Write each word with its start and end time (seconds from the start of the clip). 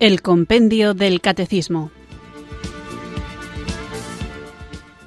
El 0.00 0.22
Compendio 0.22 0.94
del 0.94 1.20
Catecismo. 1.20 1.90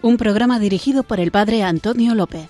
Un 0.02 0.18
programa 0.18 0.60
dirigido 0.60 1.04
por 1.04 1.22
el 1.22 1.32
Padre 1.32 1.64
Antonio 1.64 2.14
López. 2.14 2.50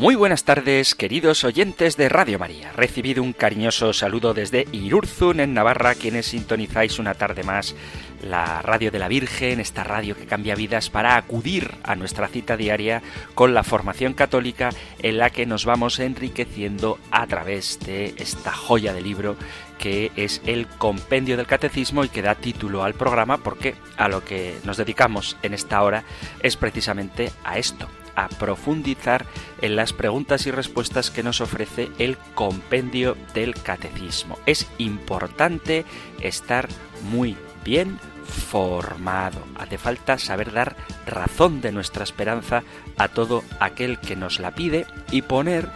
Muy 0.00 0.16
buenas 0.16 0.42
tardes, 0.42 0.96
queridos 0.96 1.44
oyentes 1.44 1.96
de 1.96 2.08
Radio 2.08 2.40
María. 2.40 2.72
Recibido 2.72 3.22
un 3.22 3.32
cariñoso 3.32 3.92
saludo 3.92 4.34
desde 4.34 4.66
Irurzun, 4.72 5.38
en 5.38 5.54
Navarra, 5.54 5.94
quienes 5.94 6.26
sintonizáis 6.26 6.98
una 6.98 7.14
tarde 7.14 7.44
más 7.44 7.76
la 8.22 8.62
radio 8.62 8.90
de 8.90 8.98
la 8.98 9.08
Virgen, 9.08 9.60
esta 9.60 9.84
radio 9.84 10.16
que 10.16 10.26
cambia 10.26 10.54
vidas, 10.54 10.90
para 10.90 11.16
acudir 11.16 11.72
a 11.82 11.94
nuestra 11.94 12.28
cita 12.28 12.56
diaria 12.56 13.02
con 13.34 13.54
la 13.54 13.64
formación 13.64 14.14
católica 14.14 14.70
en 15.00 15.18
la 15.18 15.30
que 15.30 15.46
nos 15.46 15.64
vamos 15.64 15.98
enriqueciendo 15.98 16.98
a 17.10 17.26
través 17.26 17.78
de 17.80 18.14
esta 18.16 18.52
joya 18.52 18.92
de 18.92 19.02
libro 19.02 19.36
que 19.78 20.12
es 20.14 20.40
el 20.46 20.68
compendio 20.68 21.36
del 21.36 21.46
catecismo 21.46 22.04
y 22.04 22.08
que 22.08 22.22
da 22.22 22.36
título 22.36 22.84
al 22.84 22.94
programa 22.94 23.38
porque 23.38 23.74
a 23.96 24.08
lo 24.08 24.24
que 24.24 24.56
nos 24.64 24.76
dedicamos 24.76 25.36
en 25.42 25.54
esta 25.54 25.82
hora 25.82 26.04
es 26.40 26.56
precisamente 26.56 27.32
a 27.42 27.58
esto, 27.58 27.88
a 28.14 28.28
profundizar 28.28 29.26
en 29.60 29.74
las 29.74 29.92
preguntas 29.92 30.46
y 30.46 30.52
respuestas 30.52 31.10
que 31.10 31.24
nos 31.24 31.40
ofrece 31.40 31.88
el 31.98 32.16
compendio 32.34 33.16
del 33.34 33.54
catecismo. 33.54 34.38
Es 34.46 34.68
importante 34.78 35.84
estar 36.20 36.68
muy 37.10 37.36
bien 37.64 37.98
formado. 38.24 39.44
Hace 39.58 39.78
falta 39.78 40.18
saber 40.18 40.52
dar 40.52 40.76
razón 41.06 41.60
de 41.60 41.72
nuestra 41.72 42.04
esperanza 42.04 42.62
a 42.96 43.08
todo 43.08 43.42
aquel 43.60 43.98
que 43.98 44.16
nos 44.16 44.40
la 44.40 44.54
pide 44.54 44.86
y 45.10 45.22
poner 45.22 45.68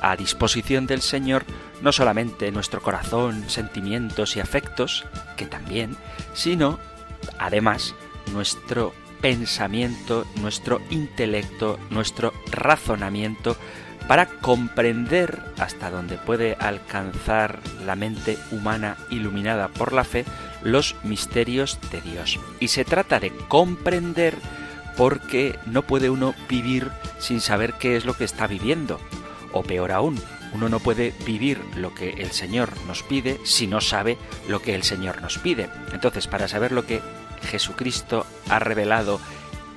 a 0.00 0.16
disposición 0.16 0.86
del 0.86 1.02
Señor 1.02 1.44
no 1.82 1.92
solamente 1.92 2.50
nuestro 2.52 2.80
corazón, 2.80 3.48
sentimientos 3.48 4.36
y 4.36 4.40
afectos, 4.40 5.04
que 5.36 5.46
también, 5.46 5.96
sino 6.32 6.78
además 7.38 7.94
nuestro 8.32 8.94
pensamiento, 9.20 10.26
nuestro 10.40 10.80
intelecto, 10.90 11.78
nuestro 11.90 12.32
razonamiento, 12.50 13.56
para 14.08 14.26
comprender 14.26 15.40
hasta 15.58 15.90
donde 15.90 16.18
puede 16.18 16.56
alcanzar 16.58 17.60
la 17.86 17.94
mente 17.94 18.36
humana 18.50 18.96
iluminada 19.10 19.68
por 19.68 19.92
la 19.92 20.04
fe 20.04 20.24
los 20.64 20.96
misterios 21.02 21.78
de 21.90 22.00
Dios. 22.00 22.38
Y 22.60 22.68
se 22.68 22.84
trata 22.84 23.20
de 23.20 23.30
comprender 23.48 24.36
porque 24.96 25.58
no 25.66 25.82
puede 25.82 26.10
uno 26.10 26.34
vivir 26.48 26.90
sin 27.18 27.40
saber 27.40 27.74
qué 27.74 27.96
es 27.96 28.04
lo 28.04 28.14
que 28.14 28.24
está 28.24 28.46
viviendo. 28.46 29.00
O 29.52 29.62
peor 29.62 29.92
aún, 29.92 30.20
uno 30.54 30.68
no 30.68 30.80
puede 30.80 31.14
vivir 31.24 31.60
lo 31.76 31.94
que 31.94 32.10
el 32.10 32.30
Señor 32.32 32.70
nos 32.86 33.02
pide 33.02 33.40
si 33.44 33.66
no 33.66 33.80
sabe 33.80 34.18
lo 34.48 34.60
que 34.60 34.74
el 34.74 34.82
Señor 34.82 35.20
nos 35.20 35.38
pide. 35.38 35.68
Entonces, 35.92 36.26
para 36.26 36.48
saber 36.48 36.72
lo 36.72 36.86
que 36.86 37.00
Jesucristo 37.42 38.26
ha 38.48 38.58
revelado 38.58 39.20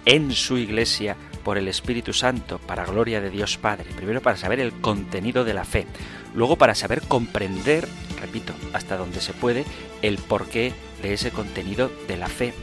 en 0.06 0.32
su 0.32 0.58
iglesia 0.58 1.18
por 1.44 1.58
el 1.58 1.68
Espíritu 1.68 2.14
Santo 2.14 2.60
para 2.60 2.86
gloria 2.86 3.22
de 3.22 3.30
Dios 3.30 3.58
Padre. 3.58 3.86
Primero 3.96 4.22
para 4.22 4.38
saber 4.38 4.60
el 4.60 4.74
contenido 4.74 5.44
de 5.44 5.54
la 5.54 5.64
fe. 5.64 5.86
Luego 6.34 6.58
para 6.58 6.76
saber 6.76 7.02
comprender, 7.02 7.88
repito, 8.26 8.54
hasta 8.74 8.98
donde 8.98 9.22
se 9.22 9.34
puede, 9.34 9.66
el 10.02 10.18
porqué 10.18 10.74
de 11.02 11.14
ese 11.14 11.32
contenido 11.32 11.92
de 12.08 12.18
la 12.18 12.28
fe. 12.28 12.54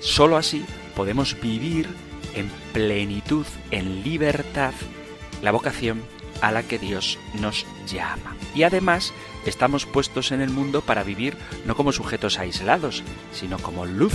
Solo 0.00 0.36
así 0.36 0.64
podemos 0.96 1.38
vivir 1.40 1.88
en 2.34 2.50
plenitud, 2.72 3.46
en 3.70 4.02
libertad, 4.02 4.72
la 5.42 5.50
vocación 5.50 6.02
a 6.40 6.50
la 6.50 6.62
que 6.62 6.78
Dios 6.78 7.18
nos 7.40 7.66
llama. 7.86 8.36
Y 8.54 8.62
además 8.62 9.12
estamos 9.44 9.86
puestos 9.86 10.32
en 10.32 10.40
el 10.40 10.50
mundo 10.50 10.80
para 10.80 11.04
vivir 11.04 11.36
no 11.66 11.76
como 11.76 11.92
sujetos 11.92 12.38
aislados, 12.38 13.02
sino 13.32 13.58
como 13.58 13.84
luz 13.84 14.14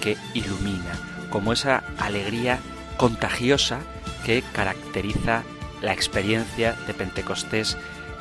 que 0.00 0.16
ilumina, 0.34 1.26
como 1.30 1.52
esa 1.52 1.84
alegría 1.98 2.60
contagiosa 2.96 3.80
que 4.24 4.42
caracteriza 4.52 5.42
la 5.82 5.92
experiencia 5.92 6.72
de 6.86 6.94
Pentecostés, 6.94 7.76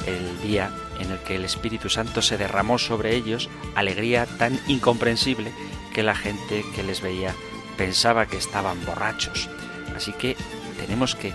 el 0.06 0.41
día 0.41 0.72
en 0.99 1.11
el 1.11 1.19
que 1.19 1.35
el 1.35 1.45
Espíritu 1.45 1.89
Santo 1.89 2.21
se 2.21 2.37
derramó 2.37 2.77
sobre 2.77 3.15
ellos, 3.15 3.49
alegría 3.75 4.25
tan 4.25 4.59
incomprensible 4.67 5.51
que 5.93 6.03
la 6.03 6.15
gente 6.15 6.63
que 6.75 6.83
les 6.83 7.01
veía 7.01 7.33
pensaba 7.77 8.25
que 8.25 8.37
estaban 8.37 8.83
borrachos. 8.85 9.49
Así 9.95 10.13
que 10.13 10.35
tenemos 10.77 11.15
que 11.15 11.33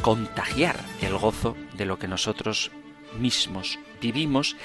contagiar 0.00 0.76
el 1.00 1.16
gozo 1.16 1.56
de 1.74 1.86
lo 1.86 1.98
que 1.98 2.08
nosotros 2.08 2.70
mismos 3.18 3.78
vivimos 4.00 4.56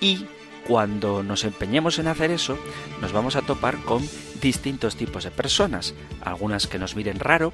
y 0.00 0.26
cuando 0.66 1.22
nos 1.22 1.44
empeñemos 1.44 1.98
en 1.98 2.08
hacer 2.08 2.30
eso, 2.30 2.58
nos 3.00 3.12
vamos 3.12 3.36
a 3.36 3.42
topar 3.42 3.78
con 3.78 4.06
distintos 4.40 4.96
tipos 4.96 5.24
de 5.24 5.30
personas, 5.30 5.94
algunas 6.20 6.66
que 6.66 6.78
nos 6.78 6.96
miren 6.96 7.18
raro, 7.18 7.52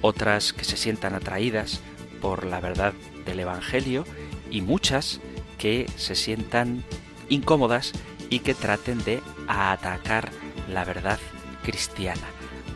otras 0.00 0.52
que 0.52 0.64
se 0.64 0.76
sientan 0.76 1.14
atraídas 1.14 1.80
por 2.20 2.44
la 2.44 2.60
verdad 2.60 2.94
del 3.24 3.40
Evangelio 3.40 4.04
y 4.50 4.62
muchas 4.62 5.20
que 5.58 5.86
se 5.96 6.14
sientan 6.14 6.84
incómodas 7.28 7.92
y 8.30 8.40
que 8.40 8.54
traten 8.54 9.02
de 9.04 9.22
atacar 9.48 10.30
la 10.68 10.84
verdad 10.84 11.18
cristiana, 11.62 12.26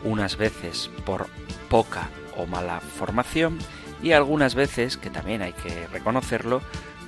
unas 0.03 0.37
veces 0.37 0.89
por 1.05 1.27
poca 1.69 2.09
o 2.37 2.45
mala 2.45 2.79
formación 2.79 3.59
y 4.01 4.13
algunas 4.13 4.55
veces, 4.55 4.97
que 4.97 5.09
también 5.09 5.41
hay 5.41 5.53
que 5.53 5.87
reconocerlo, 5.87 6.61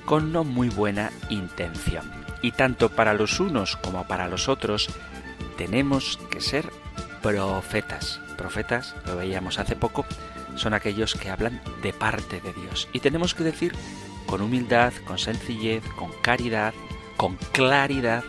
con 0.06 0.31
no 0.31 0.44
muy 0.44 0.69
buena 0.69 1.12
intención. 1.29 2.12
Y 2.41 2.51
tanto 2.51 2.89
para 2.89 3.13
los 3.13 3.39
unos 3.39 3.78
como 3.78 4.06
para 4.06 4.28
los 4.28 4.47
otros 4.50 4.89
tenemos 5.57 6.19
que 6.29 6.41
ser 6.41 6.72
profetas. 7.22 8.19
Profetas, 8.38 8.95
lo 9.06 9.16
veíamos 9.16 9.59
hace 9.59 9.75
poco, 9.75 10.06
son 10.56 10.73
aquellos 10.73 11.16
que 11.16 11.29
hablan 11.29 11.62
de 11.81 11.94
parte 11.94 12.41
de 12.41 12.53
Dios. 12.53 12.89
Y 12.94 13.00
tenemos 13.00 13.33
que 13.33 13.44
decir 13.44 13.73
con 14.33 14.41
humildad, 14.41 14.94
con 15.05 15.19
sencillez, 15.19 15.83
con 15.95 16.09
caridad, 16.23 16.73
con 17.17 17.35
claridad, 17.51 18.23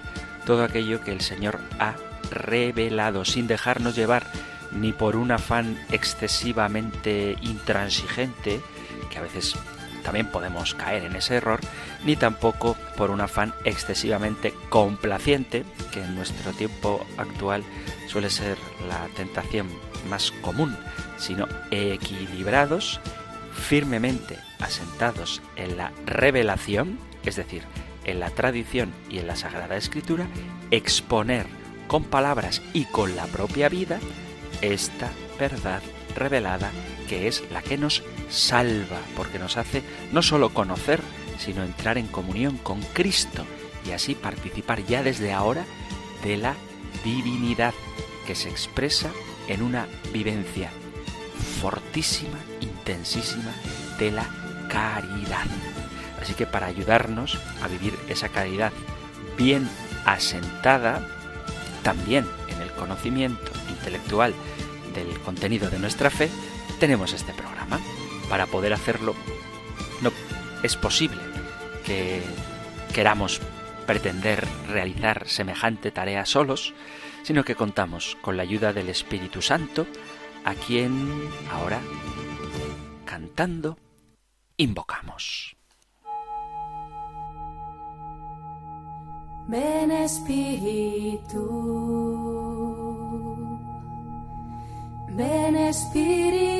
todo 0.44 0.62
aquello 0.62 1.02
que 1.02 1.12
el 1.12 1.22
Señor 1.22 1.58
ha 1.78 1.94
revelado, 2.30 3.24
sin 3.24 3.46
dejarnos 3.46 3.96
llevar 3.96 4.26
ni 4.70 4.92
por 4.92 5.16
un 5.16 5.30
afán 5.30 5.82
excesivamente 5.92 7.38
intransigente, 7.40 8.60
que 9.08 9.16
a 9.16 9.22
veces 9.22 9.56
también 10.02 10.26
podemos 10.26 10.74
caer 10.74 11.04
en 11.04 11.16
ese 11.16 11.36
error, 11.36 11.60
ni 12.04 12.16
tampoco 12.16 12.76
por 12.98 13.10
un 13.10 13.22
afán 13.22 13.54
excesivamente 13.64 14.52
complaciente, 14.68 15.64
que 15.90 16.04
en 16.04 16.14
nuestro 16.16 16.52
tiempo 16.52 17.06
actual 17.16 17.64
suele 18.08 18.28
ser 18.28 18.58
la 18.90 19.06
tentación 19.16 19.68
más 20.10 20.32
común, 20.42 20.76
sino 21.16 21.48
equilibrados, 21.70 23.00
firmemente 23.54 24.38
asentados 24.60 25.40
en 25.56 25.76
la 25.76 25.92
revelación, 26.04 26.98
es 27.24 27.36
decir, 27.36 27.62
en 28.04 28.20
la 28.20 28.30
tradición 28.30 28.92
y 29.08 29.18
en 29.18 29.26
la 29.26 29.36
Sagrada 29.36 29.76
Escritura, 29.76 30.26
exponer 30.70 31.46
con 31.88 32.04
palabras 32.04 32.62
y 32.72 32.84
con 32.84 33.16
la 33.16 33.26
propia 33.26 33.68
vida 33.68 33.98
esta 34.60 35.10
verdad 35.38 35.82
revelada 36.14 36.70
que 37.08 37.28
es 37.28 37.42
la 37.50 37.62
que 37.62 37.76
nos 37.76 38.02
salva, 38.28 39.00
porque 39.16 39.38
nos 39.38 39.56
hace 39.56 39.82
no 40.12 40.22
solo 40.22 40.54
conocer, 40.54 41.00
sino 41.38 41.62
entrar 41.62 41.98
en 41.98 42.06
comunión 42.06 42.56
con 42.56 42.80
Cristo 42.80 43.44
y 43.86 43.90
así 43.90 44.14
participar 44.14 44.84
ya 44.86 45.02
desde 45.02 45.32
ahora 45.32 45.64
de 46.22 46.36
la 46.36 46.54
divinidad 47.04 47.74
que 48.26 48.34
se 48.34 48.48
expresa 48.48 49.10
en 49.48 49.62
una 49.62 49.86
vivencia 50.12 50.70
fortísima, 51.60 52.38
intensísima 52.84 53.50
de 53.98 54.10
la 54.10 54.26
caridad. 54.68 55.46
Así 56.20 56.34
que 56.34 56.46
para 56.46 56.66
ayudarnos 56.66 57.38
a 57.62 57.68
vivir 57.68 57.94
esa 58.08 58.28
caridad 58.28 58.72
bien 59.38 59.68
asentada, 60.04 61.06
también 61.82 62.26
en 62.48 62.60
el 62.60 62.70
conocimiento 62.72 63.52
intelectual 63.70 64.34
del 64.94 65.18
contenido 65.20 65.70
de 65.70 65.78
nuestra 65.78 66.10
fe, 66.10 66.28
tenemos 66.78 67.12
este 67.14 67.32
programa. 67.32 67.80
Para 68.28 68.46
poder 68.46 68.72
hacerlo, 68.72 69.14
no 70.02 70.10
es 70.62 70.76
posible 70.76 71.20
que 71.84 72.22
queramos 72.92 73.40
pretender 73.86 74.46
realizar 74.68 75.28
semejante 75.28 75.90
tarea 75.90 76.24
solos, 76.24 76.74
sino 77.22 77.44
que 77.44 77.54
contamos 77.54 78.16
con 78.20 78.36
la 78.36 78.42
ayuda 78.42 78.72
del 78.72 78.88
Espíritu 78.88 79.42
Santo, 79.42 79.86
a 80.44 80.54
quien 80.54 81.28
ahora, 81.50 81.80
cantando, 83.04 83.76
invocamos. 84.56 85.56
Ven 89.46 89.90
Espíritu. 89.90 91.44
Ven 95.10 95.56
Espíritu, 95.56 96.53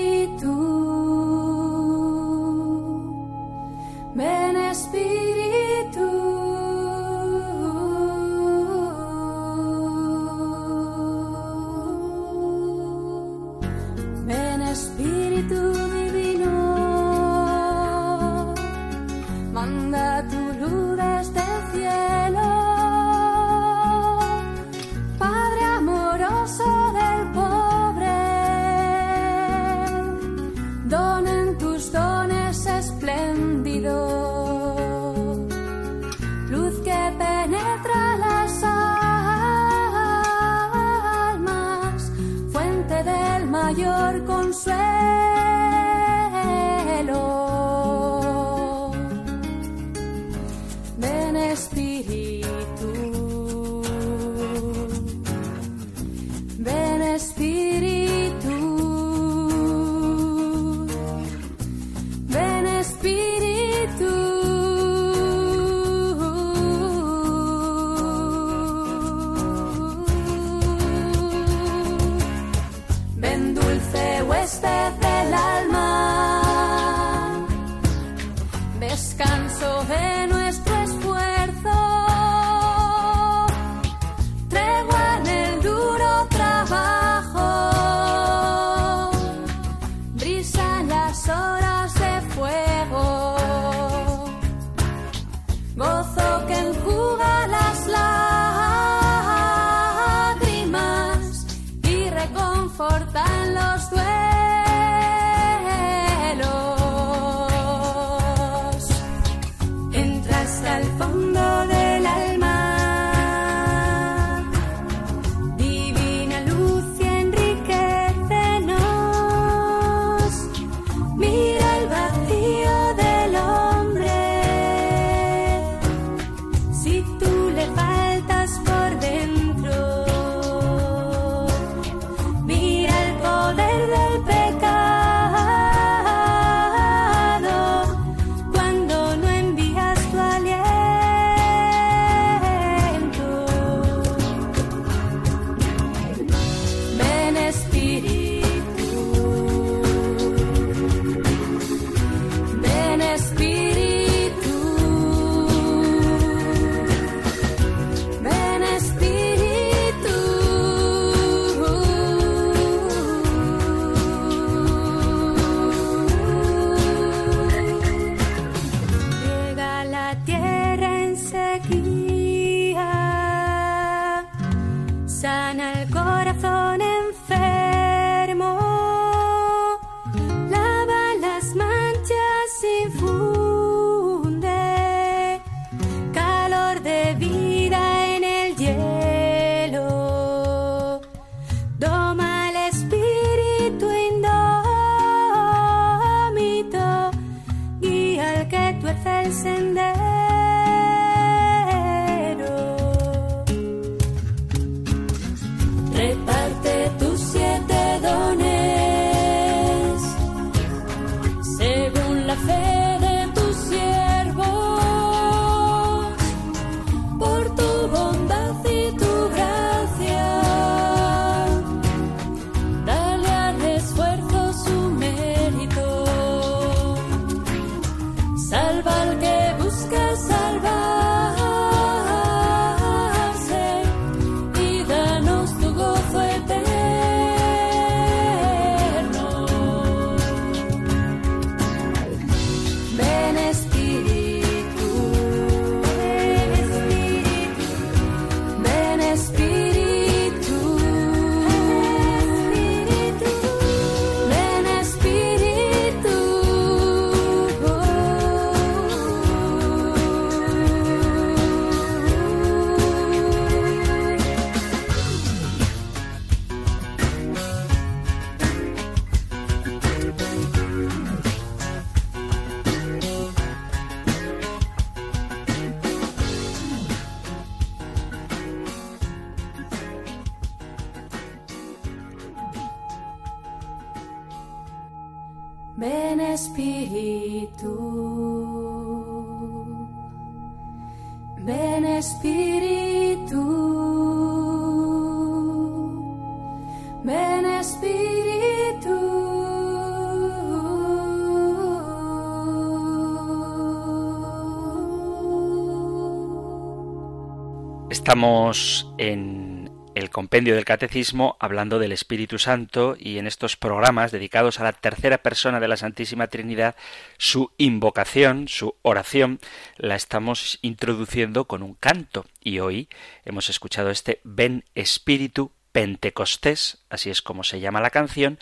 Estamos 308.05 308.87
en 308.99 309.71
el 309.95 310.11
compendio 310.11 310.55
del 310.55 310.67
Catecismo 310.67 311.39
hablando 311.41 311.79
del 311.79 311.91
Espíritu 311.91 312.39
Santo 312.39 312.97
y 313.01 313.17
en 313.17 313.27
estos 313.27 313.57
programas 313.57 314.13
dedicados 314.13 314.61
a 314.61 314.65
la 314.65 314.75
tercera 314.75 315.23
persona 315.23 315.59
de 315.59 315.69
la 315.69 315.79
Santísima 315.79 316.27
Trinidad, 316.27 316.77
su 317.17 317.53
invocación, 317.57 318.47
su 318.47 318.75
oración, 318.83 319.41
la 319.79 319.97
estamos 319.97 320.59
introduciendo 320.61 321.47
con 321.47 321.63
un 321.63 321.73
canto 321.73 322.27
y 322.43 322.59
hoy 322.59 322.91
hemos 323.25 323.49
escuchado 323.49 323.91
este 323.91 324.21
Ven 324.23 324.65
Espíritu 324.75 325.53
Pentecostés, 325.73 326.85
así 326.91 327.09
es 327.09 327.23
como 327.23 327.43
se 327.43 327.61
llama 327.61 327.81
la 327.81 327.89
canción, 327.89 328.39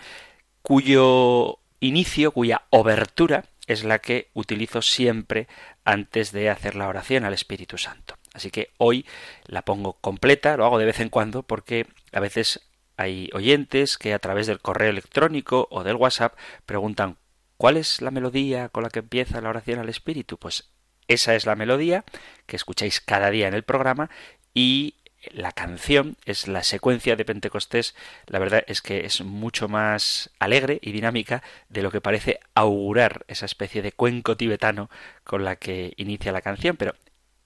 cuyo 0.62 1.60
inicio, 1.78 2.32
cuya 2.32 2.62
obertura 2.70 3.44
es 3.68 3.84
la 3.84 4.00
que 4.00 4.28
utilizo 4.34 4.82
siempre 4.82 5.46
antes 5.84 6.32
de 6.32 6.50
hacer 6.50 6.74
la 6.74 6.88
oración 6.88 7.24
al 7.24 7.32
Espíritu 7.32 7.78
Santo. 7.78 8.16
Así 8.34 8.50
que 8.50 8.70
hoy 8.78 9.06
la 9.46 9.62
pongo 9.62 9.94
completa, 9.94 10.56
lo 10.56 10.64
hago 10.64 10.78
de 10.78 10.86
vez 10.86 11.00
en 11.00 11.10
cuando 11.10 11.42
porque 11.42 11.86
a 12.12 12.20
veces 12.20 12.60
hay 12.96 13.30
oyentes 13.32 13.98
que 13.98 14.14
a 14.14 14.18
través 14.18 14.46
del 14.46 14.60
correo 14.60 14.90
electrónico 14.90 15.68
o 15.70 15.84
del 15.84 15.96
WhatsApp 15.96 16.36
preguntan 16.66 17.16
¿cuál 17.56 17.76
es 17.76 18.00
la 18.00 18.10
melodía 18.10 18.68
con 18.68 18.82
la 18.82 18.90
que 18.90 19.00
empieza 19.00 19.40
la 19.40 19.50
oración 19.50 19.78
al 19.78 19.88
Espíritu? 19.88 20.38
Pues 20.38 20.70
esa 21.08 21.34
es 21.34 21.46
la 21.46 21.56
melodía 21.56 22.04
que 22.46 22.56
escucháis 22.56 23.00
cada 23.00 23.30
día 23.30 23.48
en 23.48 23.54
el 23.54 23.62
programa 23.62 24.10
y 24.54 24.96
la 25.30 25.52
canción 25.52 26.16
es 26.24 26.48
la 26.48 26.64
secuencia 26.64 27.14
de 27.14 27.24
Pentecostés, 27.24 27.94
la 28.26 28.40
verdad 28.40 28.64
es 28.66 28.82
que 28.82 29.06
es 29.06 29.20
mucho 29.20 29.68
más 29.68 30.30
alegre 30.40 30.80
y 30.82 30.90
dinámica 30.90 31.42
de 31.68 31.82
lo 31.82 31.92
que 31.92 32.00
parece 32.00 32.40
augurar 32.54 33.24
esa 33.28 33.46
especie 33.46 33.82
de 33.82 33.92
cuenco 33.92 34.36
tibetano 34.36 34.90
con 35.22 35.44
la 35.44 35.56
que 35.56 35.92
inicia 35.96 36.32
la 36.32 36.42
canción, 36.42 36.76
pero 36.76 36.94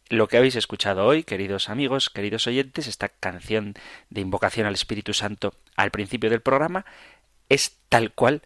lo 0.08 0.28
que 0.28 0.36
habéis 0.36 0.56
escuchado 0.56 1.04
hoy, 1.04 1.25
queridos 1.25 1.68
amigos, 1.68 2.10
queridos 2.10 2.46
oyentes, 2.46 2.86
esta 2.86 3.08
canción 3.08 3.75
de 4.10 4.20
invocación 4.20 4.66
al 4.66 4.75
Espíritu 4.75 5.14
Santo 5.14 5.54
al 5.76 5.90
principio 5.90 6.30
del 6.30 6.40
programa, 6.40 6.84
es 7.48 7.78
tal 7.88 8.12
cual 8.12 8.42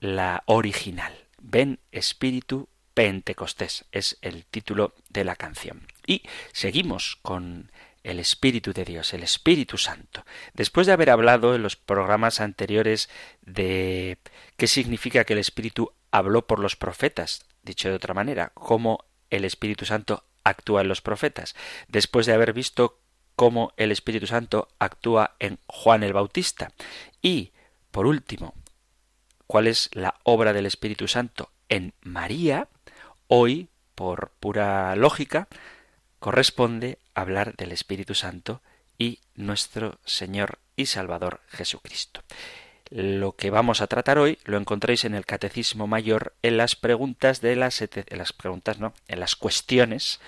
la 0.00 0.42
original. 0.46 1.14
Ven 1.40 1.78
Espíritu 1.92 2.68
Pentecostés 2.94 3.84
es 3.92 4.18
el 4.20 4.44
título 4.44 4.94
de 5.08 5.24
la 5.24 5.36
canción. 5.36 5.86
Y 6.06 6.22
seguimos 6.52 7.18
con 7.22 7.70
el 8.02 8.18
Espíritu 8.18 8.72
de 8.72 8.84
Dios, 8.84 9.14
el 9.14 9.22
Espíritu 9.22 9.78
Santo. 9.78 10.24
Después 10.54 10.86
de 10.86 10.92
haber 10.92 11.10
hablado 11.10 11.54
en 11.54 11.62
los 11.62 11.76
programas 11.76 12.40
anteriores 12.40 13.08
de 13.42 14.18
qué 14.56 14.66
significa 14.66 15.24
que 15.24 15.32
el 15.32 15.38
Espíritu 15.38 15.92
habló 16.10 16.46
por 16.46 16.58
los 16.58 16.76
profetas, 16.76 17.46
dicho 17.62 17.88
de 17.88 17.94
otra 17.94 18.12
manera, 18.12 18.50
cómo 18.54 19.04
el 19.30 19.44
Espíritu 19.44 19.86
Santo 19.86 20.24
actúa 20.44 20.80
en 20.82 20.88
los 20.88 21.00
profetas, 21.00 21.54
después 21.88 22.26
de 22.26 22.32
haber 22.32 22.52
visto 22.52 22.98
cómo 23.36 23.72
el 23.76 23.92
Espíritu 23.92 24.26
Santo 24.26 24.68
actúa 24.78 25.36
en 25.38 25.58
Juan 25.66 26.02
el 26.02 26.12
Bautista. 26.12 26.72
Y, 27.20 27.52
por 27.90 28.06
último, 28.06 28.54
cuál 29.46 29.66
es 29.66 29.90
la 29.92 30.14
obra 30.22 30.52
del 30.52 30.66
Espíritu 30.66 31.08
Santo 31.08 31.50
en 31.68 31.94
María, 32.02 32.68
hoy, 33.26 33.68
por 33.94 34.32
pura 34.40 34.94
lógica, 34.96 35.48
corresponde 36.18 36.98
hablar 37.14 37.56
del 37.56 37.72
Espíritu 37.72 38.14
Santo 38.14 38.62
y 38.98 39.20
nuestro 39.34 39.98
Señor 40.04 40.58
y 40.76 40.86
Salvador 40.86 41.40
Jesucristo. 41.48 42.22
Lo 42.94 43.32
que 43.32 43.48
vamos 43.48 43.80
a 43.80 43.86
tratar 43.86 44.18
hoy 44.18 44.36
lo 44.44 44.58
encontráis 44.58 45.06
en 45.06 45.14
el 45.14 45.24
Catecismo 45.24 45.86
Mayor 45.86 46.34
en 46.42 46.58
las 46.58 46.76
preguntas 46.76 47.40
de 47.40 47.56
las 47.56 47.80
en 47.80 48.18
las 48.18 48.34
preguntas 48.34 48.80
no, 48.80 48.92
en 49.08 49.18
las 49.18 49.34
cuestiones. 49.34 50.20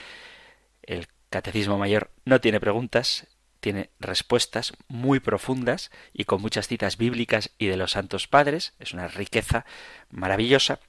El 0.82 1.06
Catecismo 1.28 1.76
Mayor 1.76 2.10
no 2.24 2.40
tiene 2.40 2.60
preguntas, 2.60 3.26
tiene 3.60 3.90
respuestas 4.00 4.72
muy 4.88 5.20
profundas 5.20 5.90
y 6.14 6.24
con 6.24 6.40
muchas 6.40 6.66
citas 6.66 6.96
bíblicas 6.96 7.50
y 7.58 7.66
de 7.66 7.76
los 7.76 7.90
santos 7.90 8.28
padres, 8.28 8.72
es 8.78 8.94
una 8.94 9.08
riqueza 9.08 9.66
maravillosa. 10.08 10.80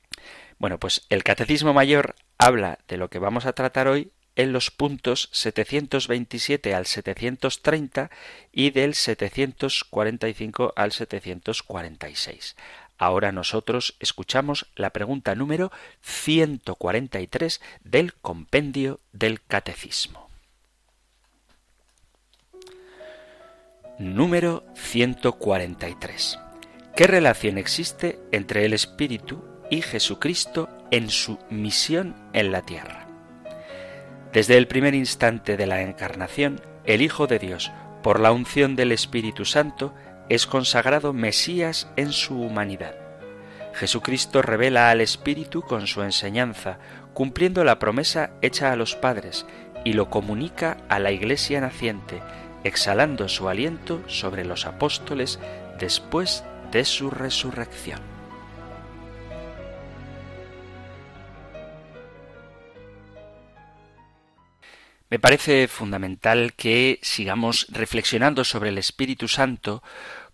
Bueno, 0.57 0.79
pues 0.79 1.05
el 1.09 1.25
Catecismo 1.25 1.73
Mayor 1.73 2.15
habla 2.37 2.79
de 2.87 2.95
lo 2.95 3.09
que 3.09 3.19
vamos 3.19 3.45
a 3.45 3.51
tratar 3.51 3.89
hoy 3.89 4.13
en 4.35 4.53
los 4.53 4.71
puntos 4.71 5.29
727 5.31 6.73
al 6.73 6.85
730 6.85 8.09
y 8.51 8.71
del 8.71 8.93
745 8.93 10.73
al 10.75 10.91
746. 10.91 12.55
Ahora 12.97 13.31
nosotros 13.31 13.95
escuchamos 13.99 14.67
la 14.75 14.91
pregunta 14.91 15.35
número 15.35 15.71
143 16.01 17.61
del 17.83 18.13
compendio 18.13 19.01
del 19.11 19.41
Catecismo. 19.41 20.29
Número 23.97 24.65
143. 24.75 26.39
¿Qué 26.95 27.07
relación 27.07 27.57
existe 27.57 28.19
entre 28.31 28.65
el 28.65 28.73
Espíritu 28.73 29.43
y 29.69 29.81
Jesucristo 29.81 30.69
en 30.91 31.09
su 31.09 31.37
misión 31.49 32.15
en 32.33 32.51
la 32.51 32.61
tierra? 32.61 33.04
Desde 34.35 34.57
el 34.57 34.67
primer 34.67 34.95
instante 34.95 35.55
de 35.55 35.65
la 35.65 35.81
encarnación, 35.81 36.59
el 36.83 37.01
Hijo 37.01 37.25
de 37.25 37.39
Dios, 37.39 37.71
por 38.03 38.19
la 38.19 38.33
unción 38.33 38.75
del 38.75 38.91
Espíritu 38.91 39.45
Santo, 39.45 39.93
es 40.27 40.45
consagrado 40.45 41.13
Mesías 41.13 41.87
en 41.95 42.11
su 42.11 42.41
humanidad. 42.41 42.95
Jesucristo 43.75 44.41
revela 44.41 44.89
al 44.89 44.99
Espíritu 44.99 45.61
con 45.61 45.87
su 45.87 46.03
enseñanza, 46.03 46.79
cumpliendo 47.13 47.63
la 47.63 47.79
promesa 47.79 48.31
hecha 48.41 48.73
a 48.73 48.75
los 48.75 48.97
padres, 48.97 49.45
y 49.85 49.93
lo 49.93 50.09
comunica 50.09 50.75
a 50.89 50.99
la 50.99 51.13
Iglesia 51.13 51.61
naciente, 51.61 52.21
exhalando 52.65 53.29
su 53.29 53.47
aliento 53.47 54.03
sobre 54.07 54.43
los 54.43 54.65
apóstoles 54.65 55.39
después 55.79 56.43
de 56.73 56.83
su 56.83 57.09
resurrección. 57.09 58.14
Me 65.15 65.19
parece 65.19 65.69
fundamental 65.69 66.51
que 66.55 66.99
sigamos 67.01 67.67
reflexionando 67.69 68.43
sobre 68.43 68.67
el 68.67 68.77
Espíritu 68.77 69.29
Santo 69.29 69.81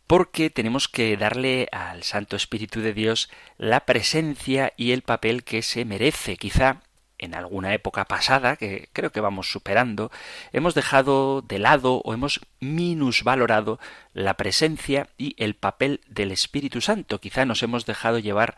porque 0.07 0.49
tenemos 0.49 0.87
que 0.87 1.15
darle 1.17 1.69
al 1.71 2.01
Santo 2.01 2.35
Espíritu 2.35 2.81
de 2.81 2.91
Dios 2.91 3.29
la 3.59 3.81
presencia 3.81 4.73
y 4.77 4.93
el 4.93 5.03
papel 5.03 5.43
que 5.43 5.61
se 5.61 5.85
merece. 5.85 6.35
Quizá 6.35 6.81
en 7.19 7.35
alguna 7.35 7.75
época 7.75 8.05
pasada, 8.05 8.55
que 8.55 8.89
creo 8.91 9.11
que 9.11 9.21
vamos 9.21 9.51
superando, 9.51 10.09
hemos 10.51 10.73
dejado 10.73 11.43
de 11.43 11.59
lado 11.59 12.01
o 12.03 12.15
hemos 12.15 12.39
minusvalorado 12.59 13.79
la 14.13 14.33
presencia 14.33 15.09
y 15.15 15.35
el 15.37 15.53
papel 15.53 16.01
del 16.07 16.31
Espíritu 16.31 16.81
Santo. 16.81 17.21
Quizá 17.21 17.45
nos 17.45 17.61
hemos 17.61 17.85
dejado 17.85 18.17
llevar 18.17 18.57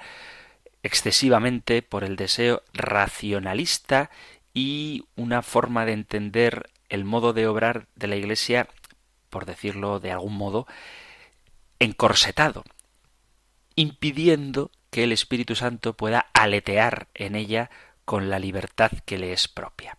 excesivamente 0.84 1.82
por 1.82 2.06
el 2.06 2.16
deseo 2.16 2.62
racionalista 2.74 4.10
y 4.54 5.06
una 5.16 5.42
forma 5.42 5.86
de 5.86 5.94
entender 5.94 6.70
el 6.90 7.06
modo 7.06 7.34
de 7.34 7.48
obrar 7.48 7.88
de 7.96 8.08
la 8.08 8.16
Iglesia, 8.16 8.68
por 9.30 9.46
decirlo 9.46 10.00
de 10.00 10.12
algún 10.12 10.36
modo, 10.36 10.68
encorsetado, 11.80 12.64
impidiendo 13.76 14.72
que 14.92 15.04
el 15.04 15.12
Espíritu 15.12 15.56
Santo 15.56 15.94
pueda 15.94 16.28
aletear 16.34 17.08
en 17.16 17.36
ella 17.36 17.72
con 18.06 18.30
la 18.30 18.38
libertad 18.38 18.92
que 19.06 19.18
le 19.18 19.34
es 19.34 19.48
propia. 19.48 19.98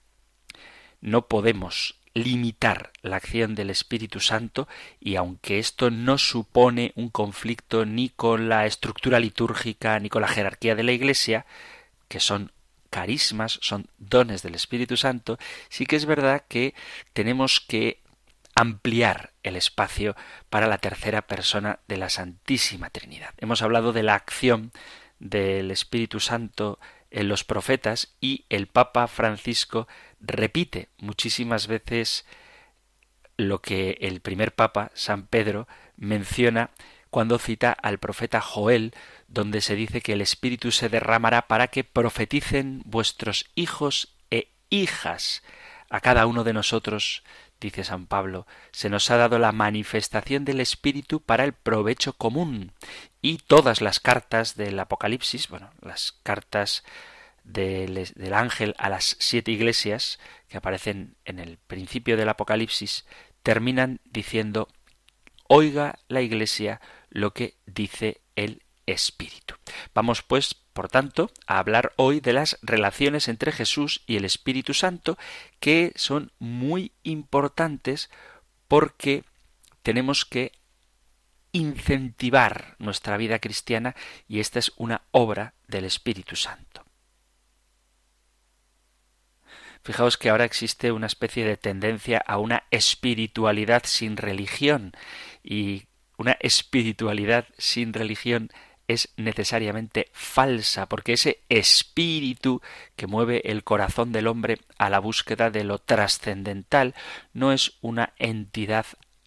No 1.00 1.26
podemos 1.26 1.96
limitar 2.14 2.92
la 3.02 3.16
acción 3.16 3.56
del 3.56 3.70
Espíritu 3.70 4.20
Santo 4.20 4.68
y 5.00 5.16
aunque 5.16 5.58
esto 5.58 5.90
no 5.90 6.16
supone 6.16 6.92
un 6.94 7.08
conflicto 7.08 7.84
ni 7.84 8.08
con 8.08 8.48
la 8.48 8.66
estructura 8.66 9.18
litúrgica 9.18 9.98
ni 9.98 10.08
con 10.08 10.22
la 10.22 10.28
jerarquía 10.28 10.76
de 10.76 10.84
la 10.84 10.92
Iglesia, 10.92 11.44
que 12.06 12.20
son 12.20 12.52
carismas, 12.94 13.58
son 13.60 13.88
dones 13.98 14.44
del 14.44 14.54
Espíritu 14.54 14.96
Santo, 14.96 15.36
sí 15.68 15.84
que 15.84 15.96
es 15.96 16.06
verdad 16.06 16.44
que 16.46 16.74
tenemos 17.12 17.58
que 17.58 18.04
ampliar 18.54 19.32
el 19.42 19.56
espacio 19.56 20.14
para 20.48 20.68
la 20.68 20.78
tercera 20.78 21.22
persona 21.22 21.80
de 21.88 21.96
la 21.96 22.08
Santísima 22.08 22.90
Trinidad. 22.90 23.34
Hemos 23.38 23.62
hablado 23.62 23.92
de 23.92 24.04
la 24.04 24.14
acción 24.14 24.70
del 25.18 25.72
Espíritu 25.72 26.20
Santo 26.20 26.78
en 27.10 27.26
los 27.26 27.42
profetas 27.42 28.14
y 28.20 28.44
el 28.48 28.68
Papa 28.68 29.08
Francisco 29.08 29.88
repite 30.20 30.88
muchísimas 30.98 31.66
veces 31.66 32.24
lo 33.36 33.60
que 33.60 33.98
el 34.02 34.20
primer 34.20 34.54
Papa, 34.54 34.92
San 34.94 35.26
Pedro, 35.26 35.66
menciona 35.96 36.70
cuando 37.10 37.40
cita 37.40 37.72
al 37.72 37.98
profeta 37.98 38.40
Joel 38.40 38.94
donde 39.34 39.60
se 39.60 39.74
dice 39.74 40.00
que 40.00 40.12
el 40.12 40.20
Espíritu 40.20 40.70
se 40.70 40.88
derramará 40.88 41.48
para 41.48 41.66
que 41.66 41.84
profeticen 41.84 42.82
vuestros 42.86 43.46
hijos 43.54 44.14
e 44.30 44.48
hijas. 44.70 45.42
A 45.90 46.00
cada 46.00 46.26
uno 46.26 46.44
de 46.44 46.52
nosotros, 46.52 47.24
dice 47.60 47.84
San 47.84 48.06
Pablo, 48.06 48.46
se 48.70 48.88
nos 48.88 49.10
ha 49.10 49.16
dado 49.16 49.38
la 49.38 49.52
manifestación 49.52 50.44
del 50.44 50.60
Espíritu 50.60 51.20
para 51.20 51.44
el 51.44 51.52
provecho 51.52 52.14
común. 52.14 52.72
Y 53.20 53.38
todas 53.38 53.80
las 53.80 54.00
cartas 54.00 54.56
del 54.56 54.78
Apocalipsis, 54.78 55.48
bueno, 55.48 55.70
las 55.82 56.12
cartas 56.22 56.84
del, 57.42 58.08
del 58.14 58.34
ángel 58.34 58.74
a 58.78 58.88
las 58.88 59.16
siete 59.18 59.50
iglesias 59.50 60.18
que 60.48 60.56
aparecen 60.56 61.16
en 61.24 61.40
el 61.40 61.58
principio 61.58 62.16
del 62.16 62.28
Apocalipsis, 62.28 63.04
terminan 63.42 64.00
diciendo 64.04 64.68
Oiga 65.48 65.98
la 66.08 66.22
Iglesia 66.22 66.80
lo 67.10 67.32
que 67.32 67.54
dice 67.66 68.20
el 68.34 68.63
Espíritu. 68.86 69.54
Vamos 69.94 70.22
pues, 70.22 70.54
por 70.54 70.88
tanto, 70.88 71.30
a 71.46 71.58
hablar 71.58 71.92
hoy 71.96 72.20
de 72.20 72.32
las 72.32 72.58
relaciones 72.62 73.28
entre 73.28 73.52
Jesús 73.52 74.02
y 74.06 74.16
el 74.16 74.24
Espíritu 74.24 74.74
Santo, 74.74 75.18
que 75.60 75.92
son 75.96 76.32
muy 76.38 76.92
importantes 77.02 78.10
porque 78.68 79.24
tenemos 79.82 80.24
que 80.24 80.52
incentivar 81.52 82.74
nuestra 82.78 83.16
vida 83.16 83.38
cristiana 83.38 83.94
y 84.26 84.40
esta 84.40 84.58
es 84.58 84.72
una 84.76 85.02
obra 85.12 85.54
del 85.68 85.84
Espíritu 85.84 86.34
Santo. 86.34 86.84
Fijaos 89.84 90.16
que 90.16 90.30
ahora 90.30 90.46
existe 90.46 90.90
una 90.92 91.06
especie 91.06 91.44
de 91.44 91.56
tendencia 91.56 92.18
a 92.26 92.38
una 92.38 92.64
espiritualidad 92.70 93.82
sin 93.84 94.16
religión 94.16 94.92
y 95.42 95.84
una 96.16 96.36
espiritualidad 96.40 97.46
sin 97.58 97.92
religión 97.92 98.50
es 98.88 99.08
necesariamente 99.16 100.10
falsa, 100.12 100.86
porque 100.88 101.14
ese 101.14 101.40
espíritu 101.48 102.60
que 102.96 103.06
mueve 103.06 103.42
el 103.50 103.64
corazón 103.64 104.12
del 104.12 104.26
hombre 104.26 104.58
a 104.78 104.90
la 104.90 104.98
búsqueda 104.98 105.50
de 105.50 105.64
lo 105.64 105.78
trascendental 105.78 106.94
no 107.32 107.52
es 107.52 107.74
una 107.80 108.12
entidad 108.18 108.86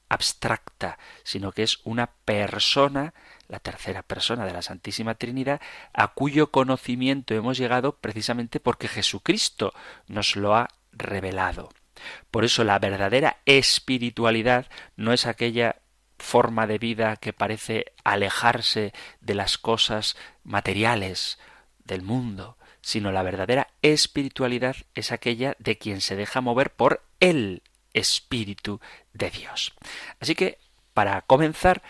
abstracta, 0.10 0.98
sino 1.24 1.52
que 1.52 1.64
es 1.64 1.80
una 1.84 2.08
persona, 2.26 3.14
la 3.48 3.60
tercera 3.60 4.04
persona 4.04 4.46
de 4.46 4.54
la 4.54 4.62
Santísima 4.62 5.16
Trinidad, 5.16 5.62
a 5.94 6.10
cuyo 6.10 6.52
conocimiento 6.52 7.34
hemos 7.34 7.58
llegado 7.58 7.98
precisamente 7.98 8.60
porque 8.60 8.88
Jesucristo 8.88 9.74
nos 10.08 10.36
lo 10.36 10.56
ha 10.56 10.70
revelado. 10.94 11.70
Por 12.32 12.46
eso 12.46 12.64
la 12.64 12.80
verdadera 12.80 13.38
espiritualidad 13.46 14.68
no 14.96 15.14
es 15.14 15.26
aquella 15.26 15.78
forma 16.18 16.68
de 16.68 16.78
vida 16.78 17.16
que 17.18 17.34
parece 17.34 17.94
alejarse 18.04 18.94
de 19.22 19.36
las 19.36 19.58
cosas 19.58 20.18
materiales 20.44 21.40
del 21.84 22.02
mundo, 22.02 22.58
sino 22.82 23.12
la 23.12 23.24
verdadera 23.24 23.68
espiritualidad 23.82 24.76
es 24.96 25.12
aquella 25.12 25.56
de 25.60 25.78
quien 25.78 26.02
se 26.02 26.16
deja 26.16 26.42
mover 26.42 26.72
por 26.72 27.04
el 27.20 27.64
Espíritu 27.94 28.80
de 29.14 29.30
Dios. 29.30 29.74
Así 30.20 30.36
que, 30.36 30.60
para 30.94 31.22
comenzar, 31.22 31.82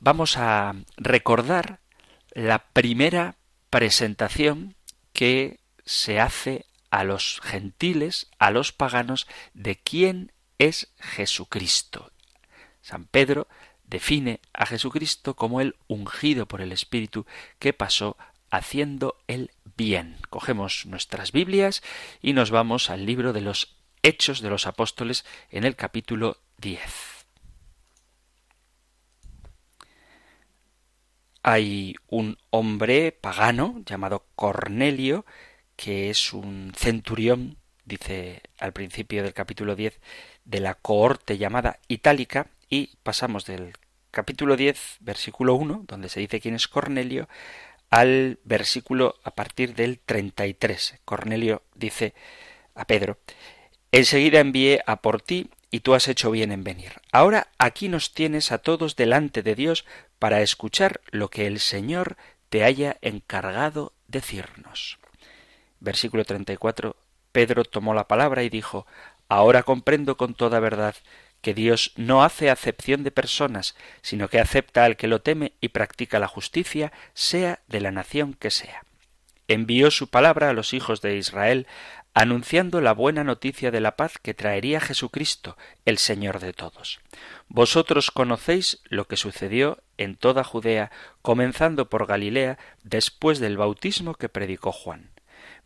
vamos 0.00 0.36
a 0.36 0.74
recordar 0.96 1.80
la 2.32 2.58
primera 2.72 3.36
presentación 3.70 4.74
que 5.12 5.60
se 5.84 6.20
hace 6.20 6.66
a 6.90 7.04
los 7.04 7.40
gentiles, 7.42 8.28
a 8.38 8.50
los 8.50 8.72
paganos, 8.72 9.26
de 9.54 9.76
quién 9.76 10.32
es 10.58 10.92
Jesucristo. 10.98 12.10
San 12.88 13.04
Pedro 13.04 13.48
define 13.86 14.40
a 14.54 14.64
Jesucristo 14.64 15.36
como 15.36 15.60
el 15.60 15.76
ungido 15.88 16.48
por 16.48 16.62
el 16.62 16.72
Espíritu 16.72 17.26
que 17.58 17.74
pasó 17.74 18.16
haciendo 18.50 19.18
el 19.26 19.50
bien. 19.76 20.16
Cogemos 20.30 20.86
nuestras 20.86 21.30
Biblias 21.32 21.82
y 22.22 22.32
nos 22.32 22.50
vamos 22.50 22.88
al 22.88 23.04
libro 23.04 23.34
de 23.34 23.42
los 23.42 23.76
Hechos 24.02 24.40
de 24.40 24.48
los 24.48 24.66
Apóstoles 24.66 25.26
en 25.50 25.64
el 25.64 25.76
capítulo 25.76 26.38
10. 26.56 26.80
Hay 31.42 31.94
un 32.08 32.38
hombre 32.48 33.12
pagano 33.12 33.82
llamado 33.84 34.24
Cornelio, 34.34 35.26
que 35.76 36.08
es 36.08 36.32
un 36.32 36.72
centurión, 36.74 37.58
dice 37.84 38.40
al 38.58 38.72
principio 38.72 39.22
del 39.22 39.34
capítulo 39.34 39.76
10, 39.76 40.00
de 40.46 40.60
la 40.60 40.74
cohorte 40.74 41.36
llamada 41.36 41.80
Itálica, 41.88 42.48
y 42.68 42.96
pasamos 43.02 43.46
del 43.46 43.72
capítulo 44.10 44.56
10, 44.56 44.98
versículo 45.00 45.54
1, 45.54 45.84
donde 45.86 46.08
se 46.08 46.20
dice 46.20 46.40
quién 46.40 46.54
es 46.54 46.68
Cornelio, 46.68 47.28
al 47.90 48.38
versículo 48.44 49.16
a 49.24 49.30
partir 49.30 49.74
del 49.74 49.98
33. 49.98 51.00
Cornelio 51.04 51.62
dice 51.74 52.14
a 52.74 52.84
Pedro, 52.84 53.18
Enseguida 53.90 54.40
envié 54.40 54.82
a 54.86 54.96
por 54.96 55.22
ti 55.22 55.50
y 55.70 55.80
tú 55.80 55.94
has 55.94 56.08
hecho 56.08 56.30
bien 56.30 56.52
en 56.52 56.64
venir. 56.64 57.00
Ahora 57.10 57.48
aquí 57.58 57.88
nos 57.88 58.12
tienes 58.12 58.52
a 58.52 58.58
todos 58.58 58.96
delante 58.96 59.42
de 59.42 59.54
Dios 59.54 59.86
para 60.18 60.42
escuchar 60.42 61.00
lo 61.10 61.30
que 61.30 61.46
el 61.46 61.58
Señor 61.58 62.16
te 62.50 62.64
haya 62.64 62.98
encargado 63.00 63.92
decirnos. 64.06 64.98
Versículo 65.80 66.24
34. 66.24 66.96
Pedro 67.32 67.64
tomó 67.64 67.94
la 67.94 68.08
palabra 68.08 68.42
y 68.42 68.48
dijo, 68.48 68.86
Ahora 69.28 69.62
comprendo 69.62 70.16
con 70.16 70.34
toda 70.34 70.58
verdad 70.58 70.94
que 71.40 71.54
Dios 71.54 71.92
no 71.96 72.22
hace 72.22 72.50
acepción 72.50 73.04
de 73.04 73.10
personas, 73.10 73.76
sino 74.02 74.28
que 74.28 74.40
acepta 74.40 74.84
al 74.84 74.96
que 74.96 75.06
lo 75.06 75.20
teme 75.20 75.52
y 75.60 75.68
practica 75.68 76.18
la 76.18 76.28
justicia, 76.28 76.92
sea 77.14 77.60
de 77.68 77.80
la 77.80 77.90
nación 77.90 78.34
que 78.34 78.50
sea. 78.50 78.84
Envió 79.46 79.90
su 79.90 80.08
palabra 80.08 80.50
a 80.50 80.52
los 80.52 80.74
hijos 80.74 81.00
de 81.00 81.16
Israel, 81.16 81.66
anunciando 82.12 82.80
la 82.80 82.92
buena 82.92 83.24
noticia 83.24 83.70
de 83.70 83.80
la 83.80 83.96
paz 83.96 84.14
que 84.20 84.34
traería 84.34 84.80
Jesucristo, 84.80 85.56
el 85.84 85.98
Señor 85.98 86.40
de 86.40 86.52
todos. 86.52 87.00
Vosotros 87.48 88.10
conocéis 88.10 88.80
lo 88.84 89.06
que 89.06 89.16
sucedió 89.16 89.78
en 89.96 90.16
toda 90.16 90.44
Judea, 90.44 90.90
comenzando 91.22 91.88
por 91.88 92.06
Galilea, 92.06 92.58
después 92.82 93.38
del 93.38 93.56
bautismo 93.56 94.14
que 94.14 94.28
predicó 94.28 94.72
Juan 94.72 95.10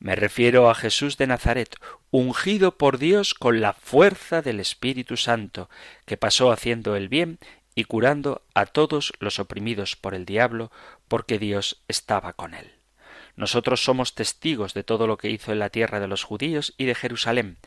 me 0.03 0.17
refiero 0.17 0.69
a 0.69 0.75
Jesús 0.75 1.17
de 1.17 1.29
Nazaret, 1.29 1.77
ungido 2.11 2.77
por 2.77 2.99
Dios 2.99 3.35
con 3.35 3.61
la 3.61 3.73
fuerza 3.73 4.43
del 4.43 4.59
Espíritu 4.59 5.17
Santo, 5.17 5.71
que 6.07 6.17
pasó 6.17 6.51
haciendo 6.51 6.97
el 6.97 7.09
bien 7.09 7.39
y 7.77 7.85
curando 7.85 8.43
a 8.53 8.67
todos 8.67 9.13
los 9.21 9.39
oprimidos 9.39 9.95
por 9.95 10.15
el 10.15 10.25
diablo, 10.25 10.73
porque 11.07 11.39
Dios 11.39 11.83
estaba 11.87 12.33
con 12.33 12.55
él. 12.55 12.73
Nosotros 13.37 13.85
somos 13.85 14.17
testigos 14.17 14.75
de 14.75 14.83
todo 14.83 15.07
lo 15.07 15.19
que 15.19 15.31
hizo 15.31 15.53
en 15.53 15.61
la 15.61 15.71
tierra 15.71 16.01
de 16.01 16.09
los 16.09 16.25
judíos 16.25 16.75
y 16.77 16.87
de 16.87 16.97
Jerusalén. 16.97 17.59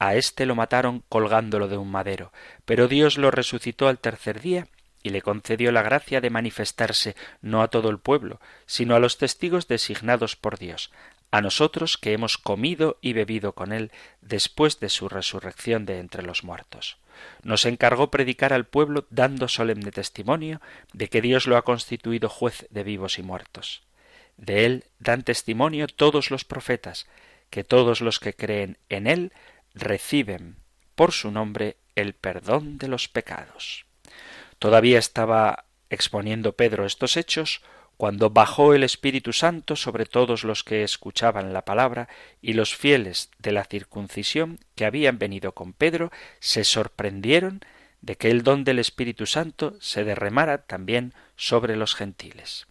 A 0.00 0.16
éste 0.16 0.44
lo 0.44 0.56
mataron 0.56 1.04
colgándolo 1.08 1.68
de 1.68 1.76
un 1.76 1.92
madero, 1.92 2.32
pero 2.64 2.88
Dios 2.88 3.16
lo 3.16 3.30
resucitó 3.30 3.86
al 3.86 4.00
tercer 4.00 4.40
día 4.40 4.66
y 5.04 5.10
le 5.10 5.22
concedió 5.22 5.70
la 5.70 5.82
gracia 5.82 6.20
de 6.20 6.30
manifestarse 6.30 7.14
no 7.40 7.62
a 7.62 7.68
todo 7.68 7.90
el 7.90 8.00
pueblo, 8.00 8.40
sino 8.66 8.96
a 8.96 8.98
los 8.98 9.18
testigos 9.18 9.68
designados 9.68 10.34
por 10.34 10.58
Dios, 10.58 10.90
a 11.30 11.40
nosotros 11.40 11.98
que 11.98 12.12
hemos 12.12 12.38
comido 12.38 12.98
y 13.00 13.12
bebido 13.12 13.52
con 13.52 13.72
él 13.72 13.90
después 14.20 14.80
de 14.80 14.88
su 14.88 15.08
resurrección 15.08 15.86
de 15.86 15.98
entre 15.98 16.22
los 16.22 16.44
muertos. 16.44 16.98
Nos 17.42 17.64
encargó 17.64 18.10
predicar 18.10 18.52
al 18.52 18.66
pueblo 18.66 19.06
dando 19.10 19.48
solemne 19.48 19.90
testimonio 19.90 20.60
de 20.92 21.08
que 21.08 21.20
Dios 21.20 21.46
lo 21.46 21.56
ha 21.56 21.62
constituido 21.62 22.28
juez 22.28 22.66
de 22.70 22.84
vivos 22.84 23.18
y 23.18 23.22
muertos. 23.22 23.82
De 24.36 24.66
él 24.66 24.84
dan 24.98 25.22
testimonio 25.22 25.86
todos 25.86 26.30
los 26.30 26.44
profetas, 26.44 27.06
que 27.50 27.64
todos 27.64 28.00
los 28.00 28.20
que 28.20 28.34
creen 28.34 28.78
en 28.88 29.06
él 29.06 29.32
reciben 29.74 30.56
por 30.94 31.12
su 31.12 31.30
nombre 31.30 31.76
el 31.94 32.14
perdón 32.14 32.78
de 32.78 32.88
los 32.88 33.08
pecados. 33.08 33.86
Todavía 34.58 34.98
estaba 34.98 35.64
exponiendo 35.90 36.52
Pedro 36.52 36.86
estos 36.86 37.16
hechos 37.16 37.62
cuando 37.96 38.30
bajó 38.30 38.74
el 38.74 38.84
Espíritu 38.84 39.32
Santo 39.32 39.76
sobre 39.76 40.06
todos 40.06 40.44
los 40.44 40.64
que 40.64 40.82
escuchaban 40.82 41.52
la 41.52 41.64
palabra, 41.64 42.08
y 42.42 42.52
los 42.52 42.74
fieles 42.76 43.30
de 43.38 43.52
la 43.52 43.64
circuncisión 43.64 44.58
que 44.74 44.84
habían 44.84 45.18
venido 45.18 45.52
con 45.52 45.72
Pedro 45.72 46.10
se 46.38 46.64
sorprendieron 46.64 47.60
de 48.02 48.16
que 48.16 48.30
el 48.30 48.42
don 48.42 48.64
del 48.64 48.78
Espíritu 48.78 49.26
Santo 49.26 49.76
se 49.80 50.04
derramara 50.04 50.58
también 50.58 51.14
sobre 51.36 51.76
los 51.76 51.94
gentiles, 51.94 52.66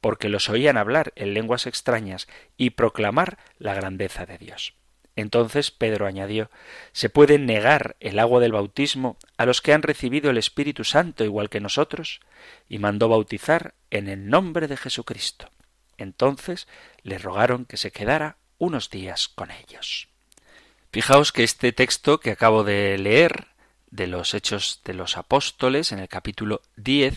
porque 0.00 0.28
los 0.28 0.48
oían 0.48 0.76
hablar 0.76 1.12
en 1.16 1.34
lenguas 1.34 1.66
extrañas 1.66 2.28
y 2.56 2.70
proclamar 2.70 3.38
la 3.58 3.74
grandeza 3.74 4.26
de 4.26 4.38
Dios. 4.38 4.74
Entonces 5.16 5.70
Pedro 5.70 6.06
añadió 6.06 6.50
¿Se 6.92 7.08
puede 7.08 7.38
negar 7.38 7.96
el 8.00 8.18
agua 8.18 8.40
del 8.40 8.52
bautismo 8.52 9.16
a 9.36 9.46
los 9.46 9.62
que 9.62 9.72
han 9.72 9.82
recibido 9.82 10.30
el 10.30 10.38
Espíritu 10.38 10.84
Santo 10.84 11.24
igual 11.24 11.50
que 11.50 11.60
nosotros? 11.60 12.20
y 12.68 12.78
mandó 12.78 13.08
bautizar 13.08 13.74
en 13.90 14.08
el 14.08 14.28
nombre 14.28 14.68
de 14.68 14.76
Jesucristo. 14.76 15.50
Entonces 15.96 16.66
le 17.02 17.18
rogaron 17.18 17.64
que 17.64 17.76
se 17.76 17.90
quedara 17.90 18.36
unos 18.58 18.90
días 18.90 19.28
con 19.28 19.50
ellos. 19.50 20.08
Fijaos 20.92 21.32
que 21.32 21.44
este 21.44 21.72
texto 21.72 22.20
que 22.20 22.30
acabo 22.30 22.64
de 22.64 22.96
leer 22.98 23.48
de 23.90 24.06
los 24.06 24.34
Hechos 24.34 24.80
de 24.84 24.94
los 24.94 25.16
Apóstoles 25.16 25.92
en 25.92 25.98
el 25.98 26.08
capítulo 26.08 26.62
10 26.76 27.16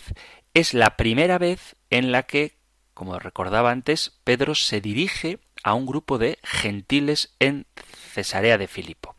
es 0.53 0.73
la 0.73 0.97
primera 0.97 1.37
vez 1.37 1.75
en 1.89 2.11
la 2.11 2.23
que, 2.23 2.56
como 2.97 3.19
recordaba 3.19 3.69
antes, 3.69 4.17
Pedro 4.23 4.55
se 4.55 4.81
dirige 4.81 5.37
a 5.61 5.75
un 5.75 5.85
grupo 5.85 6.17
de 6.17 6.39
gentiles 6.41 7.31
en 7.37 7.67
Cesarea 8.11 8.57
de 8.57 8.67
Filipo. 8.67 9.13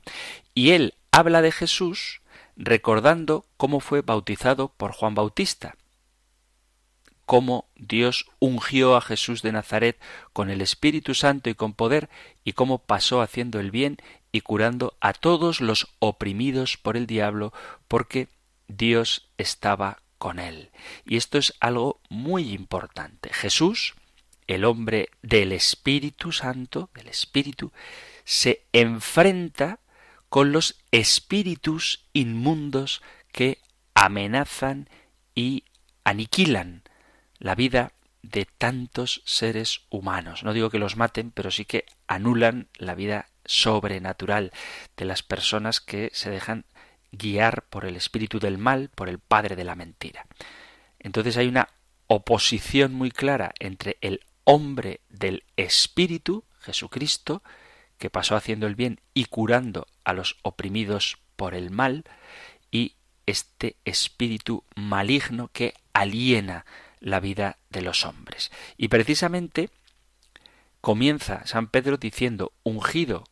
Y 0.52 0.70
él 0.70 0.94
habla 1.12 1.42
de 1.42 1.52
Jesús 1.52 2.20
recordando 2.56 3.46
cómo 3.56 3.78
fue 3.78 4.00
bautizado 4.02 4.72
por 4.76 4.90
Juan 4.90 5.14
Bautista, 5.14 5.76
cómo 7.24 7.68
Dios 7.76 8.26
ungió 8.40 8.96
a 8.96 9.00
Jesús 9.00 9.42
de 9.42 9.52
Nazaret 9.52 9.96
con 10.32 10.50
el 10.50 10.60
Espíritu 10.60 11.14
Santo 11.14 11.48
y 11.48 11.54
con 11.54 11.72
poder, 11.72 12.10
y 12.42 12.54
cómo 12.54 12.78
pasó 12.78 13.22
haciendo 13.22 13.60
el 13.60 13.70
bien 13.70 13.98
y 14.32 14.40
curando 14.40 14.96
a 15.00 15.12
todos 15.12 15.60
los 15.60 15.86
oprimidos 16.00 16.78
por 16.78 16.96
el 16.96 17.06
diablo, 17.06 17.52
porque 17.86 18.26
Dios 18.66 19.28
estaba 19.38 20.02
con 20.18 20.38
él. 20.38 20.70
Y 21.04 21.16
esto 21.16 21.38
es 21.38 21.54
algo 21.60 22.00
muy 22.08 22.52
importante. 22.52 23.30
Jesús, 23.32 23.94
el 24.46 24.64
hombre 24.64 25.10
del 25.22 25.52
Espíritu 25.52 26.32
Santo, 26.32 26.90
del 26.94 27.08
Espíritu, 27.08 27.72
se 28.24 28.66
enfrenta 28.72 29.80
con 30.28 30.52
los 30.52 30.76
espíritus 30.90 32.04
inmundos 32.12 33.02
que 33.32 33.58
amenazan 33.94 34.88
y 35.34 35.64
aniquilan 36.04 36.82
la 37.38 37.54
vida 37.54 37.92
de 38.22 38.44
tantos 38.44 39.22
seres 39.24 39.82
humanos. 39.90 40.42
No 40.42 40.52
digo 40.52 40.70
que 40.70 40.78
los 40.78 40.96
maten, 40.96 41.30
pero 41.30 41.50
sí 41.50 41.64
que 41.64 41.86
anulan 42.06 42.68
la 42.76 42.94
vida 42.94 43.28
sobrenatural 43.44 44.52
de 44.96 45.04
las 45.04 45.22
personas 45.22 45.80
que 45.80 46.10
se 46.12 46.30
dejan 46.30 46.66
guiar 47.12 47.64
por 47.64 47.84
el 47.84 47.96
espíritu 47.96 48.38
del 48.38 48.58
mal, 48.58 48.90
por 48.94 49.08
el 49.08 49.18
padre 49.18 49.56
de 49.56 49.64
la 49.64 49.74
mentira. 49.74 50.26
Entonces 50.98 51.36
hay 51.36 51.48
una 51.48 51.68
oposición 52.06 52.94
muy 52.94 53.10
clara 53.10 53.52
entre 53.58 53.98
el 54.00 54.20
hombre 54.44 55.00
del 55.08 55.44
Espíritu, 55.56 56.44
Jesucristo, 56.60 57.42
que 57.98 58.10
pasó 58.10 58.36
haciendo 58.36 58.66
el 58.66 58.74
bien 58.74 59.00
y 59.12 59.26
curando 59.26 59.86
a 60.04 60.12
los 60.12 60.36
oprimidos 60.42 61.18
por 61.36 61.54
el 61.54 61.70
mal, 61.70 62.04
y 62.70 62.94
este 63.26 63.76
espíritu 63.84 64.64
maligno 64.74 65.50
que 65.52 65.74
aliena 65.92 66.64
la 67.00 67.20
vida 67.20 67.58
de 67.68 67.82
los 67.82 68.06
hombres. 68.06 68.50
Y 68.76 68.88
precisamente 68.88 69.70
comienza 70.80 71.46
San 71.46 71.68
Pedro 71.68 71.98
diciendo 71.98 72.52
ungido 72.62 73.24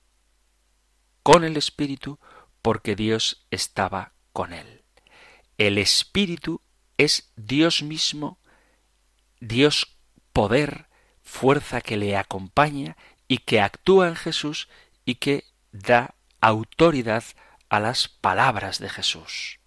con 1.23 1.45
el 1.45 1.57
espíritu 1.57 2.19
porque 2.67 2.97
Dios 2.97 3.47
estaba 3.53 4.11
con 4.33 4.53
él. 4.53 4.83
El 5.57 5.79
espíritu 5.79 6.63
es 6.99 7.31
Dios 7.37 7.85
mismo, 7.85 8.41
Dios 9.39 9.97
poder, 10.33 10.87
fuerza 11.23 11.81
que 11.81 11.97
le 11.97 12.17
acompaña 12.17 12.97
y 13.29 13.39
que 13.39 13.61
actúa 13.61 14.09
en 14.09 14.17
Jesús 14.17 14.69
y 15.05 15.15
que 15.15 15.45
da 15.71 16.17
autoridad 16.41 17.23
a 17.69 17.79
las 17.79 18.09
palabras 18.09 18.81
de 18.81 18.89
Jesús. 18.89 19.61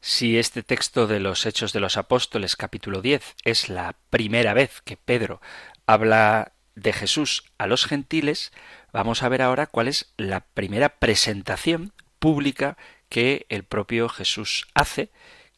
Si 0.00 0.38
este 0.38 0.62
texto 0.62 1.06
de 1.06 1.20
los 1.20 1.44
Hechos 1.44 1.74
de 1.74 1.80
los 1.80 1.98
Apóstoles 1.98 2.56
capítulo 2.56 3.02
10 3.02 3.34
es 3.44 3.68
la 3.68 3.96
primera 4.08 4.54
vez 4.54 4.80
que 4.80 4.96
Pedro 4.96 5.42
habla 5.84 6.53
de 6.74 6.92
Jesús 6.92 7.44
a 7.58 7.66
los 7.66 7.86
gentiles, 7.86 8.52
vamos 8.92 9.22
a 9.22 9.28
ver 9.28 9.42
ahora 9.42 9.66
cuál 9.66 9.88
es 9.88 10.12
la 10.16 10.40
primera 10.40 10.88
presentación 10.88 11.92
pública 12.18 12.76
que 13.08 13.46
el 13.48 13.64
propio 13.64 14.08
Jesús 14.08 14.66
hace, 14.74 15.10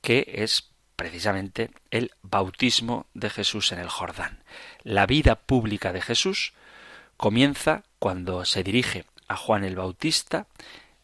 que 0.02 0.26
es 0.28 0.70
precisamente 0.96 1.70
el 1.90 2.12
bautismo 2.22 3.06
de 3.14 3.30
Jesús 3.30 3.72
en 3.72 3.78
el 3.78 3.88
Jordán. 3.88 4.42
La 4.82 5.06
vida 5.06 5.36
pública 5.36 5.92
de 5.92 6.00
Jesús 6.00 6.54
comienza 7.16 7.84
cuando 7.98 8.44
se 8.44 8.62
dirige 8.62 9.04
a 9.28 9.36
Juan 9.36 9.64
el 9.64 9.76
Bautista, 9.76 10.46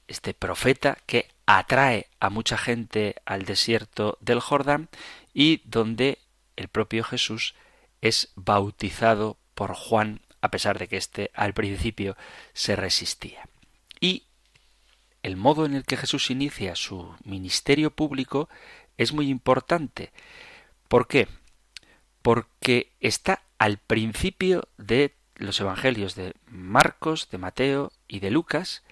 este 0.09 0.35
profeta 0.35 0.99
que 1.07 1.29
atrae 1.47 2.09
a 2.21 2.31
mucha 2.31 2.57
gente 2.57 3.17
al 3.25 3.45
desierto 3.45 4.19
del 4.21 4.41
Jordán 4.41 4.89
y 5.35 5.63
donde 5.65 6.19
el 6.57 6.69
propio 6.69 7.05
Jesús 7.05 7.55
es 8.01 8.33
bautizado 8.35 9.39
por 9.55 9.75
Juan 9.75 10.21
a 10.41 10.51
pesar 10.51 10.79
de 10.79 10.89
que 10.89 10.97
éste 10.97 11.31
al 11.35 11.55
principio 11.55 12.17
se 12.53 12.77
resistía. 12.77 13.49
Y 14.01 14.25
el 15.23 15.37
modo 15.37 15.65
en 15.65 15.75
el 15.75 15.85
que 15.85 15.97
Jesús 15.97 16.31
inicia 16.31 16.75
su 16.75 17.15
ministerio 17.25 17.93
público 17.93 18.49
es 18.99 19.13
muy 19.13 19.29
importante. 19.29 20.13
¿Por 20.89 21.07
qué? 21.07 21.29
Porque 22.23 22.93
está 23.01 23.43
al 23.59 23.79
principio 23.79 24.69
de 24.79 25.15
los 25.37 25.61
evangelios 25.61 26.17
de 26.17 26.35
Marcos, 26.47 27.31
de 27.31 27.39
Mateo 27.39 27.93
y 28.09 28.21
de 28.21 28.31
Lucas, 28.31 28.83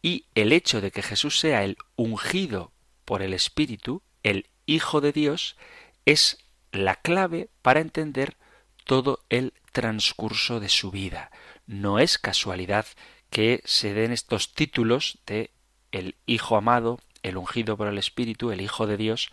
y 0.00 0.26
el 0.34 0.52
hecho 0.52 0.80
de 0.80 0.90
que 0.90 1.02
Jesús 1.02 1.40
sea 1.40 1.64
el 1.64 1.76
ungido 1.96 2.72
por 3.04 3.22
el 3.22 3.34
Espíritu, 3.34 4.02
el 4.22 4.46
Hijo 4.66 5.00
de 5.00 5.12
Dios, 5.12 5.56
es 6.04 6.38
la 6.72 6.96
clave 6.96 7.48
para 7.62 7.80
entender 7.80 8.36
todo 8.84 9.24
el 9.28 9.52
transcurso 9.74 10.60
de 10.60 10.70
su 10.70 10.90
vida. 10.90 11.30
No 11.66 11.98
es 11.98 12.16
casualidad 12.16 12.86
que 13.28 13.60
se 13.66 13.92
den 13.92 14.12
estos 14.12 14.54
títulos 14.54 15.18
de 15.26 15.50
el 15.92 16.14
Hijo 16.24 16.56
amado, 16.56 17.00
el 17.22 17.36
ungido 17.36 17.76
por 17.76 17.88
el 17.88 17.98
Espíritu, 17.98 18.52
el 18.52 18.62
Hijo 18.62 18.86
de 18.86 18.96
Dios, 18.96 19.30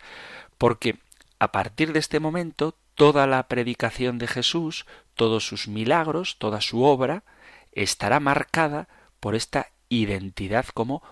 porque 0.58 0.98
a 1.38 1.52
partir 1.52 1.92
de 1.92 2.00
este 2.00 2.20
momento 2.20 2.76
toda 2.94 3.26
la 3.26 3.48
predicación 3.48 4.18
de 4.18 4.26
Jesús, 4.26 4.84
todos 5.14 5.46
sus 5.46 5.68
milagros, 5.68 6.36
toda 6.38 6.60
su 6.60 6.82
obra, 6.82 7.22
estará 7.70 8.20
marcada 8.20 8.88
por 9.20 9.34
esta 9.34 9.70
identidad 9.88 10.66
como 10.66 11.02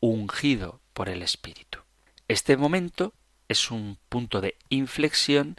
ungido 0.00 0.80
por 0.92 1.08
el 1.08 1.22
Espíritu. 1.22 1.78
Este 2.26 2.56
momento 2.56 3.14
es 3.48 3.70
un 3.70 3.98
punto 4.08 4.40
de 4.40 4.56
inflexión 4.68 5.56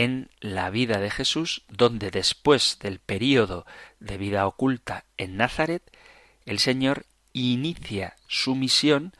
en 0.00 0.30
la 0.40 0.70
vida 0.70 0.98
de 0.98 1.10
Jesús, 1.10 1.62
donde 1.68 2.10
después 2.10 2.78
del 2.80 3.00
período 3.00 3.66
de 3.98 4.16
vida 4.16 4.46
oculta 4.46 5.04
en 5.18 5.36
Nazaret, 5.36 5.82
el 6.46 6.58
Señor 6.58 7.04
inicia 7.34 8.16
su 8.26 8.54
misión 8.54 9.12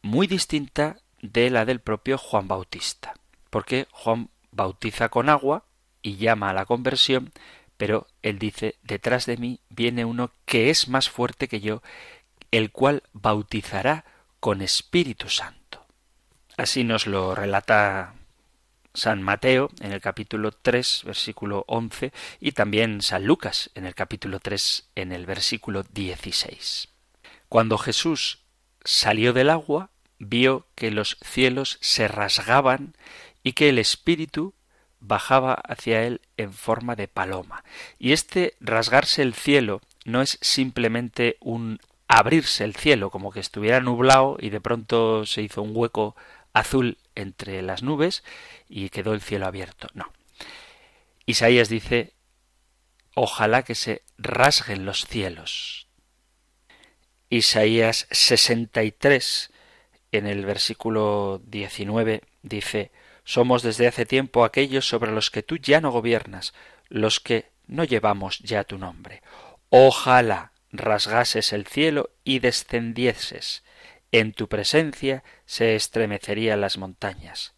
muy 0.00 0.26
distinta 0.26 0.96
de 1.20 1.50
la 1.50 1.66
del 1.66 1.80
propio 1.80 2.16
Juan 2.16 2.48
Bautista, 2.48 3.12
porque 3.50 3.86
Juan 3.90 4.30
bautiza 4.52 5.10
con 5.10 5.28
agua 5.28 5.64
y 6.00 6.16
llama 6.16 6.48
a 6.48 6.54
la 6.54 6.64
conversión, 6.64 7.30
pero 7.76 8.06
él 8.22 8.38
dice, 8.38 8.76
detrás 8.84 9.26
de 9.26 9.36
mí 9.36 9.60
viene 9.68 10.06
uno 10.06 10.30
que 10.46 10.70
es 10.70 10.88
más 10.88 11.10
fuerte 11.10 11.46
que 11.46 11.60
yo, 11.60 11.82
el 12.50 12.70
cual 12.70 13.02
bautizará 13.12 14.06
con 14.40 14.62
Espíritu 14.62 15.28
Santo. 15.28 15.84
Así 16.56 16.84
nos 16.84 17.06
lo 17.06 17.34
relata 17.34 18.14
San 18.94 19.22
Mateo 19.22 19.70
en 19.80 19.92
el 19.92 20.00
capítulo 20.00 20.52
3, 20.52 21.02
versículo 21.04 21.64
11, 21.66 22.12
y 22.40 22.52
también 22.52 23.02
San 23.02 23.26
Lucas 23.26 23.70
en 23.74 23.86
el 23.86 23.94
capítulo 23.94 24.38
3, 24.38 24.90
en 24.94 25.12
el 25.12 25.26
versículo 25.26 25.82
16. 25.82 26.88
Cuando 27.48 27.76
Jesús 27.76 28.38
salió 28.84 29.32
del 29.32 29.50
agua, 29.50 29.90
vio 30.18 30.66
que 30.76 30.92
los 30.92 31.18
cielos 31.22 31.78
se 31.80 32.06
rasgaban 32.06 32.96
y 33.42 33.52
que 33.52 33.68
el 33.68 33.78
Espíritu 33.78 34.54
bajaba 35.00 35.54
hacia 35.54 36.04
él 36.04 36.20
en 36.36 36.52
forma 36.52 36.94
de 36.94 37.08
paloma. 37.08 37.64
Y 37.98 38.12
este 38.12 38.54
rasgarse 38.60 39.22
el 39.22 39.34
cielo 39.34 39.80
no 40.04 40.22
es 40.22 40.38
simplemente 40.40 41.36
un 41.40 41.80
abrirse 42.06 42.64
el 42.64 42.76
cielo, 42.76 43.10
como 43.10 43.32
que 43.32 43.40
estuviera 43.40 43.80
nublado 43.80 44.36
y 44.38 44.50
de 44.50 44.60
pronto 44.60 45.26
se 45.26 45.42
hizo 45.42 45.62
un 45.62 45.72
hueco 45.74 46.14
azul 46.52 46.96
entre 47.14 47.62
las 47.62 47.82
nubes 47.82 48.24
y 48.68 48.90
quedó 48.90 49.12
el 49.14 49.20
cielo 49.20 49.46
abierto. 49.46 49.88
No. 49.94 50.12
Isaías 51.26 51.68
dice, 51.68 52.12
ojalá 53.14 53.62
que 53.62 53.74
se 53.74 54.02
rasguen 54.18 54.84
los 54.84 55.06
cielos. 55.06 55.88
Isaías 57.30 58.06
63 58.10 59.50
en 60.12 60.26
el 60.26 60.44
versículo 60.44 61.40
19 61.46 62.22
dice, 62.42 62.92
Somos 63.24 63.62
desde 63.62 63.86
hace 63.86 64.06
tiempo 64.06 64.44
aquellos 64.44 64.86
sobre 64.86 65.12
los 65.12 65.30
que 65.30 65.42
tú 65.42 65.56
ya 65.56 65.80
no 65.80 65.90
gobiernas, 65.90 66.54
los 66.88 67.20
que 67.20 67.50
no 67.66 67.84
llevamos 67.84 68.38
ya 68.40 68.64
tu 68.64 68.78
nombre. 68.78 69.22
Ojalá 69.70 70.52
rasgases 70.70 71.52
el 71.52 71.66
cielo 71.66 72.10
y 72.22 72.38
descendieses. 72.38 73.64
En 74.14 74.32
tu 74.32 74.48
presencia 74.48 75.24
se 75.44 75.74
estremecerían 75.74 76.60
las 76.60 76.78
montañas. 76.78 77.52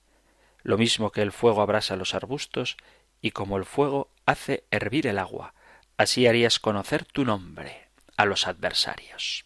Lo 0.63 0.79
mismo 0.79 1.13
que 1.13 1.21
el 1.21 1.31
fuego 1.31 1.61
abrasa 1.61 1.97
los 1.97 2.15
arbustos 2.15 2.79
y 3.21 3.33
como 3.33 3.59
el 3.59 3.67
fuego 3.67 4.11
hace 4.25 4.65
hervir 4.71 5.07
el 5.07 5.19
agua, 5.19 5.53
así 5.99 6.27
harías 6.27 6.59
conocer 6.59 7.05
tu 7.05 7.27
nombre 7.27 7.91
a 8.17 8.25
los 8.25 8.47
adversarios. 8.47 9.45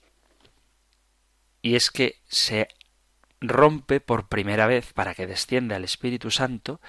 Y 1.63 1.75
es 1.75 1.91
que 1.91 2.21
se 2.29 2.69
rompe 3.41 3.99
por 3.99 4.29
primera 4.29 4.69
vez 4.69 4.93
para 4.93 5.17
que 5.17 5.27
descienda 5.27 5.79
el 5.79 5.83
Espíritu 5.83 6.31
Santo 6.31 6.81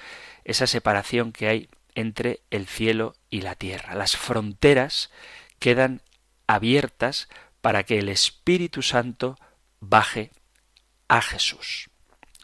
esa 0.43 0.67
separación 0.67 1.31
que 1.31 1.47
hay 1.47 1.69
entre 1.95 2.41
el 2.51 2.67
cielo 2.67 3.15
y 3.31 3.41
la 3.41 3.55
tierra. 3.55 3.95
Las 3.95 4.15
fronteras 4.17 5.09
quedan 5.57 6.03
abiertas 6.45 7.27
para 7.61 7.81
que 7.81 7.97
el 7.97 8.07
Espíritu 8.07 8.83
Santo 8.83 9.35
baje 9.81 10.31
a 11.09 11.21
Jesús 11.21 11.89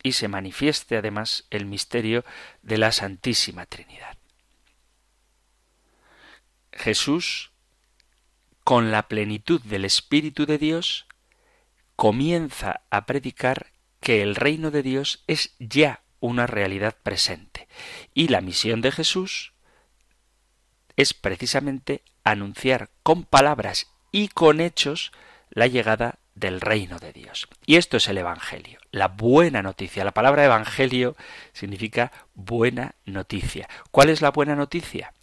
y 0.04 0.14
se 0.14 0.28
manifieste 0.28 0.98
además 0.98 1.46
el 1.50 1.66
misterio 1.66 2.26
de 2.62 2.78
la 2.78 2.92
Santísima 2.92 3.66
Trinidad. 3.66 4.18
Jesús, 6.74 7.52
con 8.64 8.92
la 8.92 9.08
plenitud 9.08 9.62
del 9.62 9.86
Espíritu 9.86 10.46
de 10.46 10.58
Dios, 10.58 11.08
comienza 11.96 12.82
a 12.90 13.06
predicar 13.06 13.72
que 14.02 14.22
el 14.22 14.36
reino 14.36 14.70
de 14.70 14.84
Dios 14.84 15.24
es 15.28 15.56
ya 15.60 16.04
una 16.20 16.48
realidad 16.48 16.96
presente. 17.02 17.68
Y 18.14 18.28
la 18.28 18.42
misión 18.42 18.82
de 18.82 18.92
Jesús 18.92 19.54
es 20.96 21.14
precisamente 21.14 22.04
anunciar 22.24 22.90
con 23.04 23.24
palabras 23.24 23.88
y 24.12 24.28
con 24.28 24.60
hechos 24.60 25.12
la 25.50 25.68
llegada 25.68 26.20
del 26.38 26.62
reino 26.62 27.00
de 27.00 27.14
Dios. 27.14 27.48
Y 27.66 27.78
esto 27.78 27.98
es 27.98 28.08
el 28.08 28.20
Evangelio, 28.20 28.80
la 28.92 29.08
buena 29.08 29.64
noticia. 29.64 30.06
La 30.06 30.14
palabra 30.14 30.46
Evangelio 30.46 31.16
significa 31.52 32.12
buena 32.36 32.96
noticia. 33.06 33.68
¿Cuál 33.92 34.10
es 34.10 34.22
la 34.22 34.32
buena 34.32 34.56
noticia? 34.56 35.14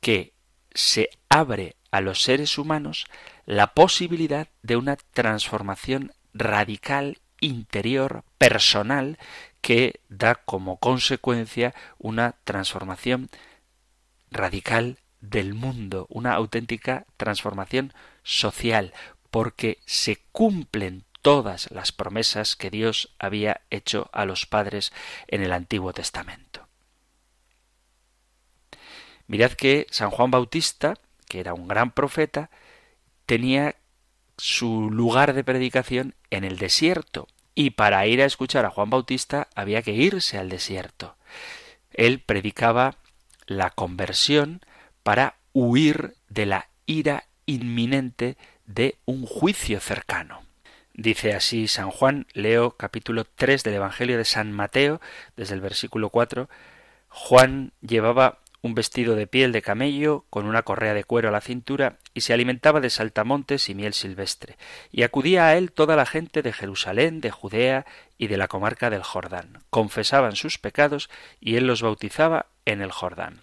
Que 0.00 0.32
se 0.72 1.10
abre 1.28 1.76
a 1.90 2.00
los 2.00 2.22
seres 2.22 2.56
humanos 2.56 3.06
la 3.46 3.74
posibilidad 3.74 4.48
de 4.62 4.76
una 4.76 4.96
transformación 4.96 6.12
radical 6.32 7.18
interior, 7.40 8.24
personal, 8.38 9.18
que 9.60 10.00
da 10.08 10.36
como 10.36 10.78
consecuencia 10.78 11.74
una 11.98 12.36
transformación 12.44 13.28
radical 14.30 14.98
del 15.20 15.54
mundo, 15.54 16.06
una 16.10 16.34
auténtica 16.34 17.06
transformación 17.16 17.92
social, 18.22 18.92
porque 19.34 19.80
se 19.84 20.22
cumplen 20.30 21.02
todas 21.20 21.68
las 21.72 21.90
promesas 21.90 22.54
que 22.54 22.70
Dios 22.70 23.12
había 23.18 23.62
hecho 23.68 24.08
a 24.12 24.26
los 24.26 24.46
padres 24.46 24.92
en 25.26 25.42
el 25.42 25.52
Antiguo 25.52 25.92
Testamento. 25.92 26.68
Mirad 29.26 29.50
que 29.50 29.88
San 29.90 30.10
Juan 30.10 30.30
Bautista, 30.30 30.94
que 31.26 31.40
era 31.40 31.52
un 31.52 31.66
gran 31.66 31.90
profeta, 31.90 32.48
tenía 33.26 33.74
su 34.38 34.88
lugar 34.88 35.32
de 35.32 35.42
predicación 35.42 36.14
en 36.30 36.44
el 36.44 36.56
desierto, 36.56 37.26
y 37.56 37.70
para 37.70 38.06
ir 38.06 38.22
a 38.22 38.26
escuchar 38.26 38.64
a 38.64 38.70
Juan 38.70 38.90
Bautista 38.90 39.48
había 39.56 39.82
que 39.82 39.94
irse 39.94 40.38
al 40.38 40.48
desierto. 40.48 41.16
Él 41.92 42.20
predicaba 42.20 42.98
la 43.46 43.70
conversión 43.70 44.60
para 45.02 45.38
huir 45.52 46.14
de 46.28 46.46
la 46.46 46.68
ira 46.86 47.26
inminente 47.46 48.36
de 48.66 48.96
un 49.04 49.26
juicio 49.26 49.80
cercano. 49.80 50.42
Dice 50.92 51.34
así 51.34 51.66
San 51.66 51.90
Juan, 51.90 52.26
leo 52.32 52.76
capítulo 52.76 53.24
3 53.24 53.64
del 53.64 53.74
Evangelio 53.74 54.16
de 54.16 54.24
San 54.24 54.52
Mateo, 54.52 55.00
desde 55.36 55.54
el 55.54 55.60
versículo 55.60 56.10
4. 56.10 56.48
Juan 57.08 57.72
llevaba 57.80 58.38
un 58.64 58.74
vestido 58.74 59.14
de 59.14 59.26
piel 59.26 59.52
de 59.52 59.60
camello 59.60 60.24
con 60.30 60.46
una 60.46 60.62
correa 60.62 60.94
de 60.94 61.04
cuero 61.04 61.28
a 61.28 61.32
la 61.32 61.42
cintura 61.42 61.98
y 62.14 62.22
se 62.22 62.32
alimentaba 62.32 62.80
de 62.80 62.88
saltamontes 62.88 63.68
y 63.68 63.74
miel 63.74 63.92
silvestre, 63.92 64.56
y 64.90 65.02
acudía 65.02 65.46
a 65.46 65.56
él 65.56 65.70
toda 65.70 65.96
la 65.96 66.06
gente 66.06 66.40
de 66.40 66.52
Jerusalén, 66.52 67.20
de 67.20 67.30
Judea 67.30 67.84
y 68.16 68.28
de 68.28 68.38
la 68.38 68.48
comarca 68.48 68.88
del 68.88 69.02
Jordán. 69.02 69.64
Confesaban 69.68 70.34
sus 70.34 70.58
pecados 70.58 71.10
y 71.40 71.56
él 71.56 71.66
los 71.66 71.82
bautizaba 71.82 72.46
en 72.64 72.80
el 72.80 72.90
Jordán. 72.90 73.42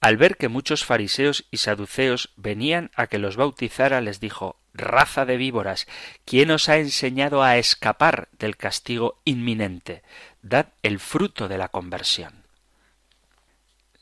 Al 0.00 0.16
ver 0.16 0.36
que 0.36 0.48
muchos 0.48 0.84
fariseos 0.84 1.46
y 1.50 1.58
saduceos 1.58 2.32
venían 2.36 2.90
a 2.94 3.06
que 3.06 3.18
los 3.18 3.36
bautizara, 3.36 4.00
les 4.00 4.20
dijo 4.20 4.56
Raza 4.72 5.24
de 5.26 5.36
víboras, 5.36 5.86
¿quién 6.24 6.50
os 6.50 6.68
ha 6.68 6.78
enseñado 6.78 7.42
a 7.42 7.58
escapar 7.58 8.28
del 8.38 8.56
castigo 8.56 9.20
inminente? 9.24 10.02
Dad 10.42 10.68
el 10.82 11.00
fruto 11.00 11.48
de 11.48 11.58
la 11.58 11.68
conversión. 11.68 12.44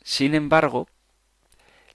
Sin 0.03 0.35
embargo, 0.35 0.87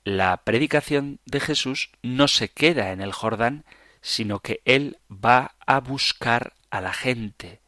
la 0.04 0.36
predicación 0.38 1.18
de 1.24 1.40
Jesús 1.40 1.90
no 2.02 2.28
se 2.28 2.50
queda 2.50 2.92
en 2.92 3.00
el 3.00 3.12
Jordán, 3.12 3.64
sino 4.02 4.40
que 4.40 4.60
él 4.64 4.98
va 5.10 5.54
a 5.66 5.80
buscar 5.80 6.52
a 6.70 6.80
la 6.80 6.92
gente. 6.92 7.60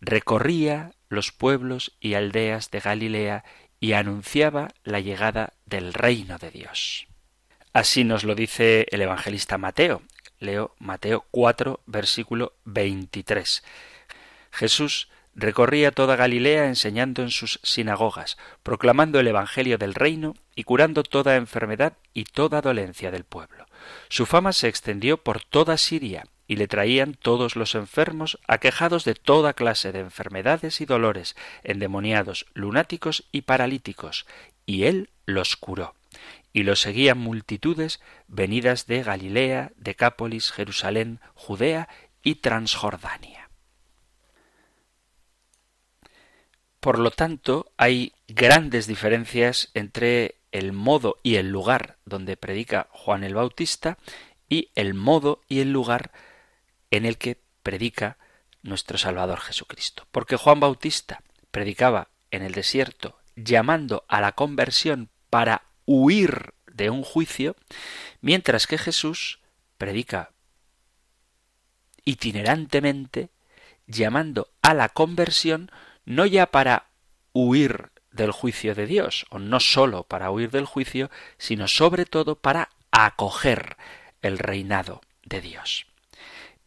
Recorría 0.00 0.92
los 1.08 1.32
pueblos 1.32 1.96
y 2.00 2.14
aldeas 2.14 2.70
de 2.70 2.80
Galilea 2.80 3.44
y 3.80 3.92
anunciaba 3.92 4.68
la 4.84 5.00
llegada 5.00 5.52
del 5.66 5.94
reino 5.94 6.38
de 6.38 6.50
Dios. 6.50 7.06
Así 7.72 8.04
nos 8.04 8.24
lo 8.24 8.34
dice 8.34 8.86
el 8.90 9.02
evangelista 9.02 9.58
Mateo. 9.58 10.02
Leo 10.40 10.74
Mateo 10.78 11.26
4, 11.30 11.80
versículo 11.86 12.54
23. 12.64 13.62
Jesús 14.50 15.08
recorría 15.34 15.92
toda 15.92 16.16
Galilea 16.16 16.66
enseñando 16.66 17.22
en 17.22 17.30
sus 17.30 17.60
sinagogas, 17.62 18.36
proclamando 18.62 19.20
el 19.20 19.28
Evangelio 19.28 19.78
del 19.78 19.94
reino 19.94 20.34
y 20.54 20.64
curando 20.64 21.02
toda 21.04 21.36
enfermedad 21.36 21.94
y 22.12 22.24
toda 22.24 22.60
dolencia 22.60 23.10
del 23.10 23.24
pueblo. 23.24 23.66
Su 24.08 24.26
fama 24.26 24.52
se 24.52 24.68
extendió 24.68 25.18
por 25.18 25.44
toda 25.44 25.78
Siria, 25.78 26.24
y 26.48 26.56
le 26.56 26.66
traían 26.66 27.12
todos 27.12 27.54
los 27.54 27.74
enfermos 27.76 28.38
aquejados 28.48 29.04
de 29.04 29.14
toda 29.14 29.52
clase 29.52 29.92
de 29.92 30.00
enfermedades 30.00 30.80
y 30.80 30.86
dolores, 30.86 31.36
endemoniados, 31.62 32.46
lunáticos 32.54 33.28
y 33.30 33.42
paralíticos, 33.42 34.26
y 34.66 34.84
él 34.84 35.10
los 35.26 35.56
curó. 35.56 35.94
Y 36.54 36.62
lo 36.62 36.74
seguían 36.74 37.18
multitudes 37.18 38.00
venidas 38.26 38.86
de 38.86 39.02
Galilea, 39.02 39.72
Decápolis, 39.76 40.50
Jerusalén, 40.50 41.20
Judea 41.34 41.88
y 42.22 42.36
Transjordania. 42.36 43.50
Por 46.80 46.98
lo 46.98 47.10
tanto, 47.10 47.70
hay 47.76 48.14
grandes 48.26 48.86
diferencias 48.86 49.70
entre 49.74 50.36
el 50.50 50.72
modo 50.72 51.18
y 51.22 51.34
el 51.34 51.50
lugar 51.50 51.98
donde 52.06 52.38
predica 52.38 52.88
Juan 52.90 53.22
el 53.22 53.34
Bautista 53.34 53.98
y 54.48 54.70
el 54.74 54.94
modo 54.94 55.42
y 55.48 55.60
el 55.60 55.72
lugar 55.72 56.10
en 56.90 57.04
el 57.04 57.18
que 57.18 57.40
predica 57.62 58.18
nuestro 58.62 58.98
Salvador 58.98 59.40
Jesucristo. 59.40 60.06
Porque 60.10 60.36
Juan 60.36 60.60
Bautista 60.60 61.22
predicaba 61.50 62.08
en 62.30 62.42
el 62.42 62.52
desierto 62.52 63.18
llamando 63.36 64.04
a 64.08 64.20
la 64.20 64.32
conversión 64.32 65.10
para 65.30 65.62
huir 65.86 66.54
de 66.66 66.90
un 66.90 67.02
juicio, 67.02 67.56
mientras 68.20 68.66
que 68.66 68.78
Jesús 68.78 69.40
predica 69.78 70.30
itinerantemente 72.04 73.30
llamando 73.86 74.48
a 74.62 74.74
la 74.74 74.88
conversión 74.88 75.70
no 76.04 76.24
ya 76.24 76.50
para 76.50 76.88
huir 77.32 77.90
del 78.10 78.32
juicio 78.32 78.74
de 78.74 78.86
Dios, 78.86 79.26
o 79.30 79.38
no 79.38 79.60
sólo 79.60 80.04
para 80.04 80.30
huir 80.30 80.50
del 80.50 80.64
juicio, 80.64 81.10
sino 81.36 81.68
sobre 81.68 82.06
todo 82.06 82.36
para 82.36 82.70
acoger 82.90 83.76
el 84.22 84.38
reinado 84.38 85.00
de 85.24 85.40
Dios. 85.40 85.87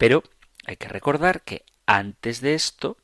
Pero 0.02 0.24
hay 0.66 0.78
que 0.78 0.88
recordar 0.88 1.44
que 1.44 1.64
antes 1.86 2.42
de 2.42 2.56
esto, 2.56 2.98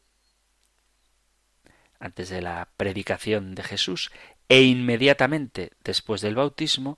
antes 1.99 2.29
de 2.29 2.41
la 2.41 2.69
predicación 2.75 3.53
de 3.53 3.61
Jesús 3.61 4.09
e 4.49 4.63
inmediatamente 4.63 5.73
después 5.83 6.21
del 6.21 6.33
bautismo, 6.33 6.97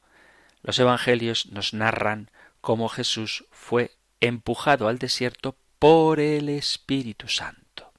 los 0.62 0.80
evangelios 0.80 1.48
nos 1.48 1.74
narran 1.74 2.32
cómo 2.62 2.88
Jesús 2.88 3.44
fue 3.52 3.92
empujado 4.22 4.88
al 4.88 5.00
desierto 5.00 5.58
por 5.80 6.22
el 6.22 6.48
Espíritu 6.48 7.28
Santo. 7.28 7.92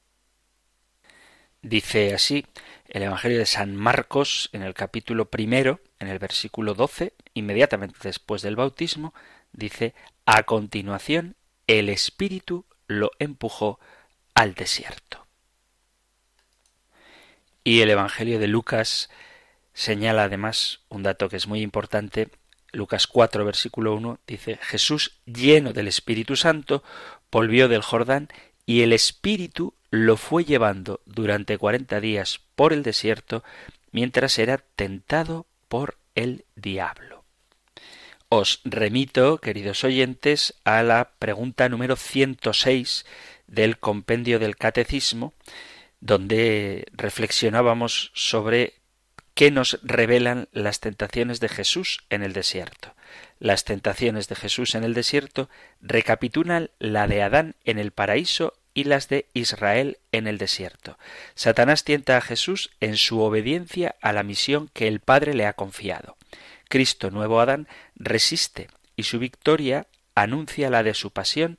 Dice 1.60 2.14
así 2.14 2.46
el 2.88 3.02
Evangelio 3.02 3.36
de 3.36 3.44
San 3.44 3.76
Marcos 3.76 4.48
en 4.54 4.62
el 4.62 4.72
capítulo 4.72 5.28
primero, 5.28 5.80
en 5.98 6.08
el 6.08 6.18
versículo 6.18 6.72
doce, 6.72 7.12
inmediatamente 7.34 7.98
después 8.02 8.40
del 8.40 8.56
bautismo, 8.56 9.12
dice, 9.52 9.94
a 10.24 10.44
continuación 10.44 11.36
el 11.78 11.88
Espíritu 11.88 12.64
lo 12.88 13.12
empujó 13.20 13.78
al 14.34 14.54
desierto. 14.54 15.24
Y 17.62 17.82
el 17.82 17.90
Evangelio 17.90 18.40
de 18.40 18.48
Lucas 18.48 19.08
señala 19.72 20.24
además 20.24 20.80
un 20.88 21.04
dato 21.04 21.28
que 21.28 21.36
es 21.36 21.46
muy 21.46 21.60
importante. 21.60 22.28
Lucas 22.72 23.06
4, 23.06 23.44
versículo 23.44 23.94
1 23.94 24.18
dice, 24.26 24.58
Jesús, 24.62 25.20
lleno 25.26 25.72
del 25.72 25.86
Espíritu 25.86 26.34
Santo, 26.34 26.82
volvió 27.30 27.68
del 27.68 27.82
Jordán 27.82 28.28
y 28.66 28.82
el 28.82 28.92
Espíritu 28.92 29.74
lo 29.90 30.16
fue 30.16 30.44
llevando 30.44 31.00
durante 31.04 31.56
cuarenta 31.56 32.00
días 32.00 32.40
por 32.56 32.72
el 32.72 32.82
desierto 32.82 33.44
mientras 33.92 34.40
era 34.40 34.58
tentado 34.58 35.46
por 35.68 35.98
el 36.16 36.44
diablo. 36.56 37.19
Os 38.32 38.60
remito, 38.64 39.38
queridos 39.38 39.82
oyentes, 39.82 40.54
a 40.62 40.84
la 40.84 41.14
pregunta 41.18 41.68
número 41.68 41.96
106 41.96 43.04
del 43.48 43.80
compendio 43.80 44.38
del 44.38 44.54
Catecismo, 44.54 45.34
donde 45.98 46.86
reflexionábamos 46.92 48.12
sobre 48.14 48.74
qué 49.34 49.50
nos 49.50 49.80
revelan 49.82 50.48
las 50.52 50.78
tentaciones 50.78 51.40
de 51.40 51.48
Jesús 51.48 52.04
en 52.08 52.22
el 52.22 52.32
desierto. 52.32 52.94
Las 53.40 53.64
tentaciones 53.64 54.28
de 54.28 54.36
Jesús 54.36 54.76
en 54.76 54.84
el 54.84 54.94
desierto 54.94 55.50
recapitulan 55.80 56.70
la 56.78 57.08
de 57.08 57.22
Adán 57.22 57.56
en 57.64 57.80
el 57.80 57.90
paraíso 57.90 58.54
y 58.74 58.84
las 58.84 59.08
de 59.08 59.26
Israel 59.34 59.98
en 60.12 60.28
el 60.28 60.38
desierto. 60.38 60.98
Satanás 61.34 61.82
tienta 61.82 62.16
a 62.16 62.20
Jesús 62.20 62.70
en 62.78 62.96
su 62.96 63.22
obediencia 63.22 63.96
a 64.00 64.12
la 64.12 64.22
misión 64.22 64.70
que 64.72 64.86
el 64.86 65.00
Padre 65.00 65.34
le 65.34 65.46
ha 65.46 65.54
confiado. 65.54 66.16
Cristo, 66.70 67.10
nuevo 67.10 67.40
Adán, 67.40 67.66
resiste 67.96 68.68
y 68.94 69.02
su 69.02 69.18
victoria 69.18 69.88
anuncia 70.14 70.70
la 70.70 70.84
de 70.84 70.94
su 70.94 71.10
pasión, 71.10 71.56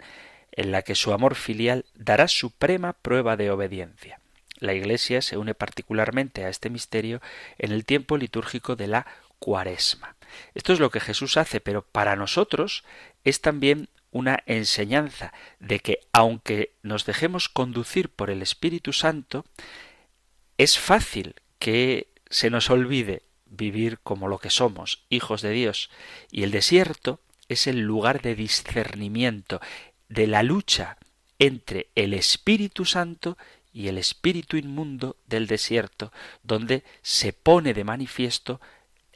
en 0.54 0.71
la 0.71 0.84
que 0.84 0.95
su 0.95 1.12
amor 1.12 1.36
filial 1.36 1.86
dará 1.95 2.30
suprema 2.30 2.93
prueba 2.93 3.36
de 3.36 3.52
obediencia. 3.52 4.21
La 4.60 4.74
Iglesia 4.74 5.21
se 5.21 5.38
une 5.38 5.54
particularmente 5.54 6.45
a 6.45 6.50
este 6.50 6.69
misterio 6.69 7.21
en 7.58 7.74
el 7.74 7.84
tiempo 7.84 8.15
litúrgico 8.15 8.78
de 8.78 8.88
la 8.88 9.06
Cuaresma. 9.38 10.15
Esto 10.54 10.71
es 10.71 10.80
lo 10.80 10.91
que 10.91 11.02
Jesús 11.02 11.36
hace, 11.36 11.60
pero 11.60 11.82
para 11.82 12.15
nosotros 12.15 12.86
es 13.26 13.41
también 13.41 13.89
una 14.12 14.39
enseñanza 14.45 15.34
de 15.60 15.80
que 15.80 16.00
aunque 16.13 16.71
nos 16.84 17.06
dejemos 17.06 17.50
conducir 17.50 18.08
por 18.08 18.30
el 18.30 18.41
Espíritu 18.41 18.93
Santo, 18.93 19.43
es 20.58 20.80
fácil 20.80 21.36
que 21.60 22.08
se 22.30 22.50
nos 22.50 22.69
olvide 22.69 23.24
vivir 23.52 24.00
como 24.00 24.28
lo 24.28 24.40
que 24.40 24.50
somos, 24.50 25.06
hijos 25.10 25.44
de 25.44 25.52
Dios, 25.52 25.92
y 26.32 26.44
el 26.44 26.52
desierto 26.52 27.20
es 27.48 27.68
el 27.68 27.82
lugar 27.82 28.22
de 28.22 28.36
discernimiento, 28.36 29.62
de 30.10 30.26
la 30.26 30.42
lucha 30.42 30.98
entre 31.38 31.90
el 31.96 32.14
Espíritu 32.14 32.86
Santo 32.86 33.38
y 33.74 33.88
el 33.88 33.98
espíritu 33.98 34.58
inmundo 34.58 35.18
del 35.28 35.48
desierto, 35.48 36.12
donde 36.44 36.84
se 37.02 37.34
pone 37.34 37.74
de 37.74 37.84
manifiesto 37.84 38.60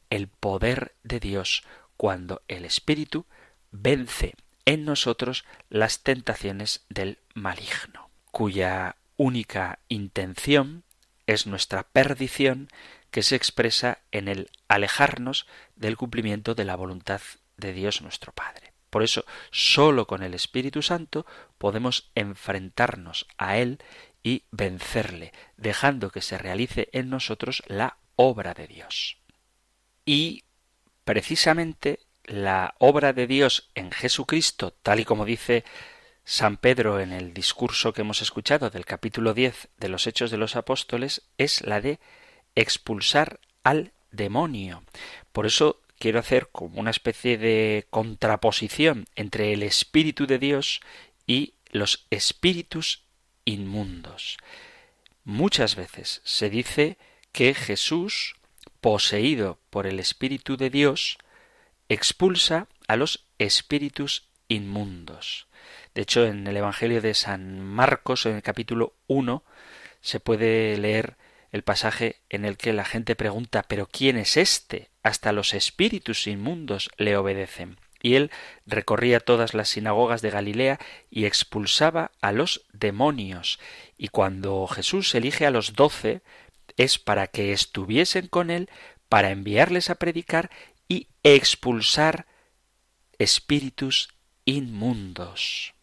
el 0.10 0.28
poder 0.28 0.96
de 1.04 1.20
Dios 1.20 1.64
cuando 1.98 2.42
el 2.48 2.66
espíritu 2.66 3.26
vence 3.72 4.36
en 4.66 4.86
nosotros 4.86 5.46
las 5.70 6.04
tentaciones 6.04 6.86
del 6.90 7.20
maligno, 7.34 8.10
cuya 8.32 8.96
única 9.18 9.80
intención 9.90 10.84
es 11.28 11.48
nuestra 11.48 11.84
perdición 11.84 12.70
que 13.16 13.24
se 13.24 13.38
expresa 13.38 14.00
en 14.12 14.28
el 14.28 14.52
alejarnos 14.68 15.48
del 15.78 15.96
cumplimiento 15.96 16.54
de 16.54 16.66
la 16.66 16.76
voluntad 16.76 17.22
de 17.56 17.72
Dios 17.72 18.02
nuestro 18.02 18.34
Padre. 18.34 18.74
Por 18.90 19.04
eso, 19.04 19.24
sólo 19.52 20.06
con 20.06 20.22
el 20.22 20.34
Espíritu 20.34 20.82
Santo 20.82 21.26
podemos 21.58 22.12
enfrentarnos 22.16 23.26
a 23.38 23.56
Él 23.56 23.80
y 24.22 24.44
vencerle, 24.52 25.32
dejando 25.56 26.10
que 26.10 26.20
se 26.20 26.38
realice 26.38 26.90
en 26.92 27.10
nosotros 27.10 27.64
la 27.68 28.00
obra 28.18 28.54
de 28.54 28.68
Dios. 28.68 29.18
Y 30.04 30.44
precisamente 31.06 32.02
la 32.26 32.76
obra 32.80 33.14
de 33.14 33.28
Dios 33.28 33.72
en 33.76 33.94
Jesucristo, 33.94 34.72
tal 34.72 35.00
y 35.00 35.06
como 35.06 35.24
dice 35.24 35.64
San 36.26 36.58
Pedro 36.58 37.00
en 37.00 37.14
el 37.14 37.34
discurso 37.34 37.94
que 37.94 38.02
hemos 38.02 38.22
escuchado 38.22 38.70
del 38.72 38.84
capítulo 38.84 39.34
10 39.34 39.70
de 39.78 39.88
los 39.88 40.06
Hechos 40.06 40.32
de 40.32 40.38
los 40.38 40.58
Apóstoles, 40.58 41.22
es 41.38 41.62
la 41.62 41.80
de 41.80 41.98
expulsar 42.56 43.40
al 43.64 43.92
demonio. 44.12 44.84
Por 45.32 45.46
eso 45.46 45.82
quiero 46.00 46.20
hacer 46.20 46.50
como 46.52 46.80
una 46.80 46.92
especie 46.92 47.38
de 47.38 47.86
contraposición 47.90 49.06
entre 49.16 49.54
el 49.54 49.64
Espíritu 49.64 50.28
de 50.28 50.40
Dios 50.40 50.82
y 51.28 51.54
los 51.72 52.06
espíritus 52.10 53.04
inmundos. 53.46 54.38
Muchas 55.24 55.76
veces 55.76 56.22
se 56.24 56.50
dice 56.50 56.98
que 57.32 57.54
Jesús, 57.54 58.36
poseído 58.82 59.60
por 59.70 59.88
el 59.88 60.00
Espíritu 60.00 60.58
de 60.58 60.70
Dios, 60.70 61.18
expulsa 61.90 62.68
a 62.88 62.96
los 62.96 63.26
espíritus 63.38 64.28
inmundos. 64.48 65.48
De 65.94 66.04
hecho, 66.04 66.26
en 66.26 66.46
el 66.48 66.58
Evangelio 66.58 67.02
de 67.02 67.14
San 67.14 67.60
Marcos, 67.62 68.26
en 68.26 68.36
el 68.36 68.44
capítulo 68.44 68.94
1, 69.08 69.44
se 70.02 70.20
puede 70.20 70.78
leer 70.78 71.18
el 71.56 71.64
pasaje 71.64 72.18
en 72.30 72.44
el 72.44 72.58
que 72.58 72.74
la 72.74 72.84
gente 72.84 73.16
pregunta 73.16 73.64
¿Pero 73.64 73.88
quién 73.88 74.18
es 74.18 74.36
este? 74.36 74.90
Hasta 75.04 75.32
los 75.32 75.54
espíritus 75.54 76.28
inmundos 76.28 76.90
le 76.98 77.16
obedecen. 77.16 77.78
Y 78.02 78.16
él 78.16 78.30
recorría 78.66 79.22
todas 79.22 79.54
las 79.54 79.70
sinagogas 79.70 80.22
de 80.22 80.32
Galilea 80.32 80.80
y 81.10 81.24
expulsaba 81.24 82.12
a 82.20 82.34
los 82.34 82.66
demonios. 82.74 83.58
Y 83.98 84.10
cuando 84.10 84.68
Jesús 84.68 85.16
elige 85.16 85.46
a 85.46 85.50
los 85.50 85.74
doce, 85.74 86.22
es 86.76 87.00
para 87.00 87.28
que 87.28 87.54
estuviesen 87.54 88.28
con 88.28 88.52
él, 88.52 88.70
para 89.08 89.32
enviarles 89.32 89.90
a 89.90 89.96
predicar 89.96 90.52
y 90.90 91.08
expulsar 91.24 92.26
espíritus 93.18 94.10
inmundos. 94.44 95.74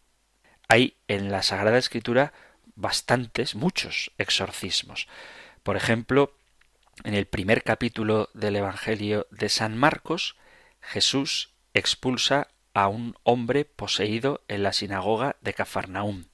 Hay 0.68 0.98
en 1.08 1.32
la 1.32 1.42
Sagrada 1.42 1.78
Escritura 1.78 2.34
bastantes, 2.74 3.54
muchos 3.54 4.12
exorcismos. 4.18 5.08
Por 5.62 5.76
ejemplo, 5.76 6.34
en 7.04 7.14
el 7.14 7.26
primer 7.26 7.62
capítulo 7.62 8.30
del 8.34 8.56
Evangelio 8.56 9.26
de 9.30 9.48
San 9.48 9.76
Marcos, 9.76 10.36
Jesús 10.80 11.54
expulsa 11.72 12.48
a 12.74 12.88
un 12.88 13.16
hombre 13.22 13.64
poseído 13.64 14.42
en 14.48 14.62
la 14.62 14.72
sinagoga 14.72 15.36
de 15.40 15.54
Cafarnaúm. 15.54 16.24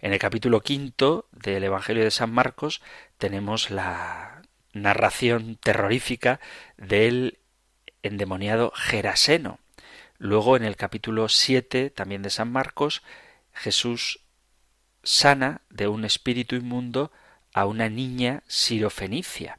En 0.00 0.12
el 0.12 0.18
capítulo 0.18 0.60
quinto 0.60 1.26
del 1.32 1.64
Evangelio 1.64 2.04
de 2.04 2.10
San 2.10 2.30
Marcos 2.30 2.80
tenemos 3.18 3.70
la 3.70 4.42
narración 4.72 5.56
terrorífica 5.56 6.38
del 6.76 7.38
endemoniado 8.02 8.72
Geraseno. 8.74 9.58
Luego 10.18 10.56
en 10.56 10.64
el 10.64 10.76
capítulo 10.76 11.28
siete 11.28 11.90
también 11.90 12.22
de 12.22 12.30
San 12.30 12.52
Marcos 12.52 13.02
Jesús 13.52 14.20
sana 15.02 15.62
de 15.70 15.88
un 15.88 16.04
espíritu 16.04 16.56
inmundo 16.56 17.10
a 17.56 17.64
una 17.64 17.88
niña 17.88 18.42
sirofenicia. 18.46 19.58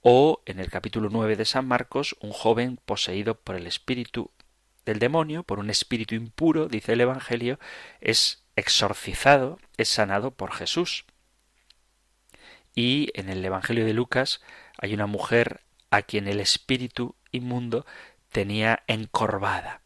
O 0.00 0.40
en 0.46 0.60
el 0.60 0.70
capítulo 0.70 1.10
9 1.10 1.36
de 1.36 1.44
San 1.44 1.68
Marcos, 1.68 2.16
un 2.20 2.32
joven 2.32 2.78
poseído 2.86 3.38
por 3.38 3.54
el 3.54 3.66
espíritu 3.66 4.30
del 4.86 4.98
demonio, 4.98 5.42
por 5.42 5.58
un 5.58 5.68
espíritu 5.68 6.14
impuro, 6.14 6.68
dice 6.68 6.94
el 6.94 7.02
Evangelio, 7.02 7.58
es 8.00 8.42
exorcizado, 8.56 9.58
es 9.76 9.90
sanado 9.90 10.30
por 10.30 10.52
Jesús. 10.52 11.04
Y 12.74 13.10
en 13.12 13.28
el 13.28 13.44
Evangelio 13.44 13.84
de 13.84 13.92
Lucas 13.92 14.40
hay 14.78 14.94
una 14.94 15.06
mujer 15.06 15.60
a 15.90 16.00
quien 16.00 16.28
el 16.28 16.40
espíritu 16.40 17.14
inmundo 17.30 17.84
tenía 18.30 18.84
encorvada. 18.86 19.82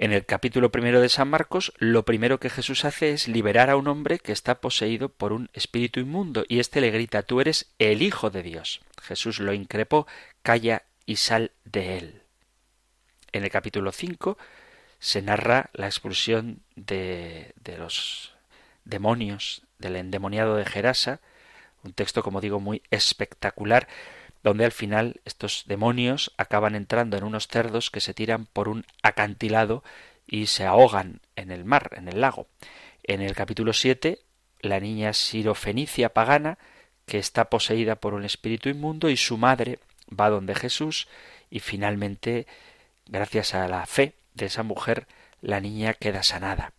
En 0.00 0.12
el 0.12 0.24
capítulo 0.24 0.70
primero 0.70 1.00
de 1.00 1.08
San 1.08 1.28
Marcos, 1.28 1.72
lo 1.78 2.04
primero 2.04 2.38
que 2.38 2.50
Jesús 2.50 2.84
hace 2.84 3.10
es 3.10 3.26
liberar 3.26 3.68
a 3.68 3.74
un 3.74 3.88
hombre 3.88 4.20
que 4.20 4.30
está 4.30 4.60
poseído 4.60 5.08
por 5.08 5.32
un 5.32 5.50
espíritu 5.54 5.98
inmundo, 5.98 6.44
y 6.46 6.60
éste 6.60 6.80
le 6.80 6.92
grita 6.92 7.24
Tú 7.24 7.40
eres 7.40 7.72
el 7.80 8.00
Hijo 8.00 8.30
de 8.30 8.44
Dios. 8.44 8.80
Jesús 9.02 9.40
lo 9.40 9.52
increpó, 9.52 10.06
calla 10.44 10.84
y 11.04 11.16
sal 11.16 11.50
de 11.64 11.98
él. 11.98 12.22
En 13.32 13.42
el 13.42 13.50
capítulo 13.50 13.90
5 13.90 14.38
se 15.00 15.20
narra 15.20 15.68
la 15.72 15.86
expulsión 15.86 16.60
de, 16.76 17.52
de 17.56 17.76
los 17.76 18.36
demonios, 18.84 19.62
del 19.80 19.96
endemoniado 19.96 20.54
de 20.54 20.64
Gerasa, 20.64 21.20
un 21.82 21.92
texto, 21.92 22.22
como 22.22 22.40
digo, 22.40 22.60
muy 22.60 22.82
espectacular, 22.92 23.88
donde 24.48 24.64
al 24.64 24.72
final 24.72 25.20
estos 25.26 25.64
demonios 25.66 26.32
acaban 26.38 26.74
entrando 26.74 27.18
en 27.18 27.24
unos 27.24 27.48
cerdos 27.48 27.90
que 27.90 28.00
se 28.00 28.14
tiran 28.14 28.46
por 28.46 28.70
un 28.70 28.86
acantilado 29.02 29.84
y 30.26 30.46
se 30.46 30.64
ahogan 30.64 31.20
en 31.36 31.50
el 31.50 31.66
mar, 31.66 31.90
en 31.96 32.08
el 32.08 32.22
lago. 32.22 32.46
En 33.02 33.20
el 33.20 33.34
capítulo 33.34 33.74
7, 33.74 34.18
la 34.60 34.80
niña 34.80 35.12
sirofenicia 35.12 36.14
pagana, 36.14 36.56
que 37.04 37.18
está 37.18 37.50
poseída 37.50 37.96
por 37.96 38.14
un 38.14 38.24
espíritu 38.24 38.70
inmundo, 38.70 39.10
y 39.10 39.18
su 39.18 39.36
madre 39.36 39.80
va 40.08 40.30
donde 40.30 40.54
Jesús, 40.54 41.08
y 41.50 41.60
finalmente, 41.60 42.46
gracias 43.04 43.54
a 43.54 43.68
la 43.68 43.84
fe 43.84 44.14
de 44.32 44.46
esa 44.46 44.62
mujer, 44.62 45.06
la 45.42 45.60
niña 45.60 45.92
queda 45.92 46.22
sanada. 46.22 46.72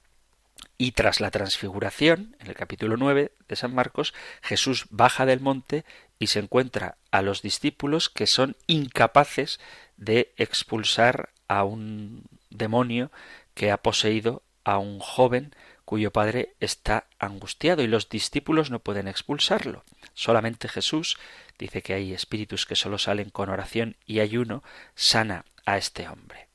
Y 0.79 0.93
tras 0.93 1.19
la 1.19 1.29
transfiguración, 1.29 2.35
en 2.39 2.47
el 2.47 2.55
capítulo 2.55 2.97
9 2.97 3.31
de 3.47 3.55
San 3.55 3.75
Marcos, 3.75 4.15
Jesús 4.41 4.87
baja 4.89 5.27
del 5.27 5.39
monte 5.39 5.85
y 6.19 6.27
se 6.27 6.39
encuentra 6.39 6.97
a 7.11 7.21
los 7.21 7.41
discípulos 7.41 8.09
que 8.09 8.27
son 8.27 8.57
incapaces 8.67 9.59
de 9.97 10.33
expulsar 10.37 11.29
a 11.47 11.63
un 11.63 12.25
demonio 12.49 13.11
que 13.53 13.71
ha 13.71 13.77
poseído 13.81 14.43
a 14.63 14.77
un 14.77 14.99
joven 14.99 15.55
cuyo 15.85 16.11
padre 16.11 16.55
está 16.59 17.07
angustiado 17.17 17.81
y 17.81 17.87
los 17.87 18.09
discípulos 18.09 18.69
no 18.69 18.79
pueden 18.79 19.07
expulsarlo. 19.07 19.83
Solamente 20.13 20.67
Jesús 20.67 21.17
dice 21.57 21.81
que 21.81 21.95
hay 21.95 22.13
espíritus 22.13 22.67
que 22.67 22.75
solo 22.75 22.99
salen 22.99 23.31
con 23.31 23.49
oración 23.49 23.97
y 24.05 24.19
ayuno, 24.19 24.61
sana 24.93 25.45
a 25.65 25.77
este 25.77 26.07
hombre. 26.07 26.47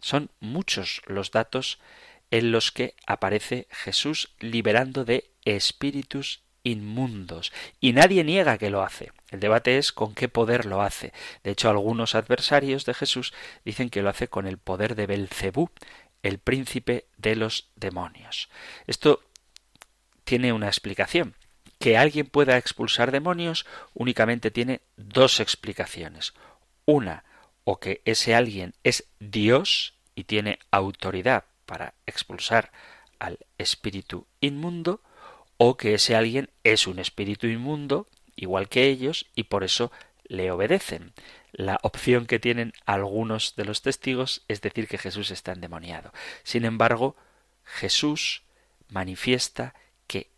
Son 0.00 0.30
muchos 0.40 1.02
los 1.06 1.32
datos 1.32 1.80
en 2.30 2.50
los 2.50 2.72
que 2.72 2.94
aparece 3.06 3.66
Jesús 3.70 4.34
liberando 4.38 5.04
de 5.04 5.30
espíritus 5.44 6.42
inmundos. 6.64 7.52
Y 7.80 7.92
nadie 7.92 8.24
niega 8.24 8.58
que 8.58 8.70
lo 8.70 8.82
hace. 8.82 9.12
El 9.30 9.38
debate 9.38 9.78
es 9.78 9.92
con 9.92 10.14
qué 10.14 10.28
poder 10.28 10.64
lo 10.64 10.82
hace. 10.82 11.12
De 11.44 11.52
hecho, 11.52 11.70
algunos 11.70 12.16
adversarios 12.16 12.84
de 12.84 12.94
Jesús 12.94 13.32
dicen 13.64 13.90
que 13.90 14.02
lo 14.02 14.10
hace 14.10 14.26
con 14.26 14.46
el 14.46 14.58
poder 14.58 14.96
de 14.96 15.06
Belcebú, 15.06 15.70
el 16.22 16.38
príncipe 16.38 17.06
de 17.16 17.36
los 17.36 17.68
demonios. 17.76 18.48
Esto 18.86 19.22
tiene 20.24 20.52
una 20.52 20.66
explicación. 20.66 21.36
Que 21.78 21.98
alguien 21.98 22.26
pueda 22.26 22.56
expulsar 22.56 23.12
demonios 23.12 23.66
únicamente 23.92 24.50
tiene 24.50 24.80
dos 24.96 25.38
explicaciones. 25.38 26.32
Una, 26.86 27.24
o 27.64 27.78
que 27.78 28.00
ese 28.04 28.34
alguien 28.34 28.74
es 28.84 29.04
Dios 29.20 29.94
y 30.14 30.24
tiene 30.24 30.58
autoridad 30.70 31.44
para 31.66 31.94
expulsar 32.06 32.72
al 33.18 33.38
espíritu 33.58 34.26
inmundo, 34.40 35.00
o 35.56 35.76
que 35.76 35.94
ese 35.94 36.16
alguien 36.16 36.50
es 36.62 36.86
un 36.86 36.98
espíritu 36.98 37.46
inmundo, 37.46 38.08
igual 38.36 38.68
que 38.68 38.86
ellos, 38.86 39.26
y 39.34 39.44
por 39.44 39.64
eso 39.64 39.92
le 40.24 40.50
obedecen. 40.50 41.12
La 41.52 41.78
opción 41.82 42.26
que 42.26 42.40
tienen 42.40 42.72
algunos 42.84 43.54
de 43.56 43.64
los 43.64 43.82
testigos 43.82 44.44
es 44.48 44.60
decir 44.60 44.88
que 44.88 44.98
Jesús 44.98 45.30
está 45.30 45.52
endemoniado. 45.52 46.12
Sin 46.42 46.64
embargo, 46.64 47.16
Jesús 47.64 48.42
manifiesta 48.88 49.74
que 50.06 50.30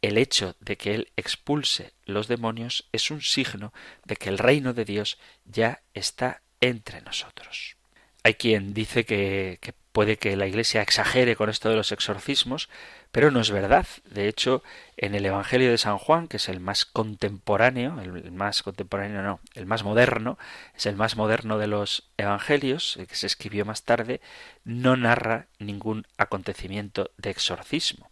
el 0.00 0.16
hecho 0.18 0.56
de 0.60 0.76
que 0.76 0.94
Él 0.94 1.12
expulse 1.16 1.92
los 2.04 2.28
demonios 2.28 2.88
es 2.92 3.10
un 3.10 3.20
signo 3.20 3.72
de 4.04 4.16
que 4.16 4.30
el 4.30 4.38
reino 4.38 4.72
de 4.72 4.84
Dios 4.84 5.18
ya 5.44 5.82
está 5.94 6.42
entre 6.60 7.02
nosotros. 7.02 7.76
Hay 8.22 8.34
quien 8.34 8.72
dice 8.72 9.04
que, 9.04 9.58
que 9.60 9.74
Puede 9.92 10.16
que 10.16 10.36
la 10.36 10.46
Iglesia 10.46 10.80
exagere 10.80 11.36
con 11.36 11.50
esto 11.50 11.68
de 11.68 11.76
los 11.76 11.92
exorcismos, 11.92 12.70
pero 13.10 13.30
no 13.30 13.40
es 13.40 13.50
verdad. 13.50 13.86
De 14.06 14.26
hecho, 14.26 14.62
en 14.96 15.14
el 15.14 15.26
Evangelio 15.26 15.70
de 15.70 15.76
San 15.76 15.98
Juan, 15.98 16.28
que 16.28 16.38
es 16.38 16.48
el 16.48 16.60
más 16.60 16.86
contemporáneo, 16.86 18.00
el 18.00 18.32
más 18.32 18.62
contemporáneo 18.62 19.22
no, 19.22 19.40
el 19.54 19.66
más 19.66 19.84
moderno, 19.84 20.38
es 20.74 20.86
el 20.86 20.96
más 20.96 21.16
moderno 21.16 21.58
de 21.58 21.66
los 21.66 22.08
Evangelios, 22.16 22.96
el 22.96 23.06
que 23.06 23.16
se 23.16 23.26
escribió 23.26 23.66
más 23.66 23.82
tarde, 23.82 24.22
no 24.64 24.96
narra 24.96 25.48
ningún 25.58 26.06
acontecimiento 26.16 27.10
de 27.18 27.28
exorcismo. 27.28 28.10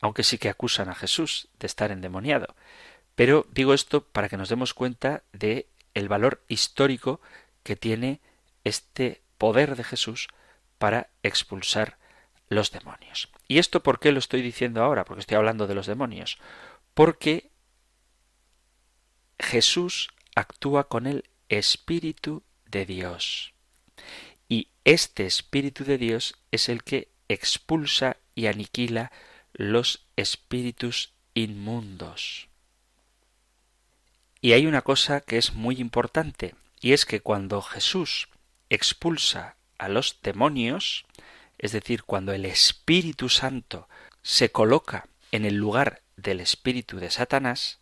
Aunque 0.00 0.24
sí 0.24 0.38
que 0.38 0.48
acusan 0.48 0.88
a 0.88 0.94
Jesús 0.94 1.48
de 1.58 1.66
estar 1.66 1.90
endemoniado. 1.90 2.54
Pero 3.14 3.46
digo 3.50 3.74
esto 3.74 4.04
para 4.04 4.30
que 4.30 4.38
nos 4.38 4.48
demos 4.48 4.72
cuenta 4.72 5.22
de 5.32 5.66
el 5.92 6.08
valor 6.08 6.42
histórico 6.48 7.20
que 7.62 7.76
tiene 7.76 8.20
este 8.68 9.22
poder 9.38 9.76
de 9.76 9.84
Jesús 9.84 10.28
para 10.78 11.10
expulsar 11.22 11.98
los 12.48 12.70
demonios. 12.70 13.28
¿Y 13.46 13.58
esto 13.58 13.82
por 13.82 14.00
qué 14.00 14.12
lo 14.12 14.18
estoy 14.18 14.42
diciendo 14.42 14.82
ahora? 14.82 15.04
Porque 15.04 15.20
estoy 15.20 15.36
hablando 15.36 15.66
de 15.66 15.74
los 15.74 15.86
demonios. 15.86 16.38
Porque 16.94 17.50
Jesús 19.38 20.08
actúa 20.34 20.88
con 20.88 21.06
el 21.06 21.24
Espíritu 21.48 22.42
de 22.66 22.86
Dios. 22.86 23.52
Y 24.48 24.68
este 24.84 25.26
Espíritu 25.26 25.84
de 25.84 25.98
Dios 25.98 26.36
es 26.50 26.68
el 26.68 26.82
que 26.82 27.08
expulsa 27.28 28.16
y 28.34 28.46
aniquila 28.46 29.12
los 29.52 30.06
espíritus 30.16 31.12
inmundos. 31.34 32.48
Y 34.40 34.52
hay 34.52 34.66
una 34.66 34.82
cosa 34.82 35.20
que 35.20 35.36
es 35.36 35.54
muy 35.54 35.80
importante, 35.80 36.54
y 36.80 36.92
es 36.92 37.04
que 37.04 37.20
cuando 37.20 37.60
Jesús 37.60 38.28
expulsa 38.70 39.56
a 39.78 39.88
los 39.88 40.18
demonios, 40.22 41.06
es 41.58 41.72
decir, 41.72 42.04
cuando 42.04 42.32
el 42.32 42.44
Espíritu 42.44 43.28
Santo 43.28 43.88
se 44.22 44.50
coloca 44.50 45.08
en 45.32 45.44
el 45.44 45.54
lugar 45.54 46.02
del 46.16 46.40
espíritu 46.40 46.98
de 46.98 47.10
Satanás, 47.10 47.78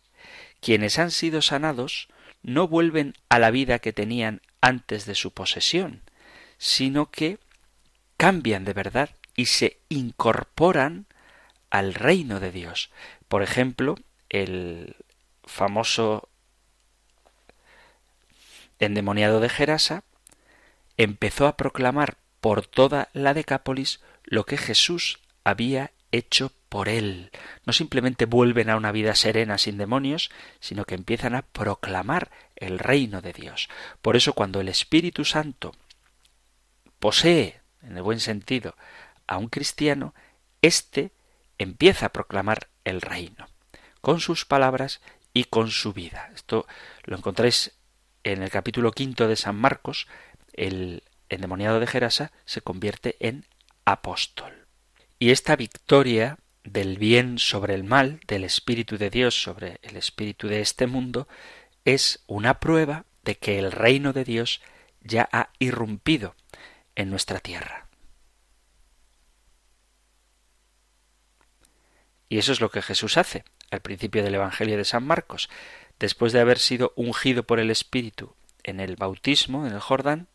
quienes 0.59 0.99
han 0.99 1.11
sido 1.11 1.41
sanados 1.41 2.07
no 2.43 2.67
vuelven 2.67 3.13
a 3.29 3.39
la 3.39 3.51
vida 3.51 3.79
que 3.79 3.93
tenían 3.93 4.41
antes 4.61 5.05
de 5.05 5.15
su 5.15 5.31
posesión, 5.31 6.01
sino 6.57 7.09
que 7.09 7.39
cambian 8.15 8.63
de 8.63 8.73
verdad 8.73 9.09
y 9.35 9.47
se 9.47 9.79
incorporan 9.89 11.05
al 11.69 11.93
reino 11.93 12.39
de 12.39 12.51
Dios. 12.51 12.89
Por 13.27 13.43
ejemplo, 13.43 13.95
el 14.29 14.95
famoso 15.43 16.29
endemoniado 18.79 19.39
de 19.39 19.49
Gerasa 19.49 20.03
empezó 20.97 21.47
a 21.47 21.57
proclamar 21.57 22.17
por 22.41 22.65
toda 22.65 23.09
la 23.13 23.33
Decápolis 23.33 24.01
lo 24.23 24.45
que 24.45 24.57
Jesús 24.57 25.19
había 25.43 25.91
hecho 26.11 26.51
por 26.69 26.89
él. 26.89 27.31
No 27.65 27.73
simplemente 27.73 28.25
vuelven 28.25 28.69
a 28.69 28.75
una 28.75 28.91
vida 28.91 29.15
serena 29.15 29.57
sin 29.57 29.77
demonios, 29.77 30.29
sino 30.59 30.85
que 30.85 30.95
empiezan 30.95 31.35
a 31.35 31.43
proclamar 31.43 32.31
el 32.55 32.79
reino 32.79 33.21
de 33.21 33.33
Dios. 33.33 33.69
Por 34.01 34.15
eso 34.15 34.33
cuando 34.33 34.59
el 34.59 34.69
Espíritu 34.69 35.25
Santo 35.25 35.73
posee, 36.99 37.61
en 37.81 37.95
el 37.97 38.03
buen 38.03 38.19
sentido, 38.19 38.75
a 39.27 39.37
un 39.37 39.47
cristiano, 39.47 40.13
éste 40.61 41.11
empieza 41.57 42.07
a 42.07 42.13
proclamar 42.13 42.67
el 42.83 43.01
reino, 43.01 43.47
con 44.01 44.19
sus 44.19 44.45
palabras 44.45 45.01
y 45.33 45.45
con 45.45 45.69
su 45.69 45.93
vida. 45.93 46.31
Esto 46.33 46.67
lo 47.03 47.17
encontráis 47.17 47.73
en 48.23 48.43
el 48.43 48.49
capítulo 48.49 48.91
quinto 48.91 49.27
de 49.27 49.35
San 49.35 49.55
Marcos, 49.55 50.07
el 50.57 51.03
endemoniado 51.29 51.79
de 51.79 51.87
Gerasa 51.87 52.31
se 52.45 52.61
convierte 52.61 53.15
en 53.19 53.45
apóstol. 53.85 54.67
Y 55.19 55.31
esta 55.31 55.55
victoria 55.55 56.37
del 56.63 56.97
bien 56.97 57.39
sobre 57.39 57.73
el 57.73 57.83
mal, 57.83 58.19
del 58.27 58.43
Espíritu 58.43 58.97
de 58.97 59.09
Dios 59.09 59.41
sobre 59.41 59.79
el 59.81 59.95
Espíritu 59.95 60.47
de 60.47 60.59
este 60.59 60.87
mundo, 60.87 61.27
es 61.85 62.23
una 62.27 62.59
prueba 62.59 63.05
de 63.23 63.37
que 63.37 63.59
el 63.59 63.71
reino 63.71 64.11
de 64.13 64.25
Dios 64.25 64.61
ya 65.01 65.29
ha 65.31 65.49
irrumpido 65.59 66.35
en 66.95 67.09
nuestra 67.09 67.39
tierra. 67.39 67.87
Y 72.29 72.39
eso 72.39 72.51
es 72.51 72.59
lo 72.59 72.69
que 72.69 72.81
Jesús 72.81 73.17
hace 73.17 73.45
al 73.71 73.81
principio 73.81 74.23
del 74.23 74.35
Evangelio 74.35 74.77
de 74.77 74.85
San 74.85 75.05
Marcos. 75.05 75.49
Después 75.99 76.33
de 76.33 76.41
haber 76.41 76.59
sido 76.59 76.93
ungido 76.95 77.43
por 77.43 77.59
el 77.59 77.71
Espíritu 77.71 78.35
en 78.63 78.79
el 78.79 78.95
bautismo, 78.97 79.65
en 79.65 79.73
el 79.73 79.79
Jordán, 79.79 80.27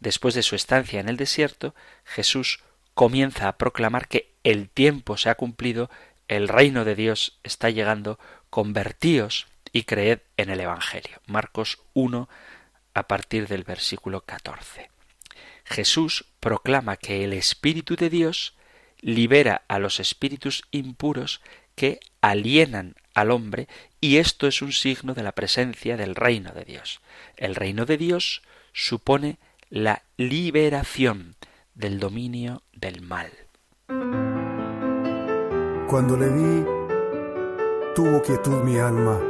después 0.00 0.34
de 0.34 0.42
su 0.42 0.54
estancia 0.54 1.00
en 1.00 1.08
el 1.08 1.16
desierto, 1.16 1.74
Jesús 2.04 2.60
comienza 2.94 3.48
a 3.48 3.56
proclamar 3.58 4.08
que 4.08 4.32
el 4.44 4.68
tiempo 4.68 5.16
se 5.16 5.30
ha 5.30 5.34
cumplido, 5.34 5.90
el 6.26 6.48
reino 6.48 6.84
de 6.84 6.94
Dios 6.94 7.38
está 7.42 7.70
llegando, 7.70 8.18
convertíos 8.50 9.46
y 9.72 9.84
creed 9.84 10.20
en 10.36 10.50
el 10.50 10.60
Evangelio. 10.60 11.20
Marcos 11.26 11.78
1 11.94 12.28
a 12.94 13.06
partir 13.06 13.46
del 13.46 13.64
versículo 13.64 14.22
14. 14.22 14.90
Jesús 15.64 16.24
proclama 16.40 16.96
que 16.96 17.24
el 17.24 17.32
Espíritu 17.32 17.94
de 17.94 18.10
Dios 18.10 18.56
libera 19.00 19.62
a 19.68 19.78
los 19.78 20.00
espíritus 20.00 20.64
impuros 20.70 21.40
que 21.76 22.00
alienan 22.20 22.96
al 23.14 23.30
hombre 23.30 23.68
y 24.00 24.16
esto 24.16 24.48
es 24.48 24.62
un 24.62 24.72
signo 24.72 25.14
de 25.14 25.22
la 25.22 25.32
presencia 25.32 25.96
del 25.96 26.16
reino 26.16 26.52
de 26.52 26.64
Dios. 26.64 27.00
El 27.36 27.54
reino 27.54 27.86
de 27.86 27.96
Dios 27.96 28.42
supone 28.72 29.38
la 29.70 30.02
liberación 30.16 31.36
del 31.74 32.00
dominio 32.00 32.62
del 32.74 33.02
mal. 33.02 33.28
Cuando 35.86 36.16
le 36.16 36.28
vi, 36.30 36.64
tuvo 37.94 38.22
quietud 38.22 38.62
mi 38.64 38.78
alma, 38.78 39.20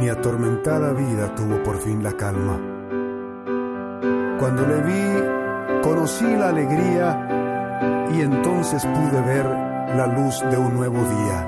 mi 0.00 0.08
atormentada 0.08 0.94
vida 0.94 1.34
tuvo 1.34 1.62
por 1.62 1.78
fin 1.80 2.02
la 2.02 2.16
calma. 2.16 2.58
Cuando 4.38 4.66
le 4.66 4.80
vi, 4.80 5.82
conocí 5.82 6.24
la 6.24 6.48
alegría 6.48 8.08
y 8.12 8.22
entonces 8.22 8.86
pude 8.86 9.20
ver 9.20 9.44
la 9.44 10.06
luz 10.06 10.40
de 10.50 10.56
un 10.56 10.74
nuevo 10.74 10.96
día. 10.96 11.46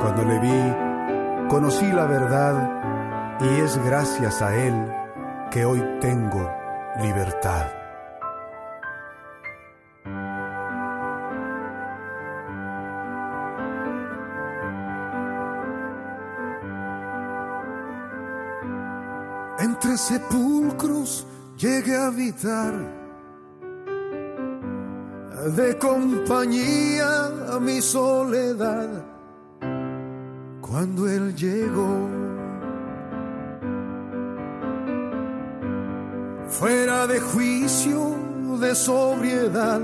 Cuando 0.00 0.24
le 0.24 0.40
vi, 0.40 1.48
conocí 1.48 1.86
la 1.86 2.06
verdad 2.06 3.38
y 3.40 3.60
es 3.60 3.78
gracias 3.84 4.42
a 4.42 4.56
Él 4.56 4.99
que 5.50 5.64
hoy 5.64 5.82
tengo 6.00 6.48
libertad. 7.02 7.66
Entre 19.58 19.96
sepulcros 19.96 21.26
llegué 21.56 21.96
a 21.96 22.06
habitar 22.06 22.74
de 25.56 25.78
compañía 25.78 27.54
a 27.54 27.58
mi 27.60 27.80
soledad 27.80 28.88
cuando 30.60 31.08
él 31.08 31.34
llegó. 31.34 32.29
Fuera 36.50 37.06
de 37.06 37.20
juicio, 37.20 38.16
de 38.60 38.74
sobriedad, 38.74 39.80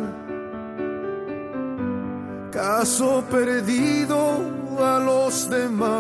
caso 2.50 3.24
perdido 3.30 4.40
a 4.78 4.98
los 4.98 5.48
demás 5.48 5.95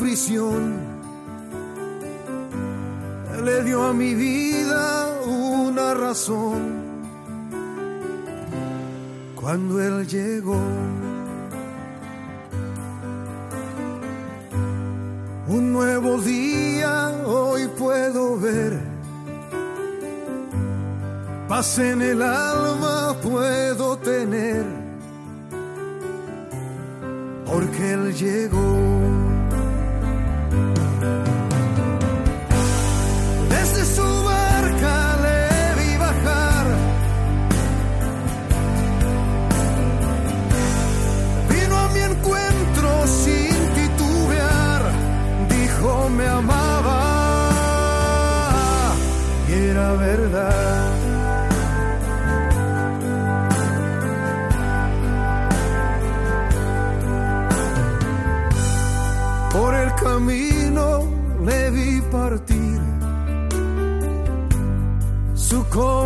prisión, 0.00 0.76
le 3.44 3.62
dio 3.64 3.84
a 3.84 3.92
mi 3.92 4.14
vida 4.14 5.20
una 5.26 5.92
razón 5.92 6.80
cuando 9.34 9.80
Él 9.82 10.06
llegó. 10.06 10.60
Un 15.48 15.72
nuevo 15.72 16.16
día 16.18 17.22
hoy 17.26 17.68
puedo 17.78 18.38
ver. 18.38 18.80
Paz 21.46 21.78
en 21.78 22.00
el 22.00 22.22
alma 22.22 23.16
puedo 23.22 23.98
tener, 23.98 24.64
porque 27.44 27.92
Él 27.92 28.14
llegó. 28.14 28.79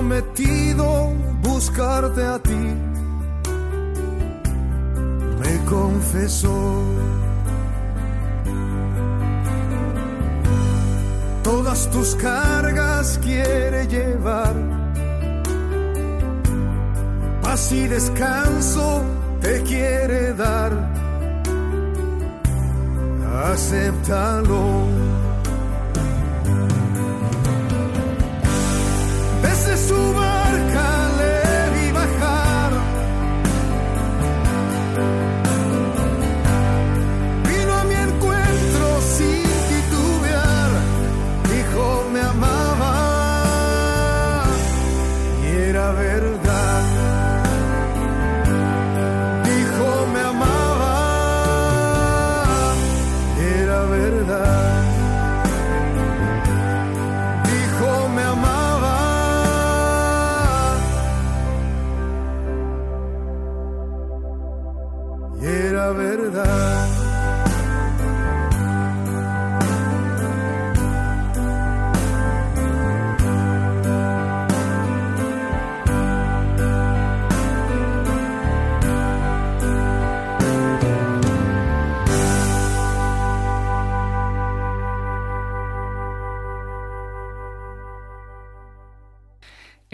Su 0.05 0.11
cometido 0.11 1.15
buscarte 1.41 2.23
a 2.23 2.39
ti. 2.39 2.65
Me 5.41 5.65
confesó. 5.65 6.83
Todas 11.43 11.91
tus 11.91 12.15
cargas 12.17 13.19
quiere 13.23 13.87
llevar. 13.87 14.55
Paz 17.41 17.73
y 17.73 17.89
descanso 17.89 19.03
te 19.41 19.63
quiere 19.63 20.35
dar 20.35 20.73
acéptalo. 23.53 25.04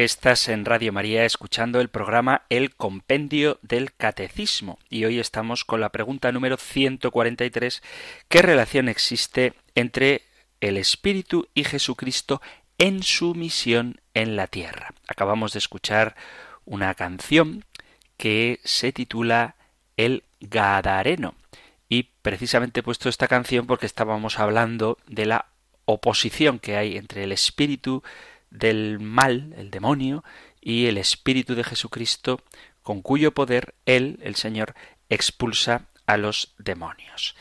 Estás 0.00 0.48
en 0.48 0.64
Radio 0.64 0.94
María 0.94 1.26
escuchando 1.26 1.78
el 1.78 1.90
programa 1.90 2.46
El 2.48 2.74
Compendio 2.74 3.58
del 3.60 3.92
Catecismo 3.92 4.78
y 4.88 5.04
hoy 5.04 5.20
estamos 5.20 5.66
con 5.66 5.82
la 5.82 5.90
pregunta 5.90 6.32
número 6.32 6.56
143 6.56 7.82
¿qué 8.26 8.40
relación 8.40 8.88
existe 8.88 9.52
entre 9.74 10.22
el 10.62 10.78
Espíritu 10.78 11.48
y 11.52 11.64
Jesucristo 11.64 12.40
en 12.78 13.02
su 13.02 13.34
misión 13.34 14.00
en 14.14 14.36
la 14.36 14.46
tierra? 14.46 14.94
Acabamos 15.06 15.52
de 15.52 15.58
escuchar 15.58 16.16
una 16.64 16.94
canción 16.94 17.66
que 18.16 18.58
se 18.64 18.92
titula 18.92 19.56
El 19.98 20.24
Gadareno 20.40 21.34
y 21.90 22.04
precisamente 22.22 22.80
he 22.80 22.82
puesto 22.82 23.10
esta 23.10 23.28
canción 23.28 23.66
porque 23.66 23.84
estábamos 23.84 24.38
hablando 24.38 24.96
de 25.06 25.26
la 25.26 25.50
oposición 25.84 26.58
que 26.58 26.78
hay 26.78 26.96
entre 26.96 27.24
el 27.24 27.32
Espíritu 27.32 28.02
del 28.50 29.00
mal, 29.00 29.54
el 29.56 29.70
demonio, 29.70 30.24
y 30.60 30.86
el 30.86 30.98
Espíritu 30.98 31.54
de 31.54 31.64
Jesucristo, 31.64 32.42
con 32.82 33.02
cuyo 33.02 33.32
poder 33.32 33.74
Él, 33.86 34.18
el 34.22 34.36
Señor, 34.36 34.74
expulsa 35.08 35.86
a 36.06 36.16
los 36.16 36.54
demonios. 36.58 37.36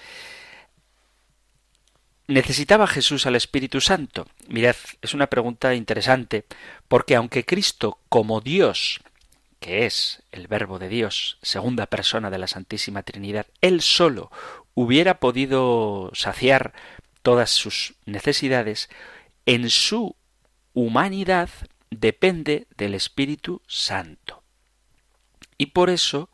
¿Necesitaba 2.27 2.85
Jesús 2.85 3.25
al 3.25 3.35
Espíritu 3.35 3.81
Santo? 3.81 4.27
Mirad, 4.47 4.75
es 5.01 5.15
una 5.15 5.27
pregunta 5.27 5.73
interesante, 5.73 6.45
porque 6.87 7.15
aunque 7.15 7.43
Cristo, 7.43 7.97
como 8.07 8.39
Dios, 8.39 9.01
que 9.59 9.87
es 9.87 10.21
el 10.31 10.47
Verbo 10.47 10.77
de 10.77 10.89
Dios, 10.89 11.39
segunda 11.41 11.87
persona 11.87 12.29
de 12.29 12.37
la 12.37 12.47
Santísima 12.47 13.01
Trinidad, 13.01 13.47
Él 13.61 13.81
solo 13.81 14.31
hubiera 14.75 15.19
podido 15.19 16.11
saciar 16.13 16.73
todas 17.23 17.49
sus 17.49 17.95
necesidades, 18.05 18.89
en 19.47 19.71
su 19.71 20.15
humanidad 20.79 21.49
depende 21.89 22.67
del 22.77 22.93
Espíritu 22.93 23.61
Santo. 23.67 24.43
Y 25.57 25.67
por 25.67 25.89
eso 25.89 26.29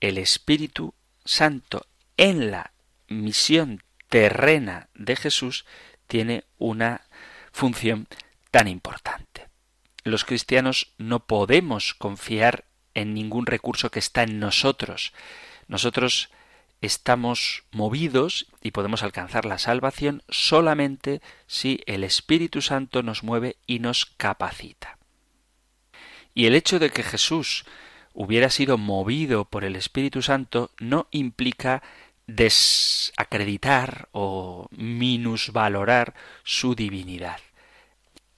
el 0.00 0.18
Espíritu 0.18 0.94
Santo 1.24 1.86
en 2.16 2.50
la 2.50 2.72
misión 3.08 3.82
terrena 4.08 4.88
de 4.94 5.16
Jesús 5.16 5.64
tiene 6.06 6.44
una 6.58 7.02
función 7.50 8.08
tan 8.50 8.68
importante. 8.68 9.48
Los 10.04 10.24
cristianos 10.24 10.92
no 10.98 11.26
podemos 11.26 11.94
confiar 11.94 12.64
en 12.94 13.14
ningún 13.14 13.46
recurso 13.46 13.90
que 13.90 13.98
está 14.00 14.22
en 14.22 14.38
nosotros. 14.38 15.12
Nosotros 15.66 16.30
estamos 16.80 17.64
movidos 17.72 18.46
y 18.62 18.70
podemos 18.70 19.02
alcanzar 19.02 19.44
la 19.44 19.58
salvación 19.58 20.22
solamente 20.28 21.20
si 21.46 21.80
el 21.86 22.04
Espíritu 22.04 22.62
Santo 22.62 23.02
nos 23.02 23.22
mueve 23.22 23.56
y 23.66 23.78
nos 23.80 24.06
capacita. 24.06 24.98
Y 26.34 26.46
el 26.46 26.54
hecho 26.54 26.78
de 26.78 26.90
que 26.90 27.02
Jesús 27.02 27.64
hubiera 28.14 28.50
sido 28.50 28.78
movido 28.78 29.44
por 29.44 29.64
el 29.64 29.76
Espíritu 29.76 30.22
Santo 30.22 30.70
no 30.78 31.08
implica 31.10 31.82
desacreditar 32.26 34.08
o 34.12 34.68
minusvalorar 34.70 36.14
su 36.44 36.74
divinidad. 36.74 37.40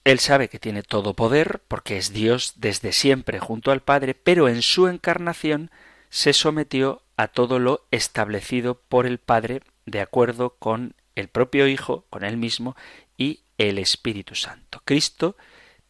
Él 0.04 0.18
sabe 0.18 0.48
que 0.48 0.58
tiene 0.58 0.82
todo 0.82 1.14
poder 1.14 1.62
porque 1.68 1.98
es 1.98 2.12
Dios 2.12 2.54
desde 2.56 2.92
siempre 2.92 3.38
junto 3.38 3.70
al 3.70 3.82
Padre, 3.82 4.14
pero 4.14 4.48
en 4.48 4.62
su 4.62 4.88
encarnación 4.88 5.70
se 6.08 6.32
sometió 6.32 7.02
a 7.20 7.28
todo 7.28 7.58
lo 7.58 7.86
establecido 7.90 8.80
por 8.88 9.04
el 9.04 9.18
Padre 9.18 9.60
de 9.84 10.00
acuerdo 10.00 10.56
con 10.58 10.94
el 11.16 11.28
propio 11.28 11.68
Hijo, 11.68 12.06
con 12.08 12.24
él 12.24 12.38
mismo 12.38 12.76
y 13.18 13.40
el 13.58 13.76
Espíritu 13.76 14.34
Santo. 14.34 14.80
Cristo 14.86 15.36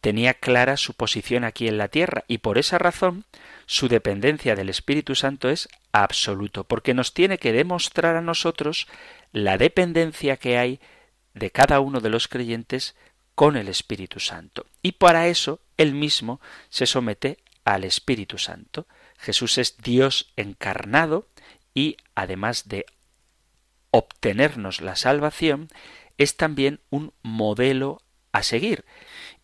tenía 0.01 0.33
clara 0.33 0.75
su 0.75 0.93
posición 0.93 1.45
aquí 1.45 1.69
en 1.69 1.77
la 1.77 1.87
tierra 1.87 2.25
y 2.27 2.39
por 2.39 2.57
esa 2.57 2.79
razón 2.79 3.23
su 3.65 3.87
dependencia 3.87 4.57
del 4.57 4.67
Espíritu 4.67 5.15
Santo 5.15 5.49
es 5.49 5.69
absoluto, 5.93 6.65
porque 6.65 6.93
nos 6.93 7.13
tiene 7.13 7.37
que 7.37 7.53
demostrar 7.53 8.17
a 8.17 8.21
nosotros 8.21 8.89
la 9.31 9.57
dependencia 9.57 10.35
que 10.35 10.57
hay 10.57 10.81
de 11.33 11.49
cada 11.49 11.79
uno 11.79 12.01
de 12.01 12.09
los 12.09 12.27
creyentes 12.27 12.93
con 13.35 13.55
el 13.55 13.69
Espíritu 13.69 14.19
Santo. 14.19 14.65
Y 14.81 14.93
para 14.93 15.29
eso 15.29 15.61
él 15.77 15.93
mismo 15.93 16.41
se 16.67 16.85
somete 16.85 17.37
al 17.63 17.85
Espíritu 17.85 18.37
Santo. 18.37 18.85
Jesús 19.21 19.59
es 19.59 19.77
Dios 19.77 20.33
encarnado 20.35 21.27
y 21.75 21.97
además 22.15 22.67
de 22.67 22.85
obtenernos 23.91 24.81
la 24.81 24.95
salvación, 24.95 25.67
es 26.17 26.37
también 26.37 26.79
un 26.89 27.13
modelo 27.21 28.01
a 28.31 28.41
seguir. 28.41 28.83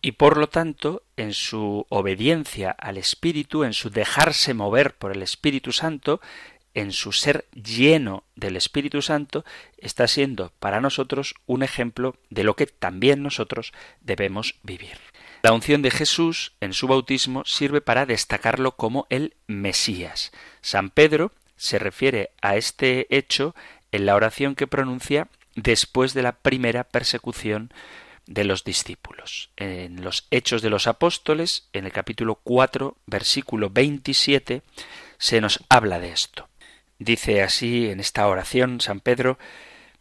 Y 0.00 0.12
por 0.12 0.36
lo 0.36 0.48
tanto, 0.48 1.04
en 1.16 1.32
su 1.32 1.86
obediencia 1.90 2.70
al 2.70 2.96
Espíritu, 2.96 3.64
en 3.64 3.72
su 3.72 3.90
dejarse 3.90 4.52
mover 4.52 4.96
por 4.96 5.12
el 5.12 5.22
Espíritu 5.22 5.72
Santo, 5.72 6.20
en 6.74 6.92
su 6.92 7.12
ser 7.12 7.46
lleno 7.52 8.24
del 8.34 8.56
Espíritu 8.56 9.02
Santo, 9.02 9.44
está 9.76 10.08
siendo 10.08 10.52
para 10.58 10.80
nosotros 10.80 11.34
un 11.46 11.62
ejemplo 11.62 12.16
de 12.30 12.44
lo 12.44 12.56
que 12.56 12.66
también 12.66 13.22
nosotros 13.22 13.72
debemos 14.00 14.56
vivir. 14.62 14.98
La 15.42 15.52
unción 15.52 15.82
de 15.82 15.90
Jesús 15.90 16.52
en 16.60 16.72
su 16.72 16.88
bautismo 16.88 17.44
sirve 17.44 17.80
para 17.80 18.06
destacarlo 18.06 18.72
como 18.72 19.06
el 19.08 19.34
Mesías. 19.46 20.32
San 20.60 20.90
Pedro 20.90 21.32
se 21.56 21.78
refiere 21.78 22.30
a 22.42 22.56
este 22.56 23.06
hecho 23.16 23.54
en 23.92 24.06
la 24.06 24.16
oración 24.16 24.54
que 24.56 24.66
pronuncia 24.66 25.28
después 25.54 26.12
de 26.14 26.22
la 26.22 26.32
primera 26.32 26.84
persecución 26.84 27.72
de 28.26 28.44
los 28.44 28.64
discípulos. 28.64 29.50
En 29.56 30.04
los 30.04 30.26
Hechos 30.30 30.60
de 30.60 30.70
los 30.70 30.86
Apóstoles, 30.86 31.68
en 31.72 31.86
el 31.86 31.92
capítulo 31.92 32.36
4, 32.36 32.96
versículo 33.06 33.70
27, 33.70 34.62
se 35.18 35.40
nos 35.40 35.60
habla 35.68 35.98
de 35.98 36.12
esto. 36.12 36.48
Dice 36.98 37.42
así 37.42 37.88
en 37.88 38.00
esta 38.00 38.26
oración 38.26 38.80
San 38.80 39.00
Pedro, 39.00 39.38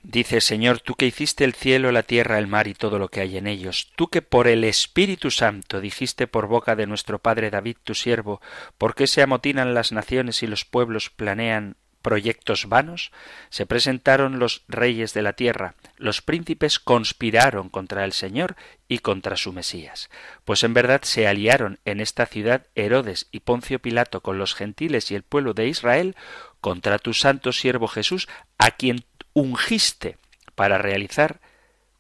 dice 0.04 0.42
Señor, 0.42 0.80
tú 0.80 0.96
que 0.96 1.06
hiciste 1.06 1.44
el 1.44 1.54
cielo, 1.54 1.92
la 1.92 2.04
tierra, 2.04 2.40
el 2.40 2.48
mar 2.48 2.68
y 2.68 2.74
todo 2.74 3.00
lo 3.00 3.10
que 3.10 3.22
hay 3.22 3.38
en 3.38 3.48
ellos, 3.48 3.92
tú 3.96 4.08
que 4.08 4.22
por 4.22 4.48
el 4.48 4.64
Espíritu 4.64 5.32
Santo 5.32 5.82
dijiste 5.82 6.28
por 6.28 6.48
boca 6.48 6.76
de 6.76 6.88
nuestro 6.88 7.20
Padre 7.20 7.50
David 7.50 7.78
tu 7.84 7.94
siervo, 7.96 8.42
¿por 8.78 8.96
qué 8.96 9.08
se 9.08 9.22
amotinan 9.22 9.74
las 9.74 9.92
naciones 9.92 10.44
y 10.44 10.48
los 10.48 10.66
pueblos 10.66 11.10
planean 11.10 11.78
proyectos 12.08 12.70
vanos, 12.70 13.12
se 13.50 13.66
presentaron 13.66 14.40
los 14.40 14.64
reyes 14.70 15.14
de 15.14 15.22
la 15.22 15.34
tierra, 15.34 15.76
los 15.98 16.22
príncipes 16.22 16.80
conspiraron 16.80 17.68
contra 17.68 18.06
el 18.06 18.14
Señor 18.14 18.56
y 18.88 19.00
contra 19.00 19.36
su 19.36 19.52
Mesías. 19.52 20.10
Pues 20.46 20.64
en 20.64 20.74
verdad 20.74 21.02
se 21.04 21.28
aliaron 21.28 21.80
en 21.84 22.00
esta 22.00 22.26
ciudad 22.26 22.68
Herodes 22.76 23.28
y 23.32 23.42
Poncio 23.42 23.80
Pilato 23.80 24.22
con 24.22 24.38
los 24.38 24.56
gentiles 24.56 25.12
y 25.12 25.16
el 25.16 25.24
pueblo 25.24 25.54
de 25.54 25.68
Israel 25.68 26.16
contra 26.62 26.98
tu 26.98 27.14
santo 27.14 27.52
siervo 27.52 27.90
Jesús, 27.90 28.30
a 28.58 28.72
quien 28.72 29.04
ungiste 29.38 30.18
para 30.56 30.80
realizar 30.80 31.40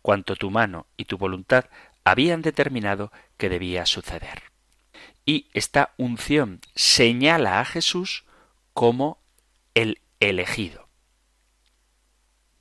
cuanto 0.02 0.36
tu 0.36 0.50
mano 0.50 0.88
y 0.98 1.06
tu 1.06 1.20
voluntad 1.20 1.66
habían 2.04 2.42
determinado 2.42 3.12
que 3.38 3.48
debía 3.48 3.86
suceder. 3.86 4.42
Y 5.24 5.48
esta 5.54 5.94
unción 5.98 6.62
señala 6.74 7.60
a 7.60 7.66
Jesús 7.66 8.26
como 8.74 9.20
el 9.76 10.00
elegido. 10.20 10.88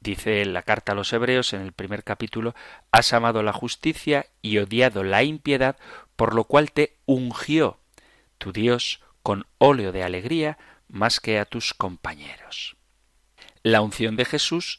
Dice 0.01 0.43
en 0.43 0.53
la 0.53 0.62
carta 0.62 0.93
a 0.93 0.95
los 0.95 1.11
Hebreos 1.11 1.55
en 1.55 1.62
el 1.62 1.72
primer 1.72 2.05
capítulo, 2.05 2.55
has 2.93 3.14
amado 3.14 3.43
la 3.43 3.55
justicia 3.55 4.27
y 4.43 4.59
odiado 4.59 5.05
la 5.05 5.22
impiedad, 5.22 5.79
por 6.16 6.35
lo 6.35 6.45
cual 6.45 6.70
te 6.70 6.99
ungió 7.07 7.81
tu 8.37 8.53
Dios 8.53 9.01
con 9.22 9.47
óleo 9.57 9.91
de 9.93 10.03
alegría 10.03 10.59
más 10.87 11.18
que 11.18 11.39
a 11.39 11.47
tus 11.47 11.72
compañeros. 11.72 12.76
La 13.67 13.81
unción 13.81 14.14
de 14.14 14.25
Jesús, 14.25 14.79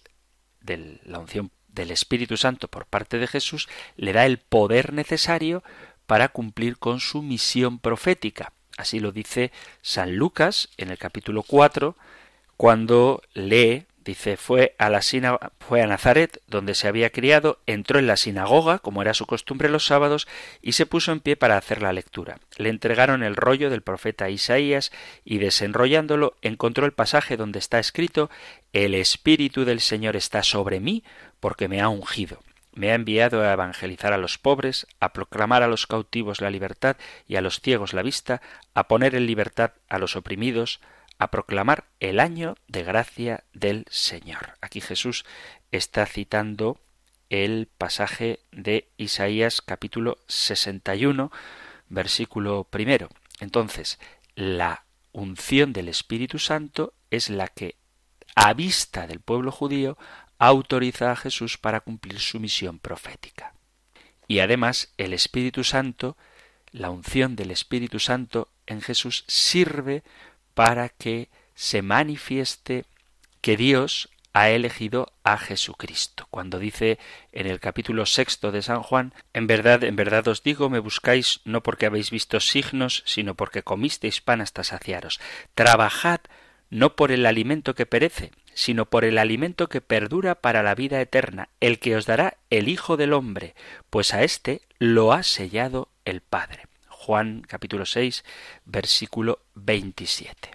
la 0.62 1.20
unción 1.20 1.52
del 1.68 1.92
Espíritu 1.92 2.38
Santo 2.38 2.70
por 2.70 2.86
parte 2.86 3.18
de 3.18 3.28
Jesús, 3.28 3.68
le 3.98 4.14
da 4.14 4.26
el 4.26 4.38
poder 4.38 4.94
necesario 4.94 5.62
para 6.06 6.30
cumplir 6.30 6.78
con 6.78 7.02
su 7.02 7.22
misión 7.22 7.80
profética. 7.80 8.54
Así 8.78 9.02
lo 9.02 9.12
dice 9.12 9.52
San 9.82 10.16
Lucas 10.16 10.70
en 10.78 10.90
el 10.90 10.98
capítulo 10.98 11.44
4, 11.44 11.98
cuando 12.56 13.22
lee, 13.34 13.88
dice, 14.08 14.38
fue 14.38 14.76
a 14.80 14.90
la 14.90 15.02
fue 15.60 15.82
a 15.82 15.88
Nazaret, 15.88 16.42
donde 16.48 16.74
se 16.74 16.88
había 16.88 17.12
criado, 17.12 17.60
entró 17.68 18.00
en 18.00 18.08
la 18.08 18.18
sinagoga, 18.18 18.80
como 18.80 19.02
era 19.02 19.14
su 19.14 19.28
costumbre 19.28 19.70
los 19.70 19.86
sábados, 19.86 20.28
y 20.62 20.72
se 20.72 20.88
puso 20.88 21.12
en 21.12 21.20
pie 21.20 21.36
para 21.36 21.58
hacer 21.58 21.82
la 21.82 21.94
lectura. 21.94 22.40
Le 22.58 22.70
entregaron 22.70 23.22
el 23.22 23.36
rollo 23.36 23.70
del 23.70 23.84
profeta 23.84 24.30
Isaías, 24.30 24.92
y 25.24 25.38
desenrollándolo 25.38 26.36
encontró 26.42 26.86
el 26.86 26.94
pasaje 26.94 27.38
donde 27.38 27.60
está 27.60 27.78
escrito 27.80 28.32
El 28.74 28.96
Espíritu 28.96 29.66
del 29.66 29.80
Señor 29.80 30.16
está 30.16 30.42
sobre 30.42 30.80
mí, 30.80 31.04
porque 31.40 31.68
me 31.68 31.82
ha 31.82 31.90
ungido 31.90 32.40
me 32.74 32.92
ha 32.92 32.96
enviado 32.96 33.42
a 33.42 33.54
evangelizar 33.54 34.14
a 34.14 34.20
los 34.20 34.38
pobres, 34.38 34.86
a 35.00 35.12
proclamar 35.12 35.64
a 35.64 35.68
los 35.68 35.88
cautivos 35.88 36.42
la 36.42 36.52
libertad 36.52 36.96
y 37.28 37.36
a 37.36 37.42
los 37.42 37.60
ciegos 37.60 37.94
la 37.94 38.04
vista, 38.04 38.40
a 38.76 38.88
poner 38.88 39.16
en 39.16 39.26
libertad 39.26 39.72
a 39.90 39.98
los 39.98 40.16
oprimidos, 40.16 40.80
a 41.20 41.32
proclamar 41.32 41.86
el 42.00 42.20
año 42.20 42.56
de 42.68 42.84
gracia 42.84 43.44
del 43.54 43.86
Señor. 43.90 44.58
Aquí 44.62 44.82
Jesús 44.82 45.26
está 45.72 46.06
citando 46.06 46.80
el 47.30 47.68
pasaje 47.78 48.40
de 48.52 48.88
Isaías 48.98 49.62
capítulo 49.62 50.20
61, 50.28 51.32
versículo 51.90 52.64
primero. 52.66 53.10
Entonces, 53.40 54.00
la 54.36 54.84
unción 55.12 55.74
del 55.74 55.90
Espíritu 55.90 56.40
Santo 56.40 56.94
es 57.12 57.30
la 57.30 57.48
que, 57.48 57.76
a 58.36 58.54
vista 58.54 59.08
del 59.08 59.20
pueblo 59.20 59.52
judío, 59.52 59.98
autoriza 60.38 61.12
a 61.12 61.16
Jesús 61.16 61.58
para 61.58 61.82
cumplir 61.82 62.20
su 62.20 62.40
misión 62.40 62.80
profética. 62.80 63.54
Y 64.28 64.40
además, 64.40 64.94
el 64.98 65.14
Espíritu 65.14 65.64
Santo, 65.64 66.18
la 66.72 66.90
unción 66.92 67.36
del 67.36 67.52
Espíritu 67.52 68.00
Santo 68.00 68.50
en 68.68 68.82
Jesús 68.82 69.24
sirve 69.28 70.04
para 70.58 70.90
que 70.90 71.30
se 71.54 71.84
manifieste 71.84 72.86
que 73.42 73.56
Dios 73.56 74.10
ha 74.34 74.50
elegido 74.50 75.14
a 75.24 75.38
Jesucristo. 75.38 76.26
Cuando 76.32 76.58
dice 76.58 76.98
en 77.32 77.46
el 77.46 77.60
capítulo 77.60 78.08
sexto 78.08 78.52
de 78.52 78.64
San 78.64 78.82
Juan, 78.82 79.14
en 79.34 79.46
verdad, 79.46 79.84
en 79.84 79.96
verdad 79.96 80.28
os 80.28 80.42
digo, 80.42 80.68
me 80.72 80.80
buscáis 80.80 81.42
no 81.46 81.62
porque 81.62 81.86
habéis 81.86 82.10
visto 82.10 82.40
signos, 82.40 83.04
sino 83.06 83.36
porque 83.36 83.62
comisteis 83.62 84.20
pan 84.20 84.42
hasta 84.42 84.64
saciaros. 84.64 85.20
Trabajad 85.54 86.22
no 86.72 86.96
por 86.96 87.12
el 87.12 87.28
alimento 87.28 87.76
que 87.76 87.86
perece, 87.86 88.32
sino 88.56 88.88
por 88.88 89.06
el 89.06 89.20
alimento 89.20 89.70
que 89.70 89.82
perdura 89.82 90.34
para 90.34 90.64
la 90.64 90.74
vida 90.74 91.00
eterna, 91.00 91.50
el 91.60 91.78
que 91.78 91.96
os 91.96 92.08
dará 92.08 92.38
el 92.50 92.68
Hijo 92.68 92.98
del 92.98 93.14
Hombre, 93.14 93.54
pues 93.92 94.12
a 94.12 94.24
éste 94.24 94.62
lo 94.80 95.14
ha 95.14 95.22
sellado 95.22 95.90
el 96.04 96.22
Padre. 96.22 96.64
Juan 97.08 97.42
capítulo 97.48 97.86
6 97.86 98.26
versículo 98.66 99.40
27. 99.56 100.52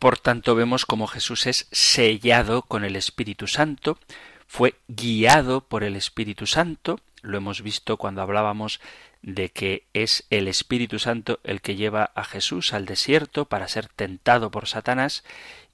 Por 0.00 0.18
tanto 0.18 0.54
vemos 0.54 0.86
como 0.86 1.06
Jesús 1.06 1.46
es 1.46 1.68
sellado 1.70 2.62
con 2.62 2.82
el 2.82 2.96
Espíritu 2.96 3.46
Santo, 3.46 3.98
fue 4.46 4.76
guiado 4.88 5.60
por 5.60 5.84
el 5.84 5.96
Espíritu 5.96 6.46
Santo, 6.46 6.98
lo 7.20 7.36
hemos 7.36 7.60
visto 7.60 7.98
cuando 7.98 8.22
hablábamos 8.22 8.80
de 9.20 9.50
que 9.50 9.84
es 9.92 10.24
el 10.30 10.48
Espíritu 10.48 10.98
Santo 10.98 11.40
el 11.44 11.60
que 11.60 11.76
lleva 11.76 12.10
a 12.14 12.24
Jesús 12.24 12.72
al 12.72 12.86
desierto 12.86 13.44
para 13.44 13.68
ser 13.68 13.88
tentado 13.88 14.50
por 14.50 14.66
Satanás 14.66 15.24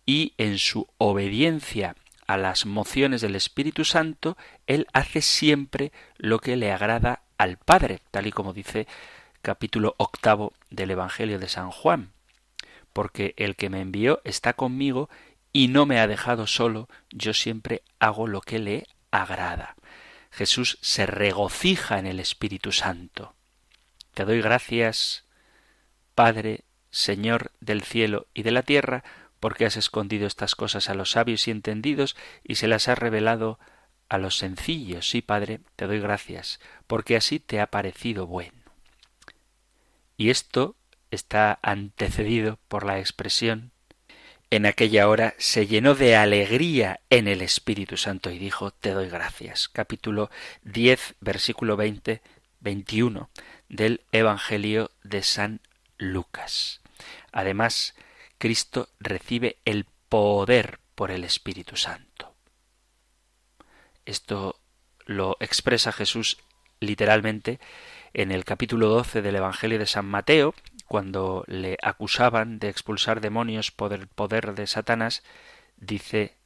y 0.04 0.34
en 0.36 0.58
su 0.58 0.88
obediencia 0.98 1.94
a 2.26 2.36
las 2.36 2.66
mociones 2.66 3.20
del 3.20 3.36
Espíritu 3.36 3.84
Santo, 3.84 4.36
él 4.66 4.88
hace 4.92 5.22
siempre 5.22 5.92
lo 6.16 6.40
que 6.40 6.56
le 6.56 6.72
agrada 6.72 7.22
al 7.38 7.56
Padre, 7.56 8.00
tal 8.10 8.26
y 8.26 8.32
como 8.32 8.52
dice 8.52 8.88
capítulo 9.42 9.94
octavo 9.98 10.52
del 10.70 10.90
Evangelio 10.90 11.38
de 11.38 11.48
San 11.48 11.70
Juan, 11.70 12.12
porque 12.92 13.34
el 13.36 13.56
que 13.56 13.70
me 13.70 13.80
envió 13.80 14.20
está 14.24 14.52
conmigo 14.52 15.08
y 15.52 15.68
no 15.68 15.86
me 15.86 15.98
ha 16.00 16.06
dejado 16.06 16.46
solo, 16.46 16.88
yo 17.10 17.34
siempre 17.34 17.82
hago 17.98 18.26
lo 18.26 18.40
que 18.40 18.58
le 18.58 18.86
agrada. 19.10 19.76
Jesús 20.30 20.78
se 20.80 21.06
regocija 21.06 21.98
en 21.98 22.06
el 22.06 22.20
Espíritu 22.20 22.72
Santo. 22.72 23.34
Te 24.14 24.24
doy 24.24 24.40
gracias, 24.40 25.24
Padre, 26.14 26.64
Señor 26.90 27.52
del 27.60 27.82
cielo 27.82 28.26
y 28.34 28.42
de 28.42 28.50
la 28.50 28.62
tierra, 28.62 29.04
porque 29.40 29.64
has 29.64 29.76
escondido 29.76 30.26
estas 30.26 30.54
cosas 30.54 30.88
a 30.88 30.94
los 30.94 31.12
sabios 31.12 31.48
y 31.48 31.50
entendidos 31.50 32.16
y 32.44 32.56
se 32.56 32.68
las 32.68 32.88
has 32.88 32.98
revelado 32.98 33.58
a 34.08 34.18
los 34.18 34.36
sencillos. 34.36 35.08
Sí, 35.08 35.22
Padre, 35.22 35.60
te 35.76 35.86
doy 35.86 36.00
gracias, 36.00 36.60
porque 36.86 37.16
así 37.16 37.40
te 37.40 37.60
ha 37.60 37.68
parecido 37.68 38.26
bueno. 38.26 38.59
Y 40.20 40.28
esto 40.28 40.76
está 41.10 41.58
antecedido 41.62 42.58
por 42.68 42.84
la 42.84 42.98
expresión 42.98 43.72
en 44.50 44.66
aquella 44.66 45.08
hora 45.08 45.34
se 45.38 45.66
llenó 45.66 45.94
de 45.94 46.14
alegría 46.14 47.00
en 47.08 47.26
el 47.26 47.40
Espíritu 47.40 47.96
Santo 47.96 48.30
y 48.30 48.38
dijo, 48.38 48.70
Te 48.70 48.90
doy 48.90 49.08
gracias. 49.08 49.68
Capítulo 49.68 50.28
10, 50.64 51.14
versículo 51.20 51.78
20, 51.78 52.20
21 52.58 53.30
del 53.70 54.02
Evangelio 54.12 54.90
de 55.04 55.22
San 55.22 55.60
Lucas. 55.96 56.82
Además, 57.32 57.94
Cristo 58.36 58.90
recibe 58.98 59.56
el 59.64 59.86
poder 60.10 60.80
por 60.96 61.12
el 61.12 61.24
Espíritu 61.24 61.76
Santo. 61.76 62.34
Esto 64.04 64.60
lo 65.06 65.38
expresa 65.40 65.92
Jesús 65.92 66.36
literalmente 66.80 67.58
en 68.12 68.32
el 68.32 68.44
capítulo 68.44 68.88
12 68.88 69.22
del 69.22 69.36
Evangelio 69.36 69.78
de 69.78 69.86
San 69.86 70.06
Mateo, 70.06 70.54
cuando 70.86 71.44
le 71.46 71.76
acusaban 71.82 72.58
de 72.58 72.68
expulsar 72.68 73.20
demonios 73.20 73.70
por 73.70 73.92
el 73.92 74.08
poder 74.08 74.54
de 74.54 74.66
Satanás, 74.66 75.22
dice, 75.76 76.36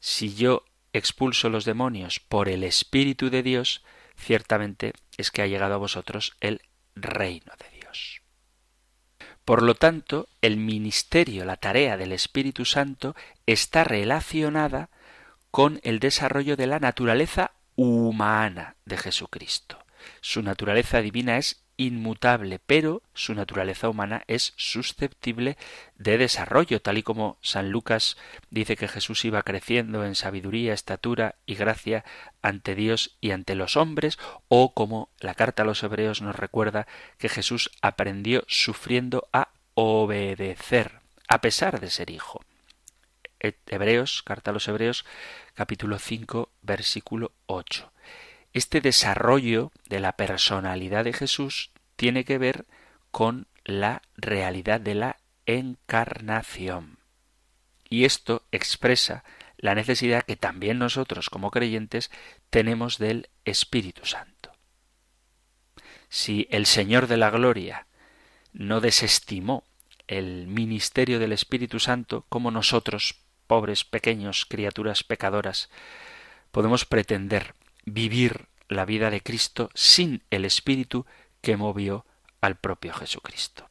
si 0.00 0.34
yo 0.34 0.64
expulso 0.92 1.48
los 1.48 1.64
demonios 1.64 2.20
por 2.20 2.48
el 2.48 2.64
Espíritu 2.64 3.30
de 3.30 3.42
Dios, 3.42 3.84
ciertamente 4.16 4.92
es 5.16 5.30
que 5.30 5.42
ha 5.42 5.46
llegado 5.46 5.74
a 5.74 5.78
vosotros 5.78 6.34
el 6.40 6.62
reino 6.94 7.52
de 7.58 7.78
Dios. 7.78 8.22
Por 9.44 9.62
lo 9.62 9.74
tanto, 9.74 10.28
el 10.40 10.56
ministerio, 10.56 11.44
la 11.44 11.56
tarea 11.56 11.96
del 11.96 12.12
Espíritu 12.12 12.64
Santo 12.64 13.16
está 13.46 13.84
relacionada 13.84 14.90
con 15.50 15.80
el 15.82 15.98
desarrollo 15.98 16.56
de 16.56 16.66
la 16.66 16.78
naturaleza 16.78 17.52
humana 17.74 18.76
de 18.84 18.96
Jesucristo. 18.96 19.81
Su 20.20 20.42
naturaleza 20.42 21.00
divina 21.00 21.38
es 21.38 21.62
inmutable, 21.76 22.60
pero 22.64 23.02
su 23.14 23.34
naturaleza 23.34 23.88
humana 23.88 24.22
es 24.26 24.52
susceptible 24.56 25.56
de 25.96 26.18
desarrollo, 26.18 26.80
tal 26.80 26.98
y 26.98 27.02
como 27.02 27.38
San 27.40 27.70
Lucas 27.70 28.16
dice 28.50 28.76
que 28.76 28.88
Jesús 28.88 29.24
iba 29.24 29.42
creciendo 29.42 30.04
en 30.04 30.14
sabiduría, 30.14 30.74
estatura 30.74 31.36
y 31.46 31.54
gracia 31.54 32.04
ante 32.40 32.74
Dios 32.74 33.16
y 33.20 33.30
ante 33.32 33.54
los 33.54 33.76
hombres, 33.76 34.18
o 34.48 34.74
como 34.74 35.08
la 35.18 35.34
carta 35.34 35.62
a 35.62 35.66
los 35.66 35.82
hebreos 35.82 36.22
nos 36.22 36.36
recuerda 36.36 36.86
que 37.18 37.28
Jesús 37.28 37.70
aprendió 37.80 38.44
sufriendo 38.48 39.28
a 39.32 39.48
obedecer, 39.74 41.00
a 41.28 41.40
pesar 41.40 41.80
de 41.80 41.90
ser 41.90 42.10
hijo. 42.10 42.44
Hebreos, 43.66 44.22
carta 44.22 44.52
a 44.52 44.54
los 44.54 44.68
hebreos, 44.68 45.04
capítulo 45.54 45.98
5, 45.98 46.48
versículo 46.62 47.32
8. 47.46 47.90
Este 48.52 48.80
desarrollo 48.80 49.72
de 49.88 50.00
la 50.00 50.12
personalidad 50.12 51.04
de 51.04 51.12
Jesús 51.12 51.70
tiene 51.96 52.24
que 52.24 52.38
ver 52.38 52.66
con 53.10 53.46
la 53.64 54.02
realidad 54.16 54.80
de 54.80 54.94
la 54.94 55.16
encarnación. 55.46 56.98
Y 57.88 58.04
esto 58.04 58.42
expresa 58.52 59.24
la 59.56 59.74
necesidad 59.74 60.24
que 60.24 60.36
también 60.36 60.78
nosotros 60.78 61.30
como 61.30 61.50
creyentes 61.50 62.10
tenemos 62.50 62.98
del 62.98 63.28
Espíritu 63.44 64.04
Santo. 64.04 64.52
Si 66.08 66.46
el 66.50 66.66
Señor 66.66 67.06
de 67.06 67.16
la 67.16 67.30
Gloria 67.30 67.86
no 68.52 68.80
desestimó 68.80 69.64
el 70.08 70.46
ministerio 70.46 71.18
del 71.18 71.32
Espíritu 71.32 71.80
Santo, 71.80 72.26
como 72.28 72.50
nosotros, 72.50 73.14
pobres, 73.46 73.84
pequeños, 73.84 74.44
criaturas 74.44 75.04
pecadoras, 75.04 75.70
podemos 76.50 76.84
pretender 76.84 77.54
vivir 77.84 78.46
la 78.68 78.84
vida 78.84 79.10
de 79.10 79.20
Cristo 79.20 79.70
sin 79.74 80.22
el 80.30 80.44
Espíritu 80.44 81.06
que 81.40 81.56
movió 81.56 82.06
al 82.40 82.56
propio 82.56 82.92
Jesucristo. 82.92 83.68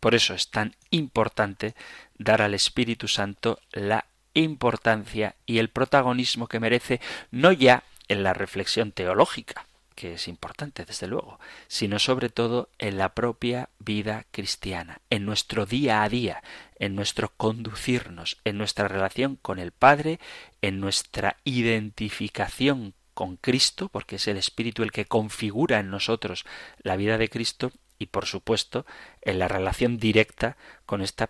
Por 0.00 0.14
eso 0.14 0.32
es 0.34 0.50
tan 0.50 0.74
importante 0.90 1.74
dar 2.16 2.40
al 2.40 2.54
Espíritu 2.54 3.06
Santo 3.06 3.60
la 3.72 4.06
importancia 4.32 5.36
y 5.44 5.58
el 5.58 5.68
protagonismo 5.68 6.46
que 6.46 6.60
merece 6.60 7.00
no 7.30 7.52
ya 7.52 7.84
en 8.08 8.22
la 8.22 8.32
reflexión 8.32 8.92
teológica, 8.92 9.66
que 10.00 10.14
es 10.14 10.28
importante 10.28 10.86
desde 10.86 11.06
luego, 11.06 11.38
sino 11.68 11.98
sobre 11.98 12.30
todo 12.30 12.70
en 12.78 12.96
la 12.96 13.14
propia 13.14 13.68
vida 13.78 14.24
cristiana, 14.30 15.02
en 15.10 15.26
nuestro 15.26 15.66
día 15.66 16.02
a 16.02 16.08
día, 16.08 16.42
en 16.76 16.94
nuestro 16.94 17.34
conducirnos, 17.36 18.38
en 18.44 18.56
nuestra 18.56 18.88
relación 18.88 19.36
con 19.36 19.58
el 19.58 19.72
Padre, 19.72 20.18
en 20.62 20.80
nuestra 20.80 21.36
identificación 21.44 22.94
con 23.12 23.36
Cristo, 23.36 23.90
porque 23.90 24.16
es 24.16 24.26
el 24.26 24.38
Espíritu 24.38 24.82
el 24.82 24.90
que 24.90 25.04
configura 25.04 25.80
en 25.80 25.90
nosotros 25.90 26.46
la 26.78 26.96
vida 26.96 27.18
de 27.18 27.28
Cristo, 27.28 27.70
y 27.98 28.06
por 28.06 28.24
supuesto 28.24 28.86
en 29.20 29.38
la 29.38 29.48
relación 29.48 29.98
directa 29.98 30.56
con 30.86 31.02
esta 31.02 31.28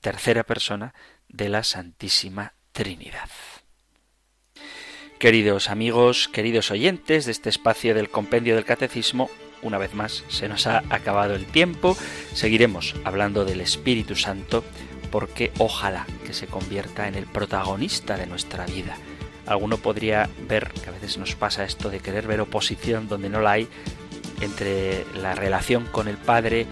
tercera 0.00 0.42
persona 0.42 0.94
de 1.28 1.48
la 1.48 1.62
Santísima 1.62 2.54
Trinidad. 2.72 3.30
Queridos 5.20 5.68
amigos, 5.68 6.30
queridos 6.32 6.70
oyentes 6.70 7.26
de 7.26 7.32
este 7.32 7.50
espacio 7.50 7.94
del 7.94 8.08
Compendio 8.08 8.54
del 8.54 8.64
Catecismo, 8.64 9.28
una 9.60 9.76
vez 9.76 9.92
más 9.92 10.24
se 10.28 10.48
nos 10.48 10.66
ha 10.66 10.82
acabado 10.88 11.34
el 11.34 11.44
tiempo. 11.44 11.94
Seguiremos 12.32 12.94
hablando 13.04 13.44
del 13.44 13.60
Espíritu 13.60 14.16
Santo 14.16 14.64
porque 15.10 15.52
ojalá 15.58 16.06
que 16.24 16.32
se 16.32 16.46
convierta 16.46 17.06
en 17.06 17.16
el 17.16 17.26
protagonista 17.26 18.16
de 18.16 18.26
nuestra 18.26 18.64
vida. 18.64 18.96
Alguno 19.44 19.76
podría 19.76 20.30
ver, 20.48 20.72
que 20.82 20.88
a 20.88 20.92
veces 20.92 21.18
nos 21.18 21.34
pasa 21.34 21.64
esto 21.64 21.90
de 21.90 22.00
querer 22.00 22.26
ver 22.26 22.40
oposición 22.40 23.06
donde 23.06 23.28
no 23.28 23.42
la 23.42 23.50
hay, 23.50 23.68
entre 24.40 25.04
la 25.14 25.34
relación 25.34 25.84
con 25.84 26.08
el 26.08 26.16
Padre 26.16 26.66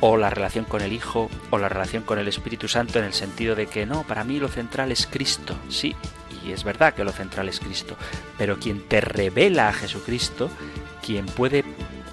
o 0.00 0.16
la 0.16 0.30
relación 0.30 0.64
con 0.64 0.80
el 0.80 0.94
Hijo 0.94 1.28
o 1.50 1.58
la 1.58 1.68
relación 1.68 2.04
con 2.04 2.18
el 2.18 2.26
Espíritu 2.26 2.68
Santo 2.68 2.98
en 2.98 3.04
el 3.04 3.12
sentido 3.12 3.54
de 3.54 3.66
que 3.66 3.84
no, 3.84 4.02
para 4.04 4.24
mí 4.24 4.38
lo 4.38 4.48
central 4.48 4.92
es 4.92 5.06
Cristo, 5.06 5.58
sí, 5.68 5.94
y 6.44 6.52
es 6.52 6.64
verdad 6.64 6.94
que 6.94 7.04
lo 7.04 7.12
central 7.12 7.48
es 7.48 7.60
Cristo, 7.60 7.96
pero 8.38 8.58
quien 8.58 8.80
te 8.88 9.00
revela 9.00 9.68
a 9.68 9.72
Jesucristo, 9.72 10.50
quien 11.04 11.26
puede 11.26 11.64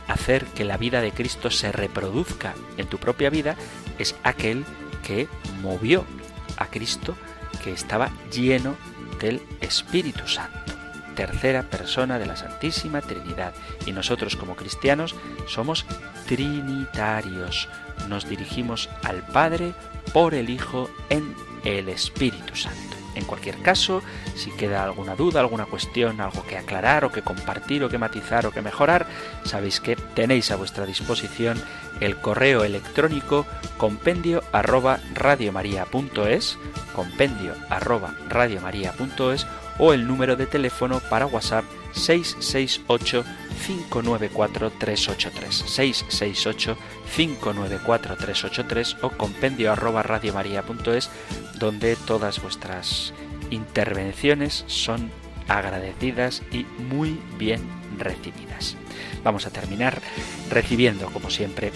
hacer 0.07 0.45
que 0.45 0.65
la 0.65 0.77
vida 0.77 1.01
de 1.01 1.11
Cristo 1.11 1.51
se 1.51 1.71
reproduzca 1.71 2.53
en 2.77 2.87
tu 2.87 2.97
propia 2.97 3.29
vida, 3.29 3.55
es 3.97 4.15
aquel 4.23 4.65
que 5.03 5.27
movió 5.61 6.05
a 6.57 6.67
Cristo, 6.67 7.15
que 7.63 7.71
estaba 7.71 8.11
lleno 8.31 8.75
del 9.19 9.41
Espíritu 9.61 10.27
Santo, 10.27 10.73
tercera 11.15 11.63
persona 11.63 12.19
de 12.19 12.25
la 12.25 12.35
Santísima 12.35 13.01
Trinidad. 13.01 13.53
Y 13.85 13.91
nosotros 13.91 14.35
como 14.35 14.55
cristianos 14.55 15.15
somos 15.47 15.85
trinitarios. 16.27 17.67
Nos 18.07 18.27
dirigimos 18.27 18.89
al 19.03 19.23
Padre 19.23 19.73
por 20.13 20.33
el 20.33 20.49
Hijo 20.49 20.89
en 21.09 21.35
el 21.63 21.89
Espíritu 21.89 22.55
Santo. 22.55 22.98
En 23.19 23.25
cualquier 23.25 23.57
caso, 23.57 24.01
si 24.35 24.49
queda 24.51 24.81
alguna 24.81 25.13
duda, 25.13 25.41
alguna 25.41 25.65
cuestión, 25.65 26.21
algo 26.21 26.45
que 26.47 26.57
aclarar 26.57 27.03
o 27.03 27.11
que 27.11 27.21
compartir 27.21 27.83
o 27.83 27.89
que 27.89 27.97
matizar 27.97 28.45
o 28.45 28.51
que 28.51 28.61
mejorar, 28.61 29.07
sabéis 29.43 29.81
que 29.81 29.97
tenéis 29.97 30.51
a 30.51 30.55
vuestra 30.55 30.85
disposición 30.85 31.61
el 31.99 32.15
correo 32.15 32.63
electrónico 32.63 33.45
compendio 33.77 34.41
arroba 34.53 35.01
radiomaria.es, 35.13 36.57
compendio 36.95 37.55
arroba 37.69 38.15
radiomaria.es 38.29 39.45
o 39.79 39.91
el 39.91 40.07
número 40.07 40.37
de 40.37 40.45
teléfono 40.45 41.01
para 41.09 41.25
WhatsApp 41.25 41.65
668 41.91 43.25
594 43.65 44.71
383 44.71 45.55
668 45.55 46.77
594 47.15 48.15
383 48.15 48.97
o 49.01 49.09
compendio 49.11 49.71
arroba 49.71 50.03
radiomaria.es 50.03 51.09
donde 51.59 51.95
todas 51.95 52.41
vuestras 52.41 53.13
intervenciones 53.51 54.63
son 54.67 55.11
agradecidas 55.47 56.43
y 56.51 56.65
muy 56.91 57.19
bien 57.37 57.61
recibidas. 57.97 58.77
Vamos 59.23 59.45
a 59.45 59.51
terminar 59.51 60.01
recibiendo, 60.49 61.07
como 61.07 61.29
siempre, 61.29 61.71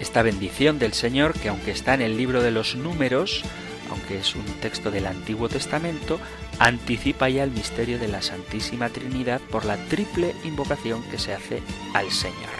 esta 0.00 0.22
bendición 0.22 0.78
del 0.78 0.94
Señor 0.94 1.34
que 1.34 1.48
aunque 1.48 1.72
está 1.72 1.94
en 1.94 2.02
el 2.02 2.16
libro 2.16 2.42
de 2.42 2.50
los 2.50 2.74
números, 2.76 3.42
aunque 3.90 4.18
es 4.18 4.34
un 4.34 4.44
texto 4.60 4.90
del 4.90 5.06
Antiguo 5.06 5.48
Testamento, 5.48 6.18
anticipa 6.64 7.28
ya 7.28 7.42
el 7.42 7.50
misterio 7.50 7.98
de 7.98 8.06
la 8.06 8.22
Santísima 8.22 8.88
Trinidad 8.88 9.40
por 9.40 9.64
la 9.64 9.76
triple 9.88 10.34
invocación 10.44 11.02
que 11.10 11.18
se 11.18 11.34
hace 11.34 11.60
al 11.92 12.10
Señor. 12.12 12.52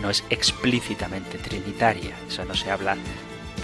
No 0.00 0.10
es 0.10 0.22
explícitamente 0.30 1.38
trinitaria, 1.38 2.14
eso 2.28 2.44
no 2.44 2.54
se 2.54 2.70
habla 2.70 2.96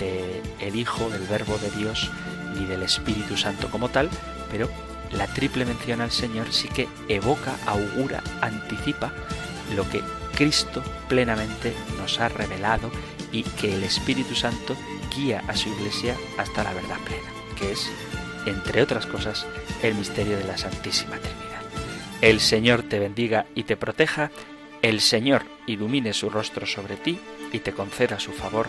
de 0.00 0.42
el 0.58 0.74
Hijo, 0.74 1.08
del 1.10 1.22
Verbo 1.22 1.56
de 1.58 1.70
Dios, 1.70 2.10
ni 2.56 2.66
del 2.66 2.82
Espíritu 2.82 3.36
Santo 3.36 3.70
como 3.70 3.90
tal, 3.90 4.10
pero 4.50 4.68
la 5.12 5.28
triple 5.28 5.64
mención 5.64 6.00
al 6.00 6.10
Señor 6.10 6.52
sí 6.52 6.68
que 6.68 6.88
evoca, 7.08 7.54
augura, 7.66 8.24
anticipa 8.40 9.12
lo 9.76 9.88
que 9.88 10.02
Cristo 10.34 10.82
plenamente 11.08 11.74
nos 11.96 12.18
ha 12.18 12.28
revelado 12.28 12.90
y 13.30 13.44
que 13.44 13.74
el 13.74 13.84
Espíritu 13.84 14.34
Santo 14.34 14.74
guía 15.14 15.44
a 15.46 15.54
su 15.54 15.68
iglesia 15.68 16.16
hasta 16.38 16.64
la 16.64 16.72
verdad 16.72 16.98
plena, 17.04 17.30
que 17.56 17.72
es, 17.72 17.90
entre 18.46 18.82
otras 18.82 19.06
cosas, 19.06 19.46
el 19.82 19.94
misterio 19.94 20.36
de 20.36 20.44
la 20.44 20.58
Santísima 20.58 21.16
Trinidad. 21.16 21.40
El 22.20 22.40
Señor 22.40 22.82
te 22.82 22.98
bendiga 22.98 23.46
y 23.54 23.64
te 23.64 23.76
proteja, 23.76 24.30
el 24.82 25.00
Señor 25.00 25.42
ilumine 25.66 26.12
su 26.12 26.30
rostro 26.30 26.66
sobre 26.66 26.96
ti 26.96 27.18
y 27.52 27.58
te 27.58 27.72
conceda 27.72 28.18
su 28.18 28.32
favor, 28.32 28.68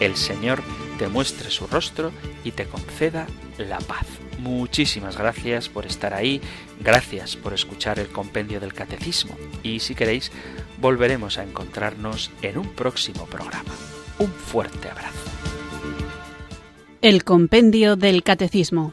el 0.00 0.16
Señor 0.16 0.62
te 0.98 1.08
muestre 1.08 1.50
su 1.50 1.66
rostro 1.66 2.12
y 2.44 2.52
te 2.52 2.64
conceda 2.64 3.26
la 3.58 3.78
paz. 3.78 4.06
Muchísimas 4.38 5.18
gracias 5.18 5.68
por 5.68 5.84
estar 5.84 6.14
ahí, 6.14 6.40
gracias 6.80 7.36
por 7.36 7.52
escuchar 7.52 7.98
el 7.98 8.08
compendio 8.08 8.60
del 8.60 8.72
catecismo 8.72 9.36
y 9.62 9.80
si 9.80 9.94
queréis 9.94 10.32
volveremos 10.80 11.36
a 11.38 11.42
encontrarnos 11.42 12.30
en 12.40 12.58
un 12.58 12.68
próximo 12.68 13.26
programa. 13.26 13.72
Un 14.18 14.28
fuerte 14.28 14.88
abrazo. 14.88 15.30
El 17.02 17.24
compendio 17.24 17.96
del 17.96 18.22
catecismo. 18.22 18.92